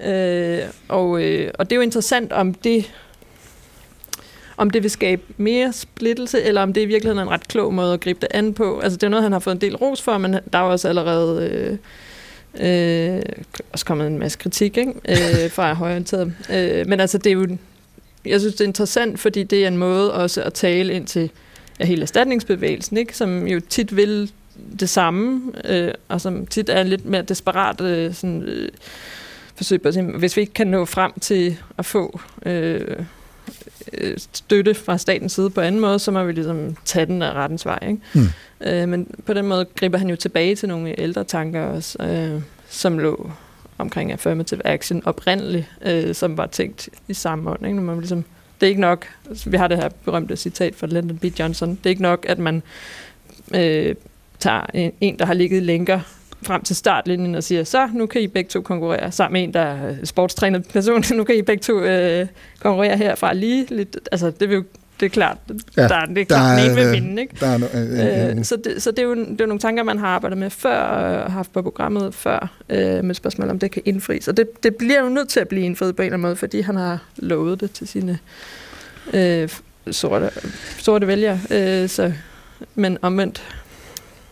Ja. 0.00 0.62
Øh, 0.62 0.68
og, 0.88 1.22
øh, 1.22 1.50
og 1.58 1.70
det 1.70 1.72
er 1.72 1.76
jo 1.76 1.82
interessant, 1.82 2.32
om 2.32 2.54
det 2.54 2.90
om 4.56 4.70
det 4.70 4.82
vil 4.82 4.90
skabe 4.90 5.22
mere 5.36 5.72
splittelse, 5.72 6.42
eller 6.42 6.62
om 6.62 6.72
det 6.72 6.80
i 6.80 6.84
virkeligheden 6.84 7.18
er 7.18 7.22
en 7.22 7.30
ret 7.30 7.48
klog 7.48 7.74
måde 7.74 7.94
at 7.94 8.00
gribe 8.00 8.18
det 8.20 8.28
an 8.30 8.54
på. 8.54 8.80
Altså 8.80 8.96
det 8.96 9.02
er 9.02 9.08
noget, 9.08 9.22
han 9.22 9.32
har 9.32 9.38
fået 9.38 9.54
en 9.54 9.60
del 9.60 9.76
ros 9.76 10.02
for, 10.02 10.18
men 10.18 10.32
der 10.32 10.58
er 10.58 10.62
også 10.62 10.88
allerede 10.88 11.48
øh, 12.58 13.16
øh, 13.16 13.22
også 13.72 13.84
kommet 13.84 14.06
en 14.06 14.18
masse 14.18 14.38
kritik 14.38 14.76
ikke? 14.76 14.92
Øh, 15.08 15.50
fra 15.50 15.74
højorienteret. 15.74 16.32
Øh, 16.52 16.86
men 16.88 17.00
altså 17.00 17.18
det 17.18 17.26
er 17.26 17.34
jo, 17.34 17.46
jeg 18.24 18.40
synes 18.40 18.54
det 18.54 18.60
er 18.60 18.68
interessant, 18.68 19.20
fordi 19.20 19.42
det 19.42 19.64
er 19.64 19.68
en 19.68 19.76
måde 19.76 20.14
også 20.14 20.42
at 20.42 20.52
tale 20.52 20.92
ind 20.92 21.06
til 21.06 21.30
ja, 21.80 21.84
hele 21.84 22.02
erstatningsbevægelsen, 22.02 22.96
ikke? 22.96 23.16
som 23.16 23.46
jo 23.46 23.60
tit 23.68 23.96
vil 23.96 24.32
det 24.80 24.88
samme, 24.88 25.52
øh, 25.64 25.94
og 26.08 26.20
som 26.20 26.46
tit 26.46 26.68
er 26.68 26.82
lidt 26.82 27.04
mere 27.04 27.22
desperat 27.22 27.80
øh, 27.80 28.14
sådan, 28.14 28.42
øh, 28.42 28.68
forsøg 29.54 29.82
på 29.82 29.88
at 29.88 29.94
sige, 29.94 30.04
hvis 30.04 30.36
vi 30.36 30.40
ikke 30.40 30.52
kan 30.52 30.66
nå 30.66 30.84
frem 30.84 31.12
til 31.20 31.56
at 31.78 31.86
få 31.86 32.20
øh, 32.46 32.96
øh, 33.92 34.16
støtte 34.32 34.74
fra 34.74 34.98
statens 34.98 35.32
side 35.32 35.50
på 35.50 35.60
anden 35.60 35.80
måde, 35.80 35.98
så 35.98 36.10
må 36.10 36.24
vi 36.24 36.32
ligesom 36.32 36.76
tage 36.84 37.06
den 37.06 37.22
af 37.22 37.32
rettens 37.32 37.66
vej. 37.66 37.78
Ikke? 37.82 38.00
Hmm. 38.12 38.28
Øh, 38.60 38.88
men 38.88 39.06
på 39.26 39.34
den 39.34 39.46
måde 39.46 39.66
griber 39.76 39.98
han 39.98 40.10
jo 40.10 40.16
tilbage 40.16 40.56
til 40.56 40.68
nogle 40.68 41.00
ældre 41.00 41.24
tanker 41.24 41.62
også, 41.62 42.02
øh, 42.02 42.42
som 42.68 42.98
lå 42.98 43.30
omkring 43.80 44.12
affirmative 44.12 44.66
action 44.66 45.02
oprindeligt, 45.04 45.66
øh, 45.82 46.14
som 46.14 46.36
var 46.36 46.46
tænkt 46.46 46.88
i 47.08 47.14
samme 47.14 47.50
ånd. 47.50 47.66
Ikke? 47.66 47.80
Man 47.80 47.98
ligesom, 47.98 48.24
det 48.60 48.66
er 48.66 48.68
ikke 48.68 48.80
nok, 48.80 49.06
altså, 49.28 49.50
vi 49.50 49.56
har 49.56 49.68
det 49.68 49.76
her 49.76 49.88
berømte 50.04 50.36
citat 50.36 50.74
fra 50.74 50.86
Lyndon 50.86 51.18
B. 51.18 51.24
Johnson, 51.24 51.70
det 51.70 51.86
er 51.86 51.90
ikke 51.90 52.02
nok, 52.02 52.26
at 52.28 52.38
man 52.38 52.62
øh, 53.54 53.94
tager 54.38 54.66
en, 54.74 54.92
en, 55.00 55.18
der 55.18 55.26
har 55.26 55.34
ligget 55.34 55.62
lænker 55.62 56.00
frem 56.42 56.62
til 56.62 56.76
startlinjen 56.76 57.34
og 57.34 57.44
siger, 57.44 57.64
så 57.64 57.88
nu 57.94 58.06
kan 58.06 58.20
I 58.20 58.26
begge 58.26 58.48
to 58.48 58.60
konkurrere 58.60 59.12
sammen 59.12 59.32
med 59.32 59.42
en, 59.42 59.54
der 59.54 59.60
er 59.60 60.04
sportstrænet 60.04 60.68
person. 60.68 61.04
nu 61.16 61.24
kan 61.24 61.36
I 61.36 61.42
begge 61.42 61.60
to 61.60 61.80
øh, 61.80 62.26
konkurrere 62.60 62.96
herfra 62.96 63.32
lige 63.32 63.66
lidt. 63.70 63.98
Altså, 64.12 64.30
det, 64.30 64.48
vil 64.48 64.54
jo, 64.54 64.64
det 65.00 65.06
er 65.06 65.10
klart, 65.10 65.36
Ja, 65.76 65.82
ja, 65.82 65.88
der, 65.88 66.06
det 66.06 66.18
er 66.18 66.24
klart, 66.24 66.58
den 66.58 66.66
ene 66.70 66.74
vil 66.84 66.92
vinde. 66.92 67.22
Ikke? 67.22 67.36
Der 67.40 67.46
er, 67.46 67.58
no- 67.58 67.76
øh, 67.76 68.30
øh, 68.30 68.38
Øh, 68.38 68.44
så 68.44 68.56
det, 68.64 68.82
så 68.82 68.90
det, 68.90 68.98
er 68.98 69.02
jo, 69.02 69.14
det 69.14 69.26
er 69.30 69.36
jo 69.40 69.46
nogle 69.46 69.60
tanker, 69.60 69.82
man 69.82 69.98
har 69.98 70.06
arbejdet 70.06 70.38
med 70.38 70.50
før, 70.50 70.78
og 70.80 71.32
haft 71.32 71.52
på 71.52 71.62
programmet 71.62 72.14
før, 72.14 72.50
øh, 72.68 73.04
med 73.04 73.14
spørgsmål 73.14 73.50
om 73.50 73.58
det 73.58 73.70
kan 73.70 73.82
indfries. 73.84 74.28
Og 74.28 74.36
det, 74.36 74.62
det 74.62 74.76
bliver 74.76 75.02
jo 75.02 75.08
nødt 75.08 75.28
til 75.28 75.40
at 75.40 75.48
blive 75.48 75.64
indfriet 75.64 75.96
på 75.96 76.02
en 76.02 76.06
eller 76.06 76.14
anden 76.14 76.22
måde, 76.28 76.36
fordi 76.36 76.60
han 76.60 76.76
har 76.76 76.98
lovet 77.16 77.60
det 77.60 77.70
til 77.72 77.88
sine 77.88 78.18
øh, 79.12 79.48
sorte, 79.90 80.30
sorte 80.78 81.06
vælgere. 81.06 81.40
Øh, 81.50 81.88
så, 81.88 82.12
men 82.74 82.98
omvendt. 83.02 83.42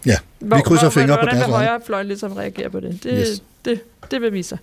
Ja, 0.07 0.17
vi 0.41 0.55
krydser 0.65 0.91
fingre 0.91 1.09
på 1.09 1.13
hvordan 1.15 1.35
deres 1.35 1.47
vil 1.47 1.53
vegne. 1.53 1.67
højre 1.69 1.81
fløj 1.87 2.03
ligesom 2.03 2.33
reagere 2.33 2.71
på 2.71 2.81
det? 2.81 3.01
Det, 3.05 3.27
Yes. 3.31 3.43
det, 3.65 3.81
det 4.11 4.21
vil 4.23 4.33
vise 4.33 4.49
sig. 4.49 4.59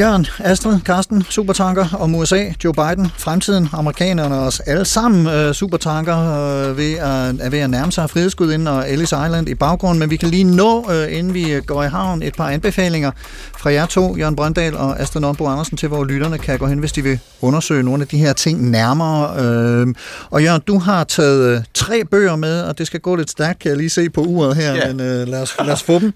Jørgen, 0.00 0.26
Astrid, 0.38 0.80
Karsten, 0.80 1.22
supertanker 1.22 1.86
om 1.98 2.14
USA, 2.14 2.44
Joe 2.64 2.72
Biden, 2.72 3.10
fremtiden, 3.18 3.68
amerikanerne 3.72 4.34
og 4.34 4.46
os 4.46 4.60
alle 4.60 4.84
sammen 4.84 5.26
øh, 5.26 5.54
supertanker 5.54 6.16
øh, 6.18 6.76
ved 6.76 6.92
at, 6.92 7.34
er 7.40 7.50
ved 7.50 7.58
at 7.58 7.70
nærme 7.70 7.92
sig 7.92 8.10
frihedsgudinden 8.10 8.68
og 8.68 8.90
Ellis 8.90 9.08
Island 9.12 9.48
i 9.48 9.54
baggrunden, 9.54 9.98
men 9.98 10.10
vi 10.10 10.16
kan 10.16 10.28
lige 10.28 10.44
nå, 10.44 10.90
øh, 10.92 11.18
inden 11.18 11.34
vi 11.34 11.60
går 11.66 11.82
i 11.82 11.88
havn, 11.88 12.22
et 12.22 12.34
par 12.34 12.48
anbefalinger 12.48 13.10
fra 13.58 13.72
jer 13.72 13.86
to, 13.86 14.16
Jørgen 14.16 14.36
Brøndal 14.36 14.76
og 14.76 15.00
Astrid 15.00 15.20
Nordbo 15.20 15.46
Andersen, 15.46 15.76
til 15.76 15.88
hvor 15.88 16.04
lytterne 16.04 16.38
kan 16.38 16.58
gå 16.58 16.66
hen, 16.66 16.78
hvis 16.78 16.92
de 16.92 17.02
vil 17.02 17.18
undersøge 17.40 17.82
nogle 17.82 18.02
af 18.02 18.08
de 18.08 18.18
her 18.18 18.32
ting 18.32 18.70
nærmere. 18.70 19.44
Øh, 19.44 19.86
og 20.30 20.42
Jørgen, 20.42 20.62
du 20.66 20.78
har 20.78 21.04
taget 21.04 21.56
øh, 21.56 21.62
tre 21.74 22.04
bøger 22.04 22.36
med, 22.36 22.62
og 22.62 22.78
det 22.78 22.86
skal 22.86 23.00
gå 23.00 23.16
lidt 23.16 23.30
stærkt, 23.30 23.58
kan 23.58 23.68
jeg 23.68 23.78
lige 23.78 23.90
se 23.90 24.10
på 24.10 24.20
uret 24.20 24.56
her, 24.56 24.74
Ja. 24.74 24.86
men 24.92 25.00
øh, 25.00 25.28
lad, 25.28 25.42
os, 25.42 25.54
lad 25.64 25.72
os 25.72 25.82
få 25.82 25.98
dem. 25.98 26.12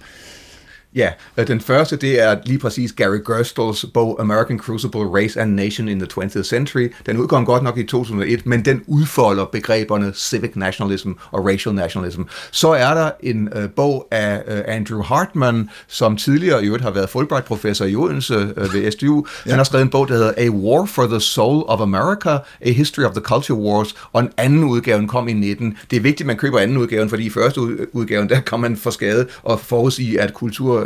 Ja, 0.94 1.10
øh, 1.36 1.46
den 1.46 1.60
første, 1.60 1.96
det 1.96 2.22
er 2.22 2.36
lige 2.46 2.58
præcis 2.58 2.92
Gary 2.92 3.18
Gerstels 3.26 3.86
bog 3.94 4.16
American 4.20 4.58
Crucible, 4.58 5.00
Race 5.00 5.40
and 5.40 5.54
Nation 5.54 5.88
in 5.88 5.98
the 5.98 6.08
20th 6.20 6.42
Century. 6.42 6.88
Den 7.06 7.16
udkom 7.16 7.46
godt 7.46 7.62
nok 7.62 7.78
i 7.78 7.82
2001, 7.86 8.46
men 8.46 8.64
den 8.64 8.82
udfolder 8.86 9.44
begreberne 9.44 10.12
civic 10.14 10.50
nationalism 10.54 11.10
og 11.30 11.46
racial 11.46 11.74
nationalism. 11.74 12.22
Så 12.50 12.68
er 12.68 12.94
der 12.94 13.10
en 13.20 13.48
øh, 13.56 13.68
bog 13.70 14.08
af 14.10 14.42
øh, 14.48 14.62
Andrew 14.68 15.02
Hartman, 15.02 15.68
som 15.86 16.16
tidligere 16.16 16.62
i 16.62 16.66
øvrigt 16.66 16.84
har 16.84 16.90
været 16.90 17.08
Fulbright-professor 17.10 17.84
i 17.84 17.96
Odense 17.96 18.34
øh, 18.56 18.74
ved 18.74 18.90
SDU. 18.92 19.26
Ja. 19.46 19.50
Han 19.50 19.58
har 19.58 19.64
skrevet 19.64 19.82
en 19.82 19.90
bog, 19.90 20.08
der 20.08 20.14
hedder 20.14 20.32
A 20.36 20.48
War 20.48 20.86
for 20.86 21.06
the 21.06 21.20
Soul 21.20 21.64
of 21.68 21.80
America, 21.80 22.30
A 22.60 22.70
History 22.72 23.04
of 23.04 23.12
the 23.12 23.20
Culture 23.22 23.58
Wars, 23.58 23.94
og 24.12 24.20
en 24.20 24.30
anden 24.36 24.64
udgave 24.64 25.08
kom 25.08 25.28
i 25.28 25.32
19. 25.32 25.76
Det 25.90 25.96
er 25.96 26.00
vigtigt, 26.00 26.20
at 26.20 26.26
man 26.26 26.36
køber 26.36 26.58
anden 26.58 26.76
udgaven, 26.76 27.08
fordi 27.08 27.26
i 27.26 27.30
første 27.30 27.60
ud- 27.60 27.86
udgaven, 27.92 28.28
der 28.28 28.40
kom 28.40 28.60
man 28.60 28.76
for 28.76 28.90
skade 28.90 29.26
og 29.42 29.60
forudsige, 29.60 30.20
at 30.20 30.34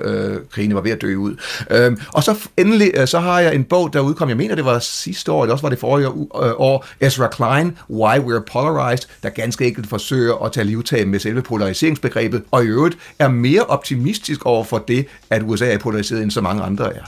kulturkrigene 0.02 0.74
var 0.74 0.80
ved 0.80 0.90
at 0.90 1.00
dø 1.00 1.16
ud. 1.16 1.36
Øhm, 1.70 2.00
og 2.12 2.24
så 2.24 2.48
endelig, 2.56 2.90
øh, 2.94 3.06
så 3.06 3.18
har 3.18 3.40
jeg 3.40 3.54
en 3.54 3.64
bog, 3.64 3.92
der 3.92 4.00
udkom, 4.00 4.28
jeg 4.28 4.36
mener, 4.36 4.54
det 4.54 4.64
var 4.64 4.78
sidste 4.78 5.32
år, 5.32 5.42
eller 5.42 5.52
også 5.52 5.62
var 5.62 5.68
det 5.68 5.78
forrige 5.78 6.08
år, 6.08 6.44
øh, 6.44 6.52
år 6.56 6.86
Ezra 7.00 7.28
Klein, 7.28 7.78
Why 7.90 8.18
We're 8.18 8.44
Polarized, 8.52 9.08
der 9.22 9.28
ganske 9.28 9.66
enkelt 9.66 9.88
forsøger 9.88 10.44
at 10.44 10.52
tage 10.52 10.64
livtag 10.64 11.08
med 11.08 11.18
selve 11.18 11.42
polariseringsbegrebet, 11.42 12.42
og 12.50 12.64
i 12.64 12.66
øvrigt 12.66 12.98
er 13.18 13.28
mere 13.28 13.62
optimistisk 13.62 14.46
over 14.46 14.64
for 14.64 14.78
det, 14.78 15.06
at 15.30 15.42
USA 15.44 15.72
er 15.72 15.78
polariseret, 15.78 16.22
end 16.22 16.30
så 16.30 16.40
mange 16.40 16.62
andre 16.62 16.94
er. 16.96 17.02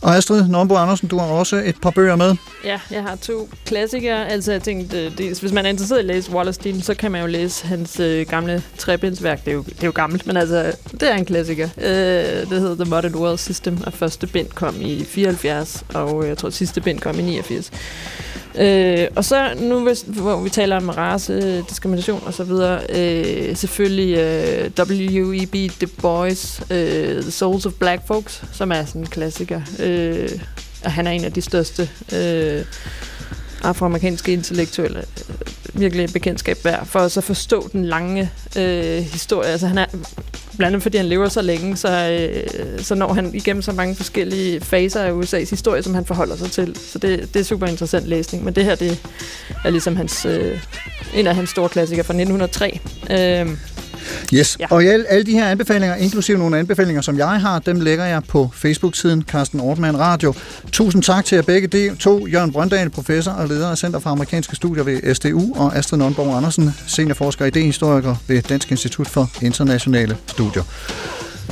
Og 0.00 0.16
Astrid 0.16 0.48
Nombo 0.48 0.74
Andersen, 0.74 1.08
du 1.08 1.18
har 1.18 1.26
også 1.26 1.56
et 1.56 1.76
par 1.82 1.90
bøger 1.90 2.16
med. 2.16 2.36
Ja, 2.64 2.80
jeg 2.90 3.02
har 3.02 3.16
to 3.16 3.48
klassikere. 3.66 4.28
Altså, 4.28 4.52
jeg 4.52 4.62
tænkte, 4.62 5.04
øh, 5.04 5.18
dels, 5.18 5.40
hvis 5.40 5.52
man 5.52 5.66
er 5.66 5.70
interesseret 5.70 5.98
i 5.98 6.00
at 6.00 6.06
læse 6.06 6.32
Wallerstein, 6.32 6.82
så 6.82 6.94
kan 6.94 7.12
man 7.12 7.20
jo 7.20 7.26
læse 7.26 7.66
hans 7.66 8.00
øh, 8.00 8.26
gamle 8.26 8.62
trebindsværk. 8.78 9.44
Det 9.44 9.50
er, 9.50 9.54
jo, 9.54 9.62
det 9.62 9.82
er 9.82 9.86
jo 9.86 9.92
gammelt, 9.94 10.26
men 10.26 10.36
altså, 10.36 10.72
det 10.90 11.02
er 11.02 11.14
en 11.14 11.24
klassiker. 11.24 11.68
Øh, 11.78 12.23
Øh, 12.24 12.50
det 12.50 12.60
hedder 12.60 12.84
The 12.84 12.90
Modern 12.90 13.14
World 13.14 13.38
System, 13.38 13.78
og 13.86 13.92
første 13.92 14.26
bind 14.26 14.48
kom 14.48 14.74
i 14.80 15.04
74, 15.04 15.84
og 15.94 16.22
øh, 16.22 16.28
jeg 16.28 16.38
tror, 16.38 16.50
sidste 16.50 16.80
bind 16.80 17.00
kom 17.00 17.18
i 17.18 17.22
89. 17.22 17.70
Øh, 18.58 19.06
og 19.16 19.24
så 19.24 19.54
nu, 19.60 19.80
hvis, 19.80 20.04
hvor 20.06 20.40
vi 20.40 20.50
taler 20.50 20.76
om 20.76 20.88
race, 20.88 21.60
diskrimination 21.60 22.22
og 22.26 22.34
så 22.34 22.44
videre, 22.44 22.80
øh, 22.88 23.56
selvfølgelig 23.56 24.18
øh, 24.18 24.70
W.E.B. 24.78 25.80
Du 25.80 25.86
Bois, 26.02 26.62
øh, 26.70 27.22
The 27.22 27.30
Souls 27.30 27.66
of 27.66 27.72
Black 27.72 28.06
Folks, 28.06 28.42
som 28.52 28.72
er 28.72 28.84
sådan 28.84 29.00
en 29.00 29.06
klassiker. 29.06 29.60
Øh, 29.78 30.28
og 30.84 30.92
han 30.92 31.06
er 31.06 31.10
en 31.10 31.24
af 31.24 31.32
de 31.32 31.42
største 31.42 31.88
øh, 32.12 32.64
afroamerikanske 33.64 34.32
intellektuelle 34.32 34.98
øh, 34.98 35.80
virkelig 35.80 36.12
bekendtskab 36.12 36.64
værd, 36.64 36.86
for 36.86 36.98
at 36.98 37.12
så 37.12 37.20
forstå 37.20 37.68
den 37.72 37.84
lange 37.84 38.30
øh, 38.58 39.02
historie. 39.02 39.48
Altså 39.48 39.66
han 39.66 39.78
er, 39.78 39.86
blandt 40.56 40.62
andet 40.62 40.82
fordi 40.82 40.96
han 40.96 41.06
lever 41.06 41.28
så 41.28 41.42
længe, 41.42 41.76
så, 41.76 42.10
øh, 42.10 42.80
så 42.80 42.94
når 42.94 43.12
han 43.12 43.34
igennem 43.34 43.62
så 43.62 43.72
mange 43.72 43.94
forskellige 43.94 44.60
faser 44.60 45.00
af 45.02 45.12
USA's 45.12 45.50
historie, 45.50 45.82
som 45.82 45.94
han 45.94 46.04
forholder 46.04 46.36
sig 46.36 46.50
til. 46.50 46.76
Så 46.76 46.98
det, 46.98 47.34
det 47.34 47.40
er 47.40 47.44
super 47.44 47.66
interessant 47.66 48.06
læsning. 48.06 48.44
Men 48.44 48.54
det 48.54 48.64
her, 48.64 48.74
det 48.74 49.00
er 49.64 49.70
ligesom 49.70 49.96
hans, 49.96 50.24
øh, 50.24 50.60
en 51.14 51.26
af 51.26 51.34
hans 51.34 51.50
store 51.50 51.68
klassikere 51.68 52.04
fra 52.04 52.14
1903. 52.14 52.80
Øh, 53.10 53.56
Yes, 54.34 54.56
Ja. 54.60 54.66
og 54.70 54.84
alle, 54.84 55.06
alle 55.08 55.26
de 55.26 55.32
her 55.32 55.46
anbefalinger, 55.48 55.94
inklusive 55.96 56.38
nogle 56.38 56.58
anbefalinger, 56.58 57.02
som 57.02 57.18
jeg 57.18 57.28
har, 57.40 57.58
dem 57.58 57.80
lægger 57.80 58.04
jeg 58.04 58.22
på 58.28 58.50
Facebook-siden 58.54 59.22
Carsten 59.28 59.60
Ortmann 59.60 59.98
Radio. 59.98 60.34
Tusind 60.72 61.02
tak 61.02 61.24
til 61.24 61.36
jer 61.36 61.42
begge 61.42 61.68
de 61.68 61.96
to. 61.96 62.26
Jørgen 62.26 62.52
Brøndal, 62.52 62.90
professor 62.90 63.30
og 63.32 63.48
leder 63.48 63.70
af 63.70 63.78
Center 63.78 63.98
for 63.98 64.10
Amerikanske 64.10 64.56
Studier 64.56 64.82
ved 64.84 65.14
SDU, 65.14 65.54
og 65.54 65.76
Astrid 65.76 65.98
Nonborg 65.98 66.36
Andersen, 66.36 66.74
seniorforsker 66.86 67.44
og 67.44 67.48
idehistoriker 67.48 68.14
ved 68.28 68.42
Dansk 68.42 68.70
Institut 68.70 69.08
for 69.08 69.30
Internationale 69.42 70.16
Studier. 70.26 70.62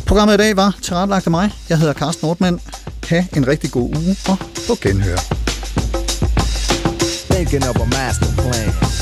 Programmet 0.06 0.34
i 0.34 0.36
dag 0.36 0.56
var 0.56 0.76
tilrettelagt 0.82 1.26
af 1.26 1.30
mig. 1.30 1.50
Jeg 1.68 1.78
hedder 1.78 1.92
Carsten 1.94 2.28
Ortmann. 2.28 2.60
Ha' 3.08 3.22
en 3.36 3.48
rigtig 3.48 3.70
god 3.70 3.96
uge, 3.96 4.16
og 4.28 4.38
på 4.66 4.74
genhør. 4.80 5.16
Thinking 7.30 7.68
of 7.68 7.76
a 7.76 7.84
master 7.84 8.26
plan. 8.36 9.01